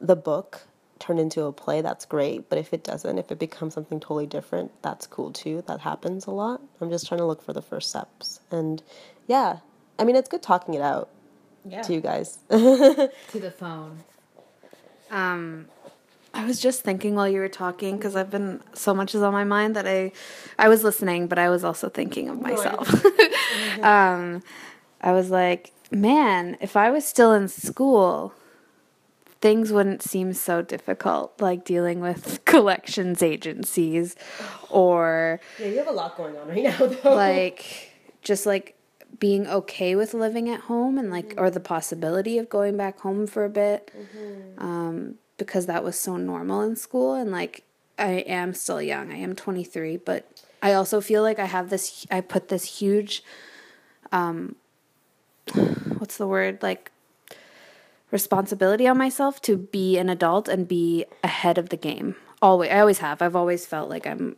the 0.00 0.16
book 0.16 0.62
turned 0.98 1.20
into 1.20 1.44
a 1.44 1.52
play, 1.52 1.80
that's 1.80 2.04
great. 2.04 2.48
But 2.48 2.58
if 2.58 2.72
it 2.72 2.84
doesn't, 2.84 3.18
if 3.18 3.30
it 3.30 3.38
becomes 3.38 3.74
something 3.74 4.00
totally 4.00 4.26
different, 4.26 4.70
that's 4.82 5.06
cool 5.06 5.32
too. 5.32 5.62
That 5.66 5.80
happens 5.80 6.26
a 6.26 6.30
lot. 6.30 6.60
I'm 6.80 6.90
just 6.90 7.06
trying 7.08 7.18
to 7.18 7.26
look 7.26 7.42
for 7.42 7.52
the 7.52 7.62
first 7.62 7.90
steps. 7.90 8.40
And 8.50 8.82
yeah, 9.26 9.58
I 9.98 10.04
mean, 10.04 10.16
it's 10.16 10.28
good 10.28 10.42
talking 10.42 10.74
it 10.74 10.82
out 10.82 11.08
yeah. 11.64 11.82
to 11.82 11.92
you 11.92 12.00
guys. 12.00 12.38
to 12.50 13.10
the 13.32 13.50
phone. 13.50 13.98
Um, 15.10 15.66
I 16.38 16.44
was 16.44 16.60
just 16.60 16.82
thinking 16.82 17.16
while 17.16 17.28
you 17.28 17.40
were 17.40 17.48
talking 17.48 17.96
because 17.96 18.14
I've 18.14 18.30
been 18.30 18.62
so 18.72 18.94
much 18.94 19.12
is 19.12 19.22
on 19.22 19.32
my 19.32 19.42
mind 19.42 19.74
that 19.74 19.88
I, 19.88 20.12
I 20.56 20.68
was 20.68 20.84
listening, 20.84 21.26
but 21.26 21.36
I 21.36 21.48
was 21.48 21.64
also 21.64 21.88
thinking 21.88 22.28
of 22.28 22.40
myself. 22.40 22.88
um, 23.82 24.44
I 25.00 25.10
was 25.10 25.30
like, 25.30 25.72
man, 25.90 26.56
if 26.60 26.76
I 26.76 26.90
was 26.90 27.04
still 27.04 27.32
in 27.32 27.48
school, 27.48 28.32
things 29.40 29.72
wouldn't 29.72 30.00
seem 30.00 30.32
so 30.32 30.62
difficult, 30.62 31.40
like 31.40 31.64
dealing 31.64 31.98
with 31.98 32.40
collections 32.44 33.20
agencies, 33.20 34.14
or 34.70 35.40
yeah, 35.58 35.66
you 35.66 35.78
have 35.78 35.88
a 35.88 35.92
lot 35.92 36.16
going 36.16 36.36
on 36.36 36.46
right 36.46 36.62
now, 36.62 36.86
though. 36.86 37.16
Like 37.16 37.90
just 38.22 38.46
like 38.46 38.76
being 39.18 39.48
okay 39.48 39.96
with 39.96 40.14
living 40.14 40.48
at 40.48 40.60
home 40.60 40.98
and 40.98 41.10
like 41.10 41.30
mm-hmm. 41.30 41.40
or 41.40 41.50
the 41.50 41.58
possibility 41.58 42.38
of 42.38 42.48
going 42.48 42.76
back 42.76 43.00
home 43.00 43.26
for 43.26 43.44
a 43.44 43.50
bit. 43.50 43.90
Mm-hmm. 43.92 44.64
Um, 44.64 45.14
because 45.38 45.66
that 45.66 45.82
was 45.82 45.98
so 45.98 46.16
normal 46.16 46.60
in 46.60 46.76
school 46.76 47.14
and 47.14 47.30
like 47.30 47.64
I 47.98 48.10
am 48.26 48.54
still 48.54 48.80
young. 48.82 49.10
I 49.10 49.16
am 49.16 49.34
23, 49.34 49.96
but 49.96 50.30
I 50.62 50.72
also 50.74 51.00
feel 51.00 51.22
like 51.22 51.38
I 51.38 51.46
have 51.46 51.70
this 51.70 52.06
I 52.10 52.20
put 52.20 52.48
this 52.48 52.78
huge 52.80 53.22
um 54.12 54.56
what's 55.98 56.18
the 56.18 56.26
word? 56.26 56.62
Like 56.62 56.90
responsibility 58.10 58.86
on 58.86 58.98
myself 58.98 59.40
to 59.42 59.56
be 59.56 59.98
an 59.98 60.08
adult 60.08 60.48
and 60.48 60.66
be 60.68 61.04
ahead 61.24 61.58
of 61.58 61.70
the 61.70 61.76
game. 61.76 62.16
Always 62.42 62.70
I 62.70 62.80
always 62.80 62.98
have. 62.98 63.22
I've 63.22 63.36
always 63.36 63.66
felt 63.66 63.88
like 63.88 64.06
I'm 64.06 64.36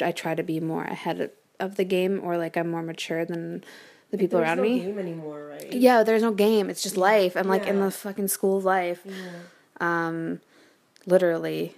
I 0.00 0.12
try 0.12 0.34
to 0.34 0.42
be 0.42 0.60
more 0.60 0.84
ahead 0.84 1.20
of, 1.20 1.30
of 1.60 1.76
the 1.76 1.84
game 1.84 2.20
or 2.22 2.36
like 2.36 2.56
I'm 2.56 2.70
more 2.70 2.82
mature 2.82 3.24
than 3.24 3.64
the 4.10 4.18
people 4.18 4.38
There's 4.38 4.48
around 4.48 4.56
no 4.58 4.62
me. 4.62 4.80
game 4.80 4.98
anymore, 4.98 5.48
right? 5.50 5.72
Yeah, 5.72 6.02
there's 6.02 6.22
no 6.22 6.32
game. 6.32 6.70
It's 6.70 6.82
just 6.82 6.96
life. 6.96 7.36
I'm 7.36 7.48
like 7.48 7.66
in 7.66 7.80
the 7.80 7.90
fucking 7.90 8.28
school 8.28 8.58
of 8.58 8.64
life. 8.64 9.04
Um, 9.84 10.40
literally, 11.06 11.74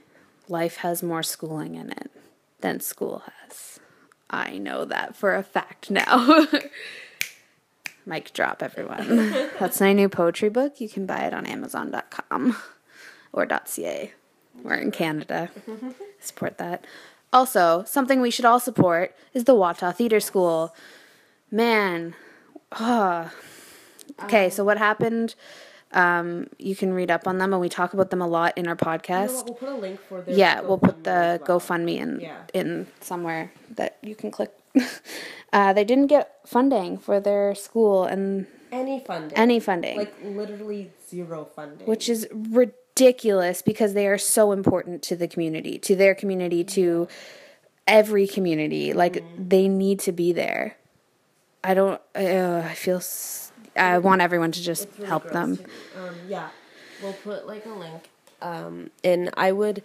life 0.48 0.76
has 0.78 1.02
more 1.02 1.22
schooling 1.22 1.74
in 1.74 1.90
it 1.90 2.10
than 2.60 2.80
school 2.80 3.22
has. 3.26 3.80
I 4.30 4.58
know 4.58 4.84
that 4.84 5.16
for 5.16 5.34
a 5.34 5.42
fact 5.42 5.90
now. 5.90 6.46
Mic 8.06 8.32
drop, 8.32 8.62
everyone. 8.62 9.30
That's 9.58 9.80
my 9.80 9.92
new 9.92 10.08
poetry 10.08 10.48
book. 10.48 10.80
You 10.80 10.88
can 10.88 11.06
buy 11.06 11.20
it 11.20 11.34
on 11.34 11.46
Amazon.com 11.46 12.56
or 13.32 13.48
.ca. 13.64 14.12
We're 14.62 14.74
in 14.74 14.92
Canada. 14.92 15.50
Support 16.20 16.58
that. 16.58 16.84
Also, 17.32 17.82
something 17.86 18.20
we 18.20 18.30
should 18.30 18.44
all 18.44 18.60
support 18.60 19.14
is 19.34 19.44
the 19.44 19.54
Watah 19.54 19.94
Theater 19.94 20.20
School. 20.20 20.74
Man, 21.50 22.14
ah. 22.72 23.32
Okay, 24.22 24.48
so 24.48 24.64
what 24.64 24.78
happened? 24.78 25.34
Um, 25.96 26.48
you 26.58 26.76
can 26.76 26.92
read 26.92 27.10
up 27.10 27.26
on 27.26 27.38
them, 27.38 27.52
and 27.54 27.60
we 27.60 27.68
talk 27.70 27.94
about 27.94 28.10
them 28.10 28.20
a 28.20 28.26
lot 28.28 28.52
in 28.58 28.66
our 28.68 28.76
You 28.78 28.84
know 28.86 28.92
podcast. 28.98 29.44
we'll 29.46 29.54
put 29.54 29.68
a 29.70 29.74
link 29.74 29.98
for 30.08 30.20
their 30.20 30.34
yeah, 30.34 30.60
we'll 30.60 30.78
put 30.78 31.04
the 31.04 31.40
well. 31.48 31.58
GoFundMe 31.58 31.96
in 31.98 32.20
Yeah. 32.20 32.36
in 32.52 32.86
somewhere 33.00 33.50
that 33.76 33.96
you 34.02 34.14
can 34.14 34.30
click. 34.30 34.52
uh, 35.52 35.72
they 35.72 35.84
didn't 35.84 36.08
get 36.08 36.36
funding 36.44 36.98
for 36.98 37.18
their 37.18 37.54
school 37.54 38.04
and 38.04 38.46
any 38.70 39.00
funding. 39.00 39.38
any 39.38 39.58
funding, 39.58 39.96
Like 39.96 40.14
literally 40.22 40.90
zero 41.08 41.48
funding. 41.56 41.86
which 41.88 42.08
is 42.10 42.28
ridiculous 42.32 43.62
because 43.62 43.94
they 43.94 44.06
are 44.06 44.18
so 44.18 44.52
important 44.52 45.02
to 45.04 45.16
the 45.16 45.26
community, 45.28 45.78
to 45.78 45.96
their 45.96 46.14
community, 46.14 46.62
to 46.64 47.08
every 47.86 48.26
community. 48.26 48.92
Like 48.92 49.14
Mm-hmm. 49.14 49.48
they 49.48 49.66
need 49.68 49.98
to 50.00 50.12
be 50.12 50.32
there. 50.32 50.76
I 51.64 51.72
don't. 51.74 52.00
Uh, 52.14 52.62
I 52.64 52.74
feel. 52.74 52.98
S- 52.98 53.45
I 53.76 53.98
want 53.98 54.20
everyone 54.20 54.52
to 54.52 54.62
just 54.62 54.88
really 54.96 55.08
help 55.08 55.30
them. 55.30 55.58
Um, 55.96 56.14
yeah, 56.28 56.48
we'll 57.02 57.12
put 57.12 57.46
like 57.46 57.64
a 57.66 57.70
link. 57.70 58.08
Um, 58.42 58.90
and 59.04 59.30
I 59.36 59.52
would. 59.52 59.82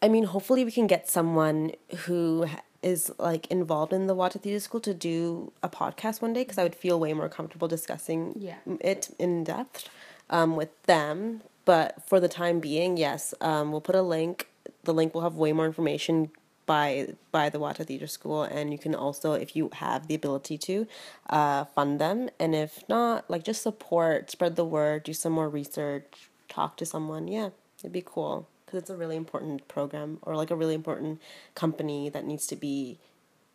I 0.00 0.08
mean, 0.08 0.24
hopefully, 0.24 0.64
we 0.64 0.72
can 0.72 0.86
get 0.86 1.08
someone 1.08 1.72
who 2.06 2.46
is 2.82 3.12
like 3.18 3.46
involved 3.46 3.92
in 3.92 4.08
the 4.08 4.16
Watah 4.16 4.40
Theater 4.40 4.58
School 4.58 4.80
to 4.80 4.92
do 4.92 5.52
a 5.62 5.68
podcast 5.68 6.20
one 6.20 6.32
day 6.32 6.42
because 6.42 6.58
I 6.58 6.64
would 6.64 6.74
feel 6.74 6.98
way 6.98 7.12
more 7.12 7.28
comfortable 7.28 7.68
discussing 7.68 8.34
Yeah. 8.36 8.56
it 8.80 9.14
in 9.20 9.44
depth 9.44 9.88
um, 10.30 10.56
with 10.56 10.70
them. 10.84 11.42
But 11.64 12.02
for 12.08 12.18
the 12.18 12.28
time 12.28 12.58
being, 12.58 12.96
yes, 12.96 13.34
um, 13.40 13.70
we'll 13.70 13.80
put 13.80 13.94
a 13.94 14.02
link. 14.02 14.48
The 14.82 14.92
link 14.92 15.14
will 15.14 15.20
have 15.20 15.36
way 15.36 15.52
more 15.52 15.66
information 15.66 16.32
by 16.72 17.14
by 17.32 17.50
the 17.50 17.60
Watah 17.60 17.86
Theater 17.86 18.06
School, 18.06 18.44
and 18.44 18.72
you 18.72 18.78
can 18.78 18.94
also, 18.94 19.34
if 19.34 19.54
you 19.54 19.68
have 19.74 20.08
the 20.08 20.14
ability 20.14 20.56
to, 20.68 20.86
uh, 21.28 21.64
fund 21.76 22.00
them. 22.00 22.30
And 22.40 22.54
if 22.54 22.82
not, 22.88 23.28
like 23.28 23.44
just 23.44 23.62
support, 23.62 24.30
spread 24.30 24.56
the 24.56 24.64
word, 24.64 25.02
do 25.02 25.12
some 25.12 25.34
more 25.34 25.50
research, 25.50 26.30
talk 26.48 26.78
to 26.78 26.86
someone. 26.86 27.28
Yeah, 27.28 27.50
it'd 27.80 27.92
be 27.92 28.02
cool 28.14 28.48
because 28.64 28.78
it's 28.80 28.90
a 28.90 28.96
really 28.96 29.16
important 29.16 29.68
program 29.68 30.18
or 30.22 30.34
like 30.34 30.50
a 30.50 30.56
really 30.56 30.74
important 30.74 31.20
company 31.54 32.08
that 32.08 32.24
needs 32.24 32.46
to 32.46 32.56
be 32.56 32.98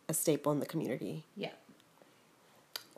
a 0.08 0.14
staple 0.14 0.52
in 0.52 0.60
the 0.60 0.70
community. 0.72 1.24
Yeah. 1.36 1.56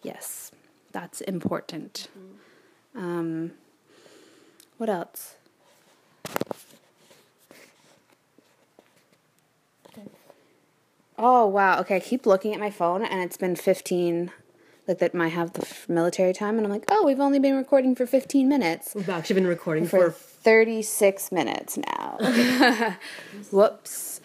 Yes, 0.03 0.53
that's 0.93 1.23
important. 1.23 2.09
Mm-hmm. 2.13 2.99
Um, 2.99 3.53
what 4.77 4.91
else? 4.91 5.37
Oh 11.23 11.47
wow! 11.47 11.79
Okay, 11.81 11.97
I 11.97 12.01
keep 12.01 12.25
looking 12.25 12.55
at 12.55 12.61
my 12.61 12.71
phone, 12.71 13.05
and 13.05 13.21
it's 13.21 13.37
been 13.37 13.55
fifteen. 13.55 14.33
Like 14.89 14.99
that, 14.99 15.15
might 15.15 15.29
have 15.29 15.53
the 15.53 15.61
f- 15.61 15.89
military 15.89 16.33
time, 16.33 16.57
and 16.57 16.67
I'm 16.67 16.73
like, 16.73 16.87
oh, 16.91 17.05
we've 17.05 17.21
only 17.21 17.39
been 17.39 17.57
recording 17.57 17.95
for 17.95 18.07
fifteen 18.07 18.49
minutes. 18.49 18.93
We've 18.95 19.09
actually 19.09 19.35
been 19.35 19.47
recording 19.47 19.87
For 19.87 20.11
for 20.11 20.11
thirty 20.11 20.81
six 20.83 21.31
minutes 21.31 21.77
now. 21.77 22.17
Whoops, 23.53 24.21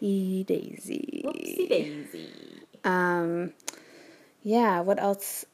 e 0.00 0.42
daisy. 0.44 1.22
Whoopsie 1.24 1.68
daisy. 1.68 2.30
Um, 2.82 3.52
yeah. 4.42 4.80
What 4.80 4.98
else? 5.00 5.44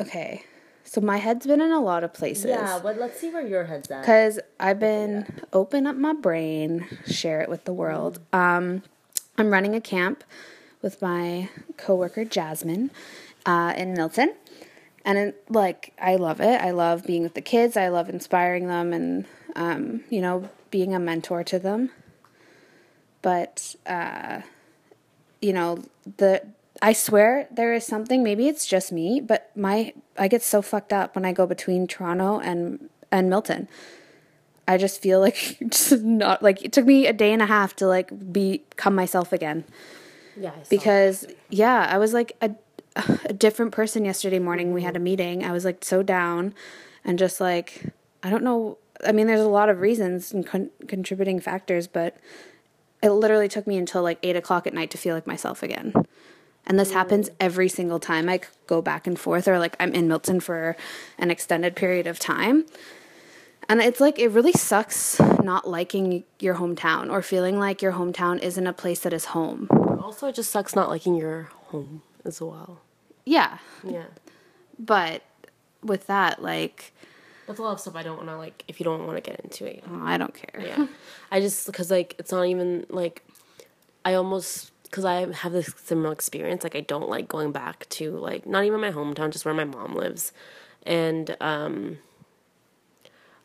Okay, 0.00 0.44
so 0.84 1.00
my 1.00 1.16
head's 1.16 1.46
been 1.46 1.62
in 1.62 1.72
a 1.72 1.80
lot 1.80 2.04
of 2.04 2.12
places. 2.12 2.44
Yeah, 2.46 2.78
but 2.82 2.98
let's 2.98 3.18
see 3.18 3.30
where 3.30 3.46
your 3.46 3.64
head's 3.64 3.90
at. 3.90 4.02
Because 4.02 4.38
I've 4.60 4.78
been 4.78 5.40
open 5.54 5.86
up 5.86 5.96
my 5.96 6.12
brain, 6.12 6.86
share 7.06 7.40
it 7.40 7.48
with 7.48 7.64
the 7.64 7.72
world. 7.72 8.20
Um, 8.34 8.82
I'm 9.38 9.50
running 9.50 9.74
a 9.74 9.80
camp 9.80 10.24
with 10.82 11.02
my 11.02 11.50
coworker 11.76 12.24
Jasmine 12.24 12.90
uh, 13.44 13.74
in 13.76 13.92
Milton, 13.92 14.34
and 15.04 15.18
it, 15.18 15.44
like 15.48 15.92
I 16.00 16.16
love 16.16 16.40
it. 16.40 16.60
I 16.60 16.70
love 16.70 17.04
being 17.04 17.22
with 17.22 17.34
the 17.34 17.42
kids. 17.42 17.76
I 17.76 17.88
love 17.88 18.08
inspiring 18.08 18.66
them, 18.66 18.92
and 18.92 19.26
um, 19.54 20.04
you 20.10 20.20
know, 20.20 20.48
being 20.70 20.94
a 20.94 20.98
mentor 20.98 21.44
to 21.44 21.58
them. 21.58 21.90
But 23.22 23.76
uh, 23.86 24.40
you 25.42 25.52
know, 25.52 25.84
the 26.16 26.42
I 26.80 26.92
swear 26.92 27.48
there 27.50 27.74
is 27.74 27.84
something. 27.84 28.22
Maybe 28.22 28.48
it's 28.48 28.66
just 28.66 28.92
me, 28.92 29.20
but 29.20 29.50
my 29.56 29.92
I 30.18 30.28
get 30.28 30.42
so 30.42 30.62
fucked 30.62 30.92
up 30.92 31.14
when 31.14 31.24
I 31.24 31.32
go 31.32 31.46
between 31.46 31.86
Toronto 31.86 32.38
and 32.40 32.88
and 33.10 33.28
Milton. 33.28 33.68
I 34.68 34.76
just 34.76 35.00
feel 35.00 35.20
like 35.20 35.58
just 35.68 35.92
not 36.02 36.42
like 36.42 36.64
it 36.64 36.72
took 36.72 36.86
me 36.86 37.06
a 37.06 37.12
day 37.12 37.32
and 37.32 37.42
a 37.42 37.46
half 37.46 37.76
to 37.76 37.86
like 37.86 38.32
become 38.32 38.94
myself 38.94 39.32
again 39.32 39.64
Yeah, 40.36 40.52
because 40.68 41.26
yeah, 41.50 41.86
I 41.90 41.98
was 41.98 42.12
like 42.12 42.36
a 42.40 42.50
a 43.28 43.32
different 43.32 43.72
person 43.72 44.04
yesterday 44.04 44.38
morning. 44.38 44.72
We 44.72 44.82
had 44.82 44.96
a 44.96 45.00
meeting. 45.00 45.44
I 45.44 45.52
was 45.52 45.64
like 45.64 45.84
so 45.84 46.02
down 46.02 46.54
and 47.04 47.18
just 47.18 47.40
like 47.40 47.92
I 48.22 48.30
don't 48.30 48.42
know. 48.42 48.78
I 49.06 49.12
mean, 49.12 49.26
there's 49.26 49.40
a 49.40 49.48
lot 49.48 49.68
of 49.68 49.80
reasons 49.80 50.32
and 50.32 50.46
con- 50.46 50.70
contributing 50.88 51.38
factors, 51.38 51.86
but 51.86 52.16
it 53.02 53.10
literally 53.10 53.48
took 53.48 53.66
me 53.66 53.76
until 53.76 54.02
like 54.02 54.18
eight 54.22 54.36
o'clock 54.36 54.66
at 54.66 54.74
night 54.74 54.90
to 54.92 54.98
feel 54.98 55.14
like 55.14 55.26
myself 55.26 55.62
again. 55.62 55.92
And 56.66 56.80
this 56.80 56.92
happens 56.92 57.30
every 57.38 57.68
single 57.68 58.00
time 58.00 58.28
I 58.28 58.40
go 58.66 58.82
back 58.82 59.06
and 59.06 59.18
forth, 59.18 59.46
or 59.46 59.58
like 59.58 59.76
I'm 59.78 59.92
in 59.94 60.08
Milton 60.08 60.40
for 60.40 60.76
an 61.18 61.30
extended 61.30 61.76
period 61.76 62.08
of 62.08 62.18
time. 62.18 62.66
And 63.68 63.80
it's 63.80 64.00
like, 64.00 64.18
it 64.18 64.28
really 64.28 64.52
sucks 64.52 65.18
not 65.42 65.68
liking 65.68 66.24
your 66.38 66.54
hometown 66.56 67.10
or 67.10 67.20
feeling 67.22 67.58
like 67.58 67.82
your 67.82 67.92
hometown 67.92 68.38
isn't 68.40 68.66
a 68.66 68.72
place 68.72 69.00
that 69.00 69.12
is 69.12 69.26
home. 69.26 69.68
Also, 70.02 70.28
it 70.28 70.34
just 70.36 70.50
sucks 70.50 70.74
not 70.76 70.88
liking 70.88 71.16
your 71.16 71.50
home 71.66 72.02
as 72.24 72.40
well. 72.40 72.80
Yeah. 73.24 73.58
Yeah. 73.82 74.04
But 74.78 75.22
with 75.82 76.06
that, 76.06 76.40
like, 76.40 76.92
That's 77.48 77.58
a 77.58 77.62
lot 77.62 77.72
of 77.72 77.80
stuff 77.80 77.96
I 77.96 78.04
don't 78.04 78.16
want 78.18 78.28
to 78.28 78.36
like. 78.36 78.62
If 78.68 78.78
you 78.78 78.84
don't 78.84 79.04
want 79.04 79.16
to 79.22 79.30
get 79.30 79.40
into 79.40 79.66
it, 79.66 79.82
oh, 79.90 80.00
I 80.04 80.16
don't 80.16 80.34
care. 80.34 80.64
yeah. 80.64 80.86
I 81.32 81.40
just 81.40 81.66
because 81.66 81.90
like 81.90 82.14
it's 82.18 82.30
not 82.30 82.44
even 82.46 82.86
like 82.88 83.24
I 84.04 84.14
almost 84.14 84.70
because 84.84 85.04
I 85.04 85.32
have 85.32 85.52
this 85.52 85.72
similar 85.84 86.12
experience. 86.12 86.62
Like 86.62 86.76
I 86.76 86.80
don't 86.82 87.08
like 87.08 87.26
going 87.26 87.50
back 87.50 87.88
to 87.90 88.12
like 88.12 88.46
not 88.46 88.64
even 88.64 88.80
my 88.80 88.92
hometown, 88.92 89.30
just 89.32 89.44
where 89.44 89.54
my 89.54 89.64
mom 89.64 89.94
lives, 89.94 90.32
and 90.84 91.36
um. 91.40 91.98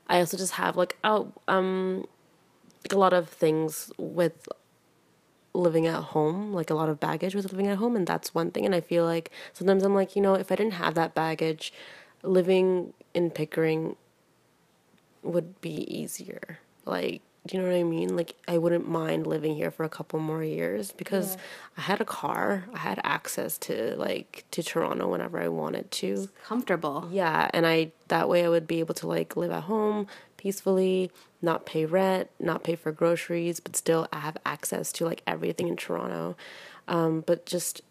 I 0.07 0.19
also 0.19 0.37
just 0.37 0.53
have 0.53 0.75
like 0.77 0.97
oh 1.03 1.31
um, 1.47 2.05
like 2.83 2.93
a 2.93 2.97
lot 2.97 3.13
of 3.13 3.29
things 3.29 3.91
with 3.97 4.47
living 5.53 5.85
at 5.87 6.01
home, 6.01 6.53
like 6.53 6.69
a 6.69 6.73
lot 6.73 6.89
of 6.89 6.99
baggage 6.99 7.35
with 7.35 7.51
living 7.51 7.67
at 7.67 7.77
home, 7.77 7.95
and 7.95 8.07
that's 8.07 8.33
one 8.33 8.51
thing. 8.51 8.65
And 8.65 8.75
I 8.75 8.81
feel 8.81 9.05
like 9.05 9.31
sometimes 9.53 9.83
I'm 9.83 9.95
like, 9.95 10.15
you 10.15 10.21
know, 10.21 10.35
if 10.35 10.51
I 10.51 10.55
didn't 10.55 10.73
have 10.73 10.95
that 10.95 11.13
baggage, 11.13 11.73
living 12.23 12.93
in 13.13 13.31
Pickering 13.31 13.95
would 15.23 15.59
be 15.61 15.85
easier. 15.93 16.59
Like, 16.85 17.21
do 17.47 17.57
you 17.57 17.63
know 17.63 17.69
what 17.69 17.75
I 17.75 17.83
mean? 17.83 18.15
Like, 18.15 18.35
I 18.47 18.59
wouldn't 18.59 18.87
mind 18.87 19.25
living 19.25 19.55
here 19.55 19.71
for 19.71 19.83
a 19.83 19.89
couple 19.89 20.19
more 20.19 20.43
years 20.43 20.91
because 20.91 21.37
I 21.75 21.81
had 21.81 21.99
a 21.99 22.05
car, 22.05 22.65
I 22.73 22.77
had 22.77 23.01
access 23.03 23.57
to 23.59 23.95
like 23.97 24.45
to 24.51 24.61
Toronto 24.61 25.07
whenever 25.09 25.39
I 25.39 25.47
wanted 25.47 25.89
to. 25.91 26.29
Comfortable. 26.45 27.09
Yeah, 27.11 27.49
and 27.51 27.65
I 27.65 27.91
that 28.09 28.29
way 28.29 28.45
I 28.45 28.49
would 28.49 28.67
be 28.67 28.79
able 28.79 28.93
to 28.95 29.07
like 29.07 29.35
live 29.35 29.51
at 29.51 29.63
home 29.63 30.07
peacefully, 30.37 31.11
not 31.41 31.65
pay 31.65 31.85
rent, 31.85 32.29
not 32.39 32.63
pay 32.63 32.75
for 32.75 32.91
groceries, 32.91 33.59
but 33.59 33.75
still 33.75 34.07
have 34.11 34.37
access 34.45 34.91
to 34.91 35.05
like 35.05 35.21
everything 35.25 35.67
in 35.67 35.75
Toronto. 35.75 36.35
Um, 36.87 37.21
but 37.25 37.45
just 37.45 37.81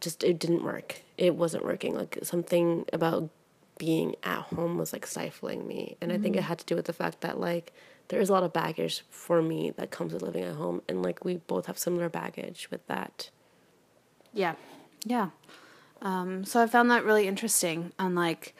just 0.00 0.24
it 0.24 0.38
didn't 0.38 0.64
work. 0.64 1.02
It 1.16 1.36
wasn't 1.36 1.64
working. 1.64 1.94
Like 1.94 2.18
something 2.22 2.86
about 2.92 3.28
being 3.78 4.14
at 4.22 4.40
home 4.42 4.78
was 4.78 4.92
like 4.92 5.06
stifling 5.06 5.66
me. 5.66 5.96
And 6.00 6.12
I 6.12 6.18
think 6.18 6.36
it 6.36 6.42
had 6.42 6.58
to 6.58 6.66
do 6.66 6.76
with 6.76 6.84
the 6.84 6.92
fact 6.92 7.22
that 7.22 7.40
like 7.40 7.72
there 8.10 8.20
is 8.20 8.28
a 8.28 8.32
lot 8.32 8.42
of 8.42 8.52
baggage 8.52 9.04
for 9.08 9.40
me 9.40 9.70
that 9.76 9.90
comes 9.90 10.12
with 10.12 10.22
living 10.22 10.42
at 10.42 10.56
home 10.56 10.82
and 10.88 11.02
like 11.02 11.24
we 11.24 11.36
both 11.36 11.66
have 11.66 11.78
similar 11.78 12.08
baggage 12.08 12.68
with 12.70 12.84
that. 12.88 13.30
Yeah. 14.34 14.54
Yeah. 15.04 15.30
Um, 16.02 16.44
so 16.44 16.60
I 16.60 16.66
found 16.66 16.90
that 16.90 17.04
really 17.04 17.28
interesting. 17.28 17.92
And 17.98 18.16
like 18.16 18.54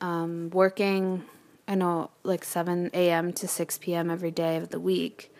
um, 0.00 0.48
working, 0.50 1.24
I 1.68 1.74
know 1.74 2.10
like 2.22 2.42
7 2.42 2.90
a.m. 2.94 3.32
to 3.34 3.46
6 3.46 3.78
p.m. 3.78 4.10
every 4.10 4.30
day 4.30 4.56
of 4.56 4.70
the 4.70 4.80
week 4.80 5.32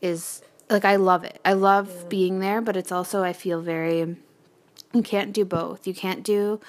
is 0.00 0.42
like 0.70 0.86
I 0.86 0.96
love 0.96 1.22
it. 1.22 1.38
I 1.44 1.52
love 1.52 1.90
yeah. 1.94 2.08
being 2.08 2.40
there, 2.40 2.62
but 2.62 2.76
it's 2.76 2.92
also 2.92 3.22
I 3.22 3.34
feel 3.34 3.60
very 3.60 4.16
you 4.94 5.02
can't 5.02 5.34
do 5.34 5.44
both. 5.44 5.86
You 5.86 5.94
can't 5.94 6.22
do 6.22 6.60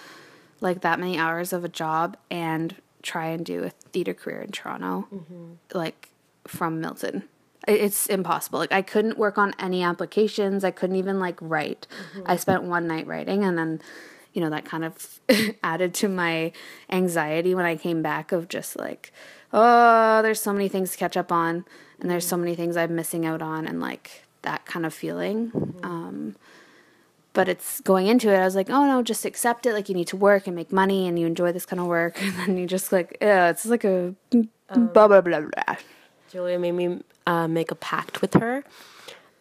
like 0.60 0.82
that 0.82 1.00
many 1.00 1.18
hours 1.18 1.54
of 1.54 1.64
a 1.64 1.70
job 1.70 2.18
and 2.30 2.76
try 3.02 3.28
and 3.28 3.46
do 3.46 3.64
a 3.64 3.70
theater 3.70 4.14
career 4.14 4.42
in 4.42 4.52
Toronto, 4.52 5.08
mm-hmm. 5.14 5.54
like 5.74 6.10
from 6.48 6.80
Milton. 6.80 7.24
It's 7.68 8.08
impossible. 8.08 8.60
Like 8.60 8.72
I 8.72 8.82
couldn't 8.82 9.18
work 9.18 9.38
on 9.38 9.54
any 9.60 9.84
applications. 9.84 10.64
I 10.64 10.72
couldn't 10.72 10.96
even 10.96 11.20
like 11.20 11.38
write. 11.42 11.88
Mm-hmm. 12.14 12.24
I 12.26 12.38
spent 12.38 12.64
one 12.64 12.88
night 12.88 13.08
writing, 13.08 13.44
and 13.44 13.58
then, 13.58 13.82
you 14.34 14.42
know, 14.42 14.50
that 14.50 14.66
kind 14.66 14.86
of 14.86 15.20
added 15.64 15.94
to 15.96 16.08
my 16.08 16.54
anxiety 16.90 17.54
when 17.54 17.66
I 17.66 17.76
came 17.76 18.02
back 18.02 18.32
of 18.32 18.48
just 18.48 18.78
like, 18.78 19.12
oh, 19.52 20.22
there's 20.22 20.42
so 20.42 20.54
many 20.54 20.70
things 20.70 20.92
to 20.92 20.98
catch 20.98 21.18
up 21.18 21.32
on, 21.32 21.66
and 22.00 22.10
there's 22.10 22.26
so 22.26 22.36
mm-hmm. 22.36 22.46
many 22.46 22.56
things 22.56 22.78
I'm 22.78 22.96
missing 22.96 23.26
out 23.26 23.42
on, 23.42 23.68
and 23.68 23.82
like 23.82 24.24
that 24.44 24.66
kind 24.66 24.86
of 24.86 24.94
feeling. 24.94 25.52
Mm-hmm. 25.52 25.86
Um, 25.86 26.36
but 27.38 27.48
it's 27.48 27.82
going 27.82 28.08
into 28.08 28.34
it, 28.34 28.38
I 28.38 28.46
was 28.46 28.56
like, 28.56 28.72
oh 28.72 28.88
no, 28.88 29.04
just 29.04 29.24
accept 29.24 29.68
it. 29.68 29.74
Like 29.74 29.90
you 29.90 29.94
need 29.94 30.08
to 30.08 30.18
work 30.18 30.48
and 30.48 30.56
make 30.56 30.72
money 30.72 31.08
and 31.08 31.20
you 31.20 31.28
enjoy 31.28 31.52
this 31.52 31.68
kind 31.68 31.80
of 31.80 31.86
work. 31.86 32.20
And 32.24 32.34
then 32.34 32.58
you 32.58 32.66
just 32.66 32.92
like, 32.92 33.16
yeah, 33.22 33.52
it's 33.52 33.64
like 33.64 33.84
a 33.84 34.16
um, 34.70 34.88
blah, 34.88 35.08
blah, 35.08 35.22
blah, 35.22 35.42
blah. 35.42 35.76
Julia 36.32 36.60
made 36.60 36.74
me 36.74 37.04
uh, 37.26 37.48
make 37.48 37.72
a 37.72 37.76
pact 37.76 38.22
with 38.22 38.34
her 38.36 38.64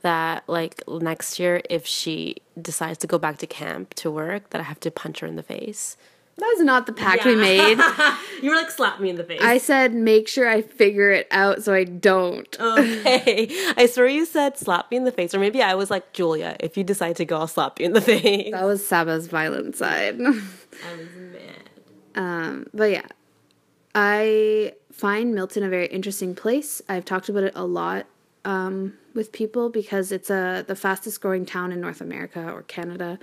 that 0.03 0.45
like 0.47 0.83
next 0.89 1.39
year, 1.39 1.63
if 1.69 1.87
she 1.87 2.37
decides 2.61 2.99
to 2.99 3.07
go 3.07 3.19
back 3.19 3.39
to 3.39 3.47
camp 3.47 3.95
to 3.95 4.11
work, 4.11 4.51
that 4.51 4.61
I 4.61 4.65
have 4.65 4.81
to 4.81 4.91
punch 4.91 5.21
her 5.21 5.27
in 5.27 5.37
the 5.37 5.43
face. 5.43 5.97
That 6.39 6.53
was 6.55 6.65
not 6.65 6.85
the 6.85 6.93
pact 6.93 7.25
yeah. 7.25 7.33
we 7.33 7.37
made. 7.37 7.79
you 8.43 8.51
were 8.51 8.57
like, 8.57 8.71
slap 8.71 9.01
me 9.01 9.09
in 9.09 9.17
the 9.17 9.25
face. 9.25 9.41
I 9.43 9.57
said, 9.57 9.95
make 9.95 10.29
sure 10.29 10.47
I 10.47 10.61
figure 10.61 11.11
it 11.11 11.27
out 11.31 11.63
so 11.63 11.73
I 11.73 11.85
don't. 11.85 12.55
Okay. 12.61 13.49
I 13.77 13.87
swear 13.87 14.07
you 14.07 14.27
said, 14.27 14.59
slap 14.59 14.91
me 14.91 14.99
in 14.99 15.05
the 15.05 15.13
face. 15.13 15.35
Or 15.35 15.39
maybe 15.39 15.63
I 15.63 15.75
was 15.75 15.91
like, 15.91 16.13
Julia, 16.13 16.57
if 16.61 16.77
you 16.77 16.85
decide 16.85 17.17
to 17.17 17.25
go, 17.25 17.39
I'll 17.39 17.47
slap 17.47 17.81
you 17.81 17.87
in 17.87 17.95
the 17.95 18.03
face. 18.03 18.53
That 18.53 18.65
was 18.65 18.87
Saba's 18.87 19.29
violent 19.29 19.77
side. 19.77 20.21
I 20.21 20.29
was 20.29 21.09
mad. 21.17 21.71
Um, 22.17 22.67
but 22.75 22.91
yeah, 22.91 23.07
I 23.95 24.75
find 24.97 25.35
Milton 25.35 25.63
a 25.63 25.69
very 25.69 25.87
interesting 25.89 26.35
place. 26.35 26.81
I've 26.89 27.05
talked 27.05 27.29
about 27.29 27.43
it 27.43 27.53
a 27.55 27.67
lot 27.67 28.07
um, 28.47 28.95
with 29.15 29.31
people 29.31 29.69
because 29.69 30.11
it's 30.11 30.31
a 30.31 30.65
the 30.67 30.75
fastest 30.75 31.21
growing 31.21 31.45
town 31.45 31.71
in 31.71 31.81
North 31.81 32.01
America 32.01 32.51
or 32.51 32.63
Canada. 32.63 33.19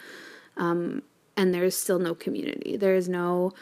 Um, 0.56 1.02
and 1.36 1.52
there's 1.52 1.76
still 1.76 1.98
no 1.98 2.14
community. 2.14 2.78
There 2.78 2.96
is 2.96 3.10
no 3.10 3.54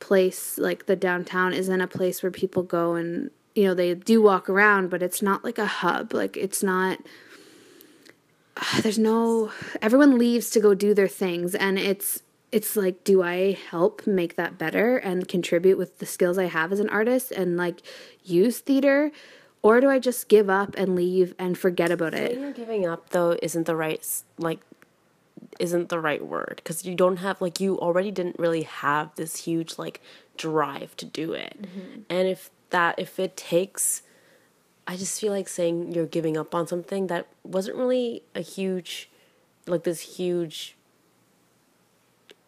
place 0.00 0.58
like 0.58 0.86
the 0.86 0.96
downtown 0.96 1.52
isn't 1.52 1.80
a 1.80 1.86
place 1.86 2.22
where 2.22 2.32
people 2.32 2.62
go 2.62 2.94
and 2.94 3.30
you 3.54 3.64
know 3.64 3.74
they 3.74 3.94
do 3.94 4.20
walk 4.20 4.48
around, 4.48 4.90
but 4.90 5.00
it's 5.00 5.22
not 5.22 5.44
like 5.44 5.58
a 5.58 5.66
hub. 5.66 6.12
Like 6.12 6.36
it's 6.36 6.62
not. 6.62 6.98
There's 8.82 8.98
no. 8.98 9.52
Everyone 9.80 10.18
leaves 10.18 10.50
to 10.50 10.60
go 10.60 10.74
do 10.74 10.92
their 10.92 11.06
things, 11.06 11.54
and 11.54 11.78
it's 11.78 12.20
it's 12.50 12.76
like 12.76 13.04
do 13.04 13.22
i 13.22 13.56
help 13.70 14.06
make 14.06 14.36
that 14.36 14.56
better 14.58 14.96
and 14.96 15.28
contribute 15.28 15.76
with 15.76 15.98
the 15.98 16.06
skills 16.06 16.38
i 16.38 16.44
have 16.44 16.72
as 16.72 16.80
an 16.80 16.88
artist 16.88 17.30
and 17.32 17.56
like 17.56 17.82
use 18.24 18.58
theater? 18.60 19.10
Or 19.60 19.80
do 19.80 19.90
i 19.90 19.98
just 19.98 20.28
give 20.28 20.48
up 20.48 20.74
and 20.76 20.94
leave 20.94 21.34
and 21.38 21.58
forget 21.58 21.90
about 21.90 22.14
it? 22.14 22.34
Saying 22.34 22.52
giving 22.52 22.86
up 22.86 23.10
though 23.10 23.36
isn't 23.42 23.66
the 23.66 23.76
right 23.76 24.06
like 24.38 24.60
isn't 25.58 25.88
the 25.88 25.98
right 25.98 26.24
word. 26.24 26.54
Because 26.56 26.84
you 26.84 26.94
don't 26.94 27.18
have 27.18 27.40
like 27.40 27.60
you 27.60 27.78
already 27.78 28.10
didn't 28.10 28.38
really 28.38 28.62
have 28.62 29.14
this 29.16 29.44
huge 29.44 29.78
like 29.78 30.00
drive 30.36 30.96
to 30.96 31.04
do 31.04 31.32
it. 31.32 31.62
Mm-hmm. 31.62 32.00
and 32.08 32.28
if 32.28 32.50
that 32.70 32.98
if 32.98 33.18
it 33.18 33.36
takes 33.36 34.02
i 34.86 34.96
just 34.96 35.20
feel 35.20 35.32
like 35.32 35.48
saying 35.48 35.92
you're 35.92 36.06
giving 36.06 36.36
up 36.36 36.54
on 36.54 36.66
something 36.66 37.06
that 37.08 37.26
wasn't 37.42 37.76
really 37.76 38.22
a 38.34 38.40
huge 38.40 39.10
like 39.66 39.84
this 39.84 40.00
huge 40.16 40.76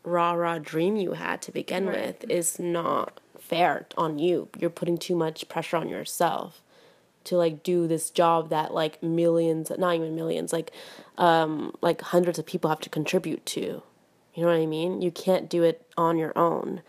rah 0.03 0.33
rah 0.33 0.59
dream 0.59 0.97
you 0.97 1.13
had 1.13 1.43
to 1.43 1.53
begin 1.53 1.87
right. 1.87 2.07
with 2.07 2.31
is 2.31 2.59
not 2.59 3.21
fair 3.39 3.87
on 3.97 4.19
you. 4.19 4.49
You're 4.59 4.71
putting 4.71 4.99
too 4.99 5.17
much 5.17 5.49
pressure 5.49 5.77
on 5.77 5.89
yourself 5.89 6.63
to 7.25 7.37
like 7.37 7.63
do 7.63 7.87
this 7.87 8.11
job 8.11 8.49
that 8.49 8.73
like 8.73 9.03
millions 9.03 9.71
not 9.77 9.95
even 9.95 10.15
millions 10.15 10.55
like 10.55 10.73
um 11.19 11.75
like 11.83 12.01
hundreds 12.01 12.39
of 12.39 12.47
people 12.47 12.71
have 12.71 12.81
to 12.81 12.89
contribute 12.89 13.45
to. 13.47 13.83
You 14.35 14.43
know 14.45 14.47
what 14.47 14.63
i 14.63 14.67
mean? 14.67 15.03
You 15.03 15.11
can't 15.11 15.51
do 15.51 15.63
it 15.63 15.87
on 15.97 16.17
your 16.17 16.37
own. 16.39 16.83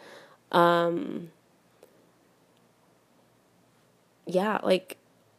Um 0.52 1.32
yeah 4.26 4.60
like 4.64 4.98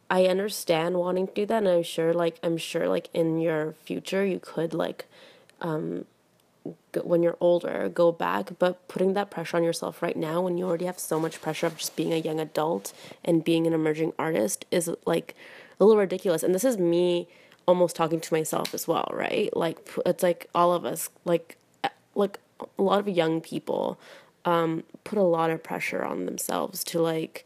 i 0.09 0.25
understand 0.25 0.95
wanting 0.95 1.27
to 1.27 1.33
do 1.33 1.45
that 1.45 1.57
and 1.57 1.67
i'm 1.67 1.83
sure 1.83 2.13
like 2.13 2.37
i'm 2.43 2.57
sure 2.57 2.87
like 2.87 3.09
in 3.13 3.39
your 3.39 3.73
future 3.83 4.25
you 4.25 4.39
could 4.39 4.73
like 4.73 5.05
um 5.61 6.05
when 7.03 7.21
you're 7.21 7.35
older 7.41 7.89
go 7.93 8.11
back 8.11 8.51
but 8.57 8.87
putting 8.87 9.13
that 9.13 9.29
pressure 9.29 9.57
on 9.57 9.63
yourself 9.63 10.01
right 10.01 10.15
now 10.15 10.41
when 10.41 10.57
you 10.57 10.65
already 10.65 10.85
have 10.85 10.97
so 10.97 11.19
much 11.19 11.41
pressure 11.41 11.65
of 11.65 11.77
just 11.77 11.95
being 11.95 12.13
a 12.13 12.17
young 12.17 12.39
adult 12.39 12.93
and 13.25 13.43
being 13.43 13.67
an 13.67 13.73
emerging 13.73 14.13
artist 14.17 14.65
is 14.71 14.89
like 15.05 15.35
a 15.79 15.85
little 15.85 15.99
ridiculous. 15.99 16.43
And 16.43 16.53
this 16.53 16.63
is 16.63 16.77
me 16.77 17.27
almost 17.67 17.95
talking 17.95 18.19
to 18.19 18.33
myself 18.33 18.73
as 18.73 18.87
well 18.87 19.09
right? 19.13 19.55
Like 19.55 19.89
it's 20.05 20.23
like 20.23 20.49
all 20.53 20.73
of 20.73 20.85
us 20.85 21.09
like 21.25 21.57
like 22.15 22.39
a 22.77 22.81
lot 22.81 22.99
of 22.99 23.09
young 23.09 23.41
people 23.41 23.99
um, 24.45 24.83
put 25.03 25.17
a 25.17 25.23
lot 25.23 25.49
of 25.49 25.63
pressure 25.63 26.03
on 26.03 26.25
themselves 26.25 26.83
to 26.85 27.01
like 27.01 27.45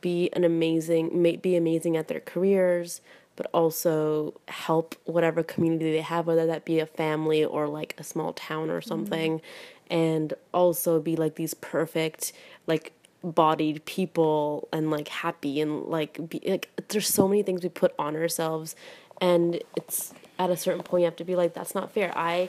be 0.00 0.30
an 0.32 0.44
amazing 0.44 1.22
be 1.40 1.56
amazing 1.56 1.96
at 1.96 2.08
their 2.08 2.20
careers 2.20 3.00
but 3.36 3.46
also 3.52 4.34
help 4.48 4.94
whatever 5.04 5.42
community 5.42 5.92
they 5.92 6.00
have, 6.00 6.26
whether 6.26 6.46
that 6.46 6.64
be 6.64 6.80
a 6.80 6.86
family 6.86 7.44
or 7.44 7.68
like 7.68 7.94
a 7.98 8.04
small 8.04 8.32
town 8.32 8.70
or 8.70 8.80
something, 8.80 9.38
mm-hmm. 9.38 9.94
and 9.94 10.34
also 10.52 11.00
be 11.00 11.16
like 11.16 11.36
these 11.36 11.54
perfect, 11.54 12.32
like 12.66 12.92
bodied 13.22 13.84
people 13.84 14.68
and 14.72 14.90
like 14.90 15.08
happy 15.08 15.60
and 15.60 15.84
like 15.84 16.28
be 16.28 16.40
like 16.46 16.70
there's 16.88 17.08
so 17.08 17.26
many 17.26 17.42
things 17.42 17.62
we 17.62 17.68
put 17.68 17.92
on 17.98 18.14
ourselves 18.14 18.76
and 19.20 19.60
it's 19.76 20.12
at 20.38 20.50
a 20.50 20.56
certain 20.56 20.82
point 20.82 21.00
you 21.00 21.04
have 21.06 21.16
to 21.16 21.24
be 21.24 21.34
like 21.34 21.52
that's 21.52 21.74
not 21.74 21.90
fair 21.90 22.16
i 22.16 22.48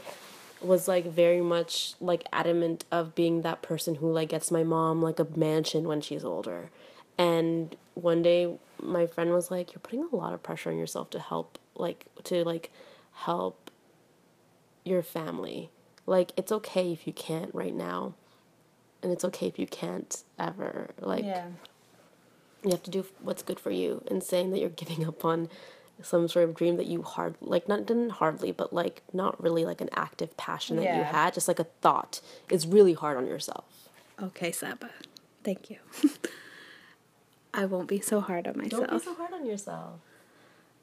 was 0.62 0.88
like 0.88 1.06
very 1.06 1.42
much 1.42 1.94
like 2.00 2.24
adamant 2.32 2.86
of 2.92 3.16
being 3.16 3.42
that 3.42 3.62
person 3.62 3.96
who 3.96 4.12
like 4.12 4.30
gets 4.30 4.52
my 4.52 4.64
mom 4.64 5.02
like 5.02 5.20
a 5.20 5.28
mansion 5.36 5.88
when 5.88 6.02
she's 6.02 6.24
older 6.24 6.70
and 7.18 7.76
one 7.96 8.22
day 8.22 8.48
my 8.82 9.06
friend 9.06 9.32
was 9.32 9.52
like, 9.52 9.74
You're 9.74 9.80
putting 9.80 10.08
a 10.12 10.16
lot 10.16 10.34
of 10.34 10.44
pressure 10.44 10.70
on 10.70 10.78
yourself 10.78 11.10
to 11.12 11.20
help 11.20 11.58
like 11.76 12.06
to 12.26 12.44
like 12.44 12.72
help 13.14 13.72
your 14.84 15.04
family. 15.04 15.70
Like 16.06 16.32
it's 16.38 16.52
okay 16.52 16.92
if 16.92 17.08
you 17.08 17.14
can't 17.14 17.54
right 17.54 17.76
now. 17.76 18.14
And 19.04 19.12
it's 19.12 19.24
okay 19.26 19.48
if 19.48 19.60
you 19.60 19.68
can't 19.68 20.24
ever. 20.40 20.90
Like 21.00 21.24
yeah. 21.24 21.48
you 22.64 22.72
have 22.72 22.84
to 22.84 22.92
do 22.92 23.06
what's 23.22 23.44
good 23.44 23.60
for 23.60 23.72
you 23.72 24.04
and 24.08 24.24
saying 24.24 24.52
that 24.52 24.60
you're 24.60 24.70
giving 24.70 25.06
up 25.06 25.24
on 25.24 25.50
some 26.02 26.28
sort 26.28 26.48
of 26.48 26.56
dream 26.56 26.78
that 26.78 26.86
you 26.86 27.02
hard 27.02 27.36
like 27.42 27.68
not 27.68 27.86
didn't 27.86 28.12
hardly 28.12 28.52
but 28.52 28.72
like 28.72 29.02
not 29.14 29.42
really 29.42 29.66
like 29.66 29.82
an 29.82 29.90
active 29.94 30.36
passion 30.38 30.76
that 30.76 30.84
yeah. 30.84 30.98
you 30.98 31.04
had 31.04 31.34
just 31.34 31.48
like 31.48 31.60
a 31.60 31.64
thought 31.82 32.22
is 32.52 32.68
really 32.68 32.94
hard 32.94 33.18
on 33.18 33.26
yourself 33.26 33.90
okay 34.22 34.52
saba 34.52 34.90
thank 35.44 35.70
you 35.70 35.78
I 37.58 37.66
won't 37.66 37.88
be 37.88 38.00
so 38.00 38.22
hard 38.22 38.48
on 38.48 38.58
myself. 38.58 38.88
Don't 38.88 39.00
be 39.00 39.06
so 39.06 39.14
hard 39.16 39.34
on 39.34 39.46
yourself. 39.46 40.00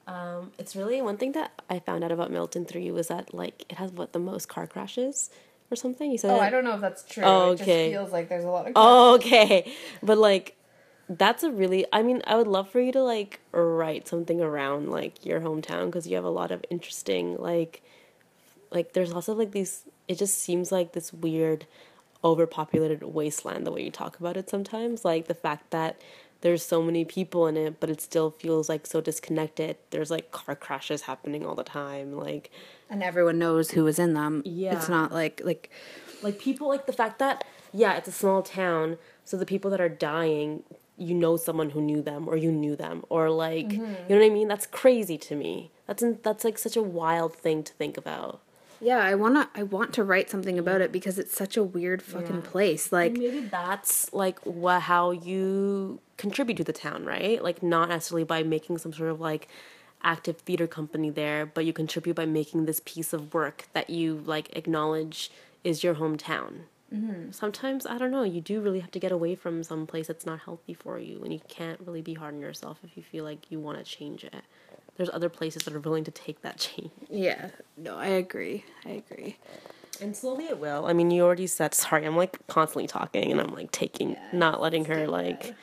Um, 0.07 0.53
it's 0.59 0.77
really 0.77 1.01
one 1.01 1.17
thing 1.17 1.33
that 1.33 1.63
I 1.71 1.79
found 1.79 2.05
out 2.05 2.13
about 2.13 2.31
Milton 2.31 2.67
Three 2.67 2.91
was 2.91 3.09
that 3.09 3.33
like 3.33 3.65
it 3.71 3.79
has 3.79 3.93
what 3.93 4.13
the 4.13 4.19
most 4.19 4.49
car 4.49 4.67
crashes 4.67 5.31
or 5.71 5.77
something. 5.77 6.11
You 6.11 6.19
said. 6.19 6.33
Oh, 6.33 6.41
I 6.41 6.51
don't 6.51 6.65
know 6.65 6.75
if 6.75 6.83
that's 6.83 7.05
true. 7.05 7.25
Oh, 7.25 7.51
okay. 7.53 7.55
It 7.55 7.57
just 7.57 7.95
feels 8.03 8.13
like 8.13 8.29
there's 8.29 8.45
a 8.45 8.49
lot 8.49 8.67
of. 8.67 8.73
Oh, 8.77 9.15
okay, 9.15 9.73
but 10.03 10.19
like 10.19 10.57
that's 11.07 11.43
a 11.43 11.51
really 11.51 11.85
i 11.93 12.03
mean 12.03 12.23
i 12.27 12.35
would 12.35 12.47
love 12.47 12.67
for 12.71 12.81
you 12.81 12.91
to 12.91 13.03
like 13.03 13.39
write 13.53 14.09
something 14.09 14.41
around 14.41 14.89
like 14.91 15.23
your 15.25 15.39
hometown 15.39 15.85
because 15.85 16.07
you 16.07 16.17
have 16.17 16.25
a 16.25 16.31
lot 16.31 16.51
of 16.51 16.65
interesting 16.71 17.37
like 17.37 17.83
like 18.71 18.95
there's 18.95 19.13
also 19.13 19.35
like 19.35 19.51
these 19.51 19.83
it 20.09 20.17
just 20.17 20.39
seems 20.39 20.73
like 20.73 20.93
this 20.93 21.13
weird 21.13 21.67
overpopulated 22.25 23.03
wasteland 23.03 23.67
the 23.67 23.71
way 23.71 23.83
you 23.83 23.91
talk 23.91 24.19
about 24.19 24.35
it 24.35 24.49
sometimes 24.49 25.05
like 25.05 25.27
the 25.29 25.35
fact 25.35 25.71
that 25.73 26.01
there's 26.45 26.63
so 26.63 26.83
many 26.83 27.07
people 27.07 27.47
in 27.47 27.57
it, 27.57 27.81
but 27.81 27.89
it 27.89 28.03
still 28.03 28.31
feels 28.31 28.69
like 28.69 28.87
so 28.87 29.01
disconnected. 29.01 29.79
There's 29.89 30.11
like 30.11 30.31
car 30.31 30.55
crashes 30.55 31.01
happening 31.01 31.47
all 31.47 31.55
the 31.55 31.65
time, 31.65 32.13
like 32.13 32.51
and 32.91 33.03
everyone 33.03 33.39
knows 33.39 33.71
who 33.71 33.83
was 33.85 33.99
in 33.99 34.13
them. 34.13 34.43
Yeah. 34.45 34.77
It's 34.77 34.91
not 34.91 35.11
like 35.11 35.41
like 35.43 35.71
like 36.23 36.39
people 36.39 36.69
like 36.69 36.85
the 36.85 36.93
fact 36.93 37.19
that 37.19 37.45
yeah, 37.73 37.95
it's 37.95 38.09
a 38.09 38.13
small 38.13 38.43
town, 38.43 38.99
so 39.25 39.39
the 39.39 39.47
people 39.47 39.71
that 39.71 39.81
are 39.81 39.89
dying, 39.89 40.65
you 40.99 41.15
know 41.15 41.39
someone 41.39 41.71
who 41.71 41.81
knew 41.81 42.03
them 42.03 42.29
or 42.29 42.37
you 42.37 42.53
knew 42.53 42.77
them 42.77 43.07
or 43.09 43.31
like 43.31 43.69
mm-hmm. 43.69 43.81
you 43.81 44.15
know 44.15 44.21
what 44.21 44.27
I 44.27 44.29
mean? 44.29 44.49
That's 44.49 44.67
crazy 44.67 45.17
to 45.17 45.35
me. 45.35 45.71
That's 45.87 46.05
that's 46.23 46.45
like 46.45 46.59
such 46.59 46.77
a 46.77 46.83
wild 46.83 47.35
thing 47.35 47.63
to 47.63 47.73
think 47.73 47.97
about. 47.97 48.43
Yeah, 48.85 48.99
I 48.99 49.15
wanna 49.15 49.49
I 49.55 49.63
want 49.63 49.95
to 49.95 50.05
write 50.05 50.29
something 50.29 50.59
about 50.59 50.83
it 50.83 50.93
because 50.93 51.19
it's 51.19 51.35
such 51.35 51.57
a 51.57 51.65
weird 51.65 52.03
fucking 52.03 52.43
yeah. 52.45 52.51
place. 52.51 52.93
Like 52.93 53.13
and 53.13 53.19
maybe 53.19 53.41
that's 53.41 54.13
like 54.13 54.39
what 54.41 54.83
how 54.83 55.11
you 55.11 56.01
contribute 56.19 56.57
to 56.57 56.65
the 56.65 56.73
town, 56.73 57.05
right? 57.05 57.43
Like 57.43 57.63
not 57.63 57.89
necessarily 57.89 58.25
by 58.25 58.43
making 58.43 58.79
some 58.79 58.93
sort 58.93 59.11
of 59.11 59.21
like 59.21 59.49
active 60.03 60.37
theater 60.39 60.67
company 60.67 61.09
there, 61.09 61.47
but 61.47 61.65
you 61.65 61.73
contribute 61.73 62.15
by 62.15 62.27
making 62.27 62.67
this 62.67 62.83
piece 62.85 63.15
of 63.15 63.33
work 63.33 63.67
that 63.73 63.89
you 63.89 64.23
like 64.27 64.55
acknowledge 64.55 65.31
is 65.65 65.83
your 65.83 65.95
hometown. 65.95 66.65
Mm-hmm. 66.95 67.31
Sometimes 67.33 67.87
I 67.87 67.99
don't 67.99 68.11
know. 68.11 68.23
You 68.23 68.43
do 68.43 68.61
really 68.61 68.81
have 68.81 68.91
to 68.93 69.01
get 69.01 69.11
away 69.11 69.35
from 69.35 69.63
some 69.65 69.87
place 69.87 70.07
that's 70.07 70.27
not 70.27 70.41
healthy 70.41 70.75
for 70.75 70.99
you, 70.99 71.23
and 71.25 71.33
you 71.33 71.41
can't 71.49 71.81
really 71.81 72.03
be 72.03 72.15
hard 72.15 72.35
on 72.35 72.41
yourself 72.41 72.79
if 72.85 72.97
you 72.97 73.03
feel 73.03 73.25
like 73.25 73.51
you 73.51 73.59
want 73.59 73.79
to 73.79 73.85
change 73.85 74.25
it. 74.25 74.45
There's 74.97 75.11
other 75.11 75.29
places 75.29 75.65
that 75.65 75.75
are 75.75 75.81
willing 75.81 76.05
to 76.05 76.11
take 76.11 76.43
that 76.43 76.59
change. 76.59 76.91
Yeah, 77.11 77.51
no, 77.77 77.97
I 77.97 78.07
agree. 78.07 78.65
I 78.85 78.91
agree. 78.91 79.39
And 80.01 80.17
slowly 80.17 80.47
it 80.47 80.59
will. 80.59 80.87
I 80.87 80.93
mean, 80.93 81.11
you 81.11 81.23
already 81.23 81.47
said 81.47 81.75
sorry. 81.75 82.05
I'm 82.05 82.17
like 82.17 82.45
constantly 82.49 82.87
talking, 82.87 83.31
and 83.31 83.41
I'm 83.41 83.55
like 83.55 83.71
taking, 83.71 84.13
yeah, 84.13 84.29
not 84.33 84.61
letting 84.61 84.87
her 84.87 85.07
like 85.07 85.55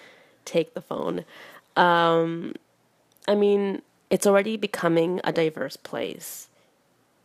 take 0.46 0.74
the 0.74 0.82
phone. 0.82 1.26
Um, 1.76 2.54
I 3.28 3.36
mean, 3.36 3.82
it's 4.10 4.28
already 4.28 4.58
becoming 4.58 5.22
a 5.24 5.32
diverse 5.32 5.78
place. 5.78 6.50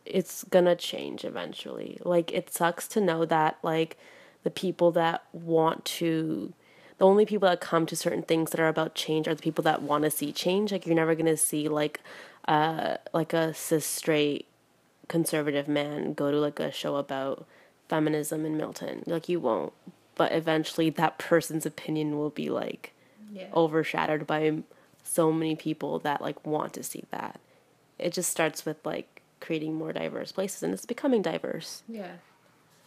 It's 0.05 0.43
gonna 0.45 0.75
change 0.75 1.25
eventually. 1.25 1.99
Like, 2.03 2.31
it 2.31 2.53
sucks 2.53 2.87
to 2.89 3.01
know 3.01 3.25
that, 3.25 3.57
like, 3.61 3.97
the 4.43 4.49
people 4.49 4.91
that 4.93 5.23
want 5.33 5.83
to, 5.85 6.53
the 6.97 7.05
only 7.05 7.25
people 7.25 7.47
that 7.49 7.61
come 7.61 7.85
to 7.85 7.95
certain 7.95 8.23
things 8.23 8.51
that 8.51 8.59
are 8.59 8.67
about 8.67 8.95
change 8.95 9.27
are 9.27 9.35
the 9.35 9.41
people 9.41 9.63
that 9.63 9.81
want 9.81 10.03
to 10.03 10.11
see 10.11 10.31
change. 10.31 10.71
Like, 10.71 10.85
you're 10.85 10.95
never 10.95 11.15
gonna 11.15 11.37
see, 11.37 11.67
like, 11.67 12.01
uh, 12.47 12.97
like 13.13 13.33
a 13.33 13.53
cis 13.53 13.85
straight 13.85 14.47
conservative 15.07 15.67
man 15.67 16.13
go 16.13 16.31
to, 16.31 16.37
like, 16.37 16.59
a 16.59 16.71
show 16.71 16.95
about 16.95 17.45
feminism 17.87 18.45
in 18.45 18.57
Milton. 18.57 19.03
Like, 19.05 19.29
you 19.29 19.39
won't. 19.39 19.73
But 20.15 20.31
eventually, 20.31 20.89
that 20.91 21.19
person's 21.19 21.65
opinion 21.65 22.17
will 22.17 22.31
be, 22.31 22.49
like, 22.49 22.93
yeah. 23.31 23.47
overshadowed 23.53 24.25
by 24.25 24.63
so 25.03 25.31
many 25.31 25.55
people 25.55 25.99
that 25.99 26.21
like 26.21 26.45
want 26.45 26.73
to 26.73 26.83
see 26.83 27.03
that. 27.11 27.39
It 27.97 28.13
just 28.13 28.29
starts 28.29 28.65
with 28.65 28.85
like 28.85 29.21
creating 29.39 29.75
more 29.75 29.93
diverse 29.93 30.31
places 30.31 30.63
and 30.63 30.73
it's 30.73 30.85
becoming 30.85 31.21
diverse. 31.21 31.83
Yeah. 31.87 32.13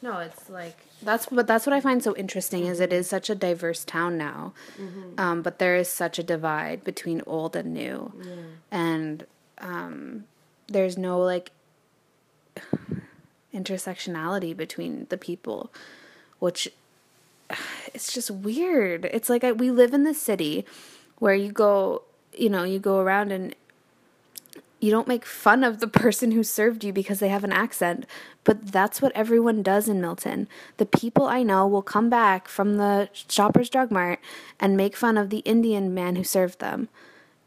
No, 0.03 0.19
it's 0.19 0.49
like 0.49 0.77
that's 1.03 1.27
but 1.27 1.47
that's 1.47 1.67
what 1.67 1.75
I 1.75 1.81
find 1.81 2.03
so 2.03 2.17
interesting 2.17 2.67
is 2.67 2.81
it 2.81 2.93
is 2.93 3.09
such 3.09 3.29
a 3.29 3.35
diverse 3.35 3.85
town 3.85 4.17
now, 4.17 4.55
mm-hmm. 4.81 5.19
um, 5.19 5.43
but 5.43 5.59
there 5.59 5.77
is 5.77 5.89
such 5.89 6.19
a 6.19 6.23
divide 6.23 6.85
between 6.85 7.23
old 7.27 7.55
and 7.55 7.75
new, 7.75 8.13
yeah. 8.23 8.35
and 8.71 9.27
um, 9.59 10.25
there's 10.69 10.97
no 10.97 11.21
like 11.21 11.51
intersectionality 13.55 14.57
between 14.57 15.07
the 15.11 15.19
people, 15.19 15.71
which 16.39 16.69
it's 17.95 18.13
just 18.13 18.31
weird. 18.31 19.05
It's 19.07 19.29
like 19.29 19.45
I, 19.45 19.53
we 19.53 19.71
live 19.71 19.93
in 19.93 20.05
the 20.05 20.15
city 20.15 20.65
where 21.19 21.35
you 21.35 21.53
go 21.53 22.03
you 22.37 22.49
know, 22.49 22.65
you 22.65 22.79
go 22.79 23.01
around 23.01 23.33
and 23.33 23.55
you 24.81 24.91
don't 24.91 25.09
make 25.09 25.25
fun 25.27 25.63
of 25.63 25.81
the 25.81 25.87
person 25.87 26.33
who 26.33 26.43
served 26.43 26.85
you 26.85 26.93
because 26.93 27.21
they 27.21 27.29
have 27.29 27.45
an 27.45 27.53
accent, 27.53 28.07
but 28.45 28.73
that's 28.73 29.03
what 29.03 29.13
everyone 29.15 29.63
does 29.63 29.89
in 29.89 30.01
Milton. 30.01 30.49
The 30.79 30.87
people 30.87 31.27
I 31.27 31.43
know 31.43 31.67
will 31.67 31.83
come 31.83 32.09
back 32.09 32.49
from 32.49 32.77
the 32.77 33.09
Shoppers 33.13 33.69
Drug 33.69 33.91
Mart 33.91 34.21
and 34.59 34.77
make 34.77 34.97
fun 34.97 35.19
of 35.19 35.31
the 35.31 35.39
Indian 35.39 35.93
man 35.95 36.17
who 36.17 36.25
served 36.25 36.61
them 36.61 36.89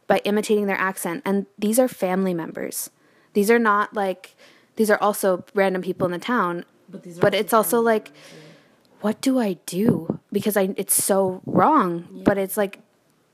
by 0.07 0.19
imitating 0.19 0.67
their 0.67 0.79
accent. 0.79 1.23
And 1.25 1.47
these 1.57 1.79
are 1.79 1.88
family 1.88 2.34
members. 2.34 2.89
These 3.34 3.49
are 3.49 3.59
not 3.59 3.93
like, 3.95 4.36
these 4.75 4.91
are 4.91 5.01
also 5.01 5.43
random 5.53 5.81
people 5.81 6.05
in 6.05 6.11
the 6.11 6.19
town, 6.19 6.65
but, 6.88 7.03
but 7.19 7.34
it's 7.34 7.53
also 7.53 7.81
like, 7.81 8.11
what 9.01 9.19
do 9.21 9.39
I 9.39 9.53
do? 9.65 10.19
Because 10.31 10.55
I, 10.55 10.73
it's 10.77 11.03
so 11.03 11.41
wrong, 11.45 12.07
yeah. 12.11 12.23
but 12.25 12.38
it's 12.38 12.57
like, 12.57 12.79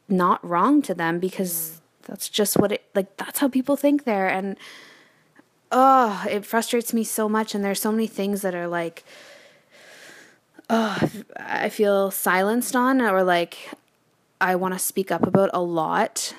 not 0.09 0.43
wrong 0.43 0.81
to 0.83 0.93
them 0.93 1.19
because 1.19 1.81
that's 2.09 2.27
just 2.27 2.57
what 2.57 2.71
it 2.71 2.83
like 2.95 3.15
that's 3.17 3.39
how 3.39 3.47
people 3.47 3.75
think 3.75 4.03
there 4.03 4.27
and 4.27 4.57
oh 5.71 6.25
it 6.29 6.45
frustrates 6.45 6.93
me 6.93 7.03
so 7.03 7.29
much 7.29 7.53
and 7.53 7.63
there's 7.63 7.81
so 7.81 7.91
many 7.91 8.07
things 8.07 8.41
that 8.41 8.55
are 8.55 8.67
like 8.67 9.03
oh 10.69 10.99
i 11.37 11.69
feel 11.69 12.09
silenced 12.11 12.75
on 12.75 13.01
or 13.01 13.23
like 13.23 13.69
i 14.41 14.55
want 14.55 14.73
to 14.73 14.79
speak 14.79 15.11
up 15.11 15.25
about 15.25 15.49
a 15.53 15.61
lot 15.61 16.33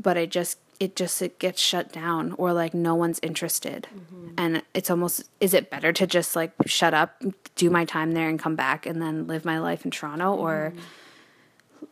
but 0.00 0.16
i 0.16 0.24
just 0.24 0.58
it 0.78 0.96
just 0.96 1.20
it 1.20 1.38
gets 1.38 1.60
shut 1.60 1.92
down 1.92 2.32
or 2.38 2.54
like 2.54 2.72
no 2.72 2.94
one's 2.94 3.20
interested 3.22 3.86
mm-hmm. 3.94 4.28
and 4.38 4.62
it's 4.72 4.90
almost 4.90 5.28
is 5.38 5.52
it 5.52 5.68
better 5.68 5.92
to 5.92 6.06
just 6.06 6.34
like 6.34 6.52
shut 6.64 6.94
up 6.94 7.22
do 7.54 7.68
my 7.68 7.84
time 7.84 8.12
there 8.12 8.30
and 8.30 8.40
come 8.40 8.56
back 8.56 8.86
and 8.86 9.02
then 9.02 9.26
live 9.26 9.44
my 9.44 9.58
life 9.58 9.84
in 9.84 9.90
toronto 9.90 10.34
mm-hmm. 10.70 10.78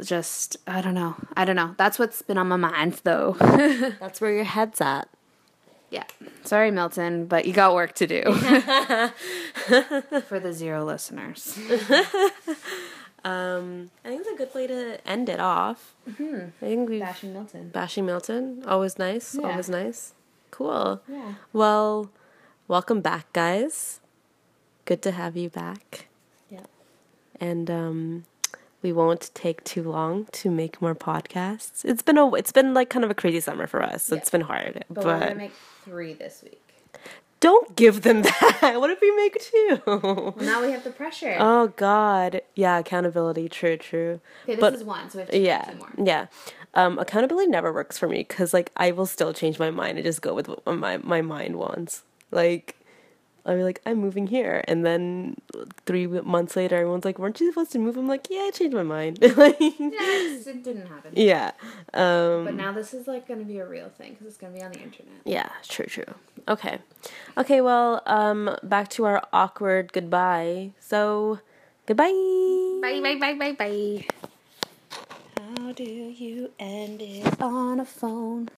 Just 0.03 0.57
I 0.67 0.81
don't 0.81 0.95
know. 0.95 1.17
I 1.37 1.45
don't 1.45 1.57
know. 1.57 1.75
That's 1.77 1.99
what's 1.99 2.23
been 2.23 2.39
on 2.39 2.49
my 2.49 2.57
mind 2.57 3.01
though. 3.05 3.37
That's 4.01 4.21
where 4.21 4.33
your 4.33 4.45
head's 4.45 4.81
at. 4.81 5.09
Yeah. 5.91 6.05
Sorry, 6.45 6.71
Milton, 6.71 7.27
but 7.27 7.47
you 7.47 7.53
got 7.53 7.75
work 7.75 7.95
to 7.95 8.07
do. 8.07 8.23
For 10.29 10.39
the 10.39 10.53
zero 10.53 10.85
listeners. 10.85 11.59
um, 13.25 13.91
I 14.05 14.09
think 14.09 14.21
it's 14.21 14.31
a 14.31 14.37
good 14.37 14.55
way 14.55 14.67
to 14.67 15.09
end 15.09 15.31
it 15.31 15.41
off. 15.41 15.95
Mm-hmm. 16.09 16.49
I 16.63 16.67
think 16.67 16.89
we 16.91 16.99
bashing 16.99 17.33
Milton. 17.33 17.71
Bashing 17.71 18.05
Milton, 18.05 18.63
always 18.67 18.99
nice. 18.99 19.35
Yeah. 19.35 19.49
Always 19.49 19.71
nice. 19.71 20.13
Cool. 20.51 21.01
Yeah. 21.09 21.35
Well, 21.53 22.11
welcome 22.67 23.01
back, 23.01 23.33
guys. 23.33 24.01
Good 24.85 25.01
to 25.03 25.13
have 25.13 25.37
you 25.37 25.49
back. 25.49 26.09
Yeah. 26.51 26.67
And 27.41 27.71
um, 27.71 28.25
we 28.83 28.93
won't 28.93 29.31
take 29.35 29.65
too 29.65 29.83
long 29.83 30.27
to 30.33 30.51
make 30.51 30.81
more 30.81 30.95
podcasts. 30.95 31.85
It's 31.85 32.03
been 32.03 32.19
a 32.19 32.33
it's 32.35 32.53
been 32.53 32.75
like 32.75 32.91
kind 32.91 33.05
of 33.05 33.11
a 33.11 33.15
crazy 33.15 33.41
summer 33.41 33.67
for 33.67 33.83
us. 33.83 34.05
So 34.05 34.15
yeah. 34.15 34.21
It's 34.21 34.31
been 34.31 34.43
hard. 34.43 34.85
But, 34.89 34.95
but, 34.95 35.05
we're 35.05 35.21
gonna 35.21 35.35
make 35.35 35.53
three 35.85 36.13
this 36.13 36.43
week. 36.43 36.63
Don't 37.41 37.77
give 37.77 38.03
them 38.03 38.23
that. 38.61 38.75
what 38.79 38.91
if 38.91 39.01
we 39.01 39.15
make 39.17 39.41
two? 39.41 39.83
Well, 39.87 40.35
now 40.41 40.61
we 40.61 40.73
have 40.73 40.85
the 40.85 40.91
pressure. 40.91 41.37
Oh 41.39 41.69
God, 41.77 42.43
yeah, 42.55 42.79
accountability. 42.79 43.49
True, 43.49 43.77
true. 43.77 44.21
Okay, 44.45 44.55
this 44.55 44.61
but, 44.61 44.75
is 44.75 44.85
one, 44.85 45.09
so 45.11 45.19
we 45.19 45.21
have 45.21 45.31
to 45.31 45.39
yeah, 45.39 45.75
yeah. 46.03 46.27
Um, 46.75 46.99
accountability 46.99 47.49
never 47.49 47.73
works 47.73 47.99
for 47.99 48.09
me 48.09 48.19
because 48.19 48.53
like 48.53 48.71
I 48.77 48.93
will 48.93 49.07
still 49.07 49.33
change 49.33 49.59
my 49.59 49.71
mind 49.71 49.99
and 49.99 50.05
just 50.05 50.23
go 50.23 50.35
with 50.35 50.49
what 50.49 50.67
my 50.67 50.99
my 50.99 51.23
mind 51.23 51.57
wants. 51.57 52.03
Like 52.31 52.77
I'll 53.47 53.57
be 53.57 53.63
like, 53.63 53.81
I'm 53.87 53.99
moving 53.99 54.27
here. 54.27 54.63
And 54.69 54.85
then 54.85 55.37
three 55.87 56.07
months 56.07 56.57
later, 56.57 56.77
everyone's 56.77 57.05
like, 57.05 57.19
weren't 57.19 57.41
you 57.41 57.51
supposed 57.51 57.73
to 57.73 57.79
move? 57.79 57.97
I'm 57.97 58.07
like, 58.07 58.29
yeah, 58.31 58.41
I 58.41 58.51
changed 58.53 58.75
my 58.77 58.83
mind. 58.83 59.19
like, 59.37 59.59
yeah, 59.59 59.67
it 59.79 60.63
didn't 60.63 60.87
happen. 60.87 61.13
Yeah. 61.17 61.53
Um, 61.95 62.45
but 62.45 62.55
now 62.55 62.73
this 62.73 62.93
is 62.93 63.07
like 63.07 63.27
going 63.27 63.41
to 63.41 63.47
be 63.47 63.59
a 63.59 63.67
real 63.67 63.89
thing 63.89 64.13
because 64.13 64.27
it's 64.27 64.37
going 64.37 64.53
to 64.53 64.59
be 64.59 64.65
on 64.65 64.73
the 64.73 64.81
internet. 64.81 65.15
Yeah, 65.25 65.49
true, 65.63 65.87
true. 65.87 66.05
Okay. 66.47 66.79
Okay, 67.37 67.61
well, 67.61 68.03
um, 68.07 68.57
back 68.63 68.89
to 68.91 69.05
our 69.05 69.23
awkward 69.33 69.93
goodbye. 69.93 70.73
So, 70.81 71.41
goodbye. 71.87 72.11
Bye, 72.83 73.01
bye, 73.03 73.19
bye, 73.19 73.35
bye, 73.35 73.53
bye. 73.53 74.07
How 75.39 75.73
do 75.73 75.85
you 75.85 76.51
end 76.59 77.03
it 77.03 77.41
on 77.41 77.81
a 77.81 77.85
phone? 77.85 78.49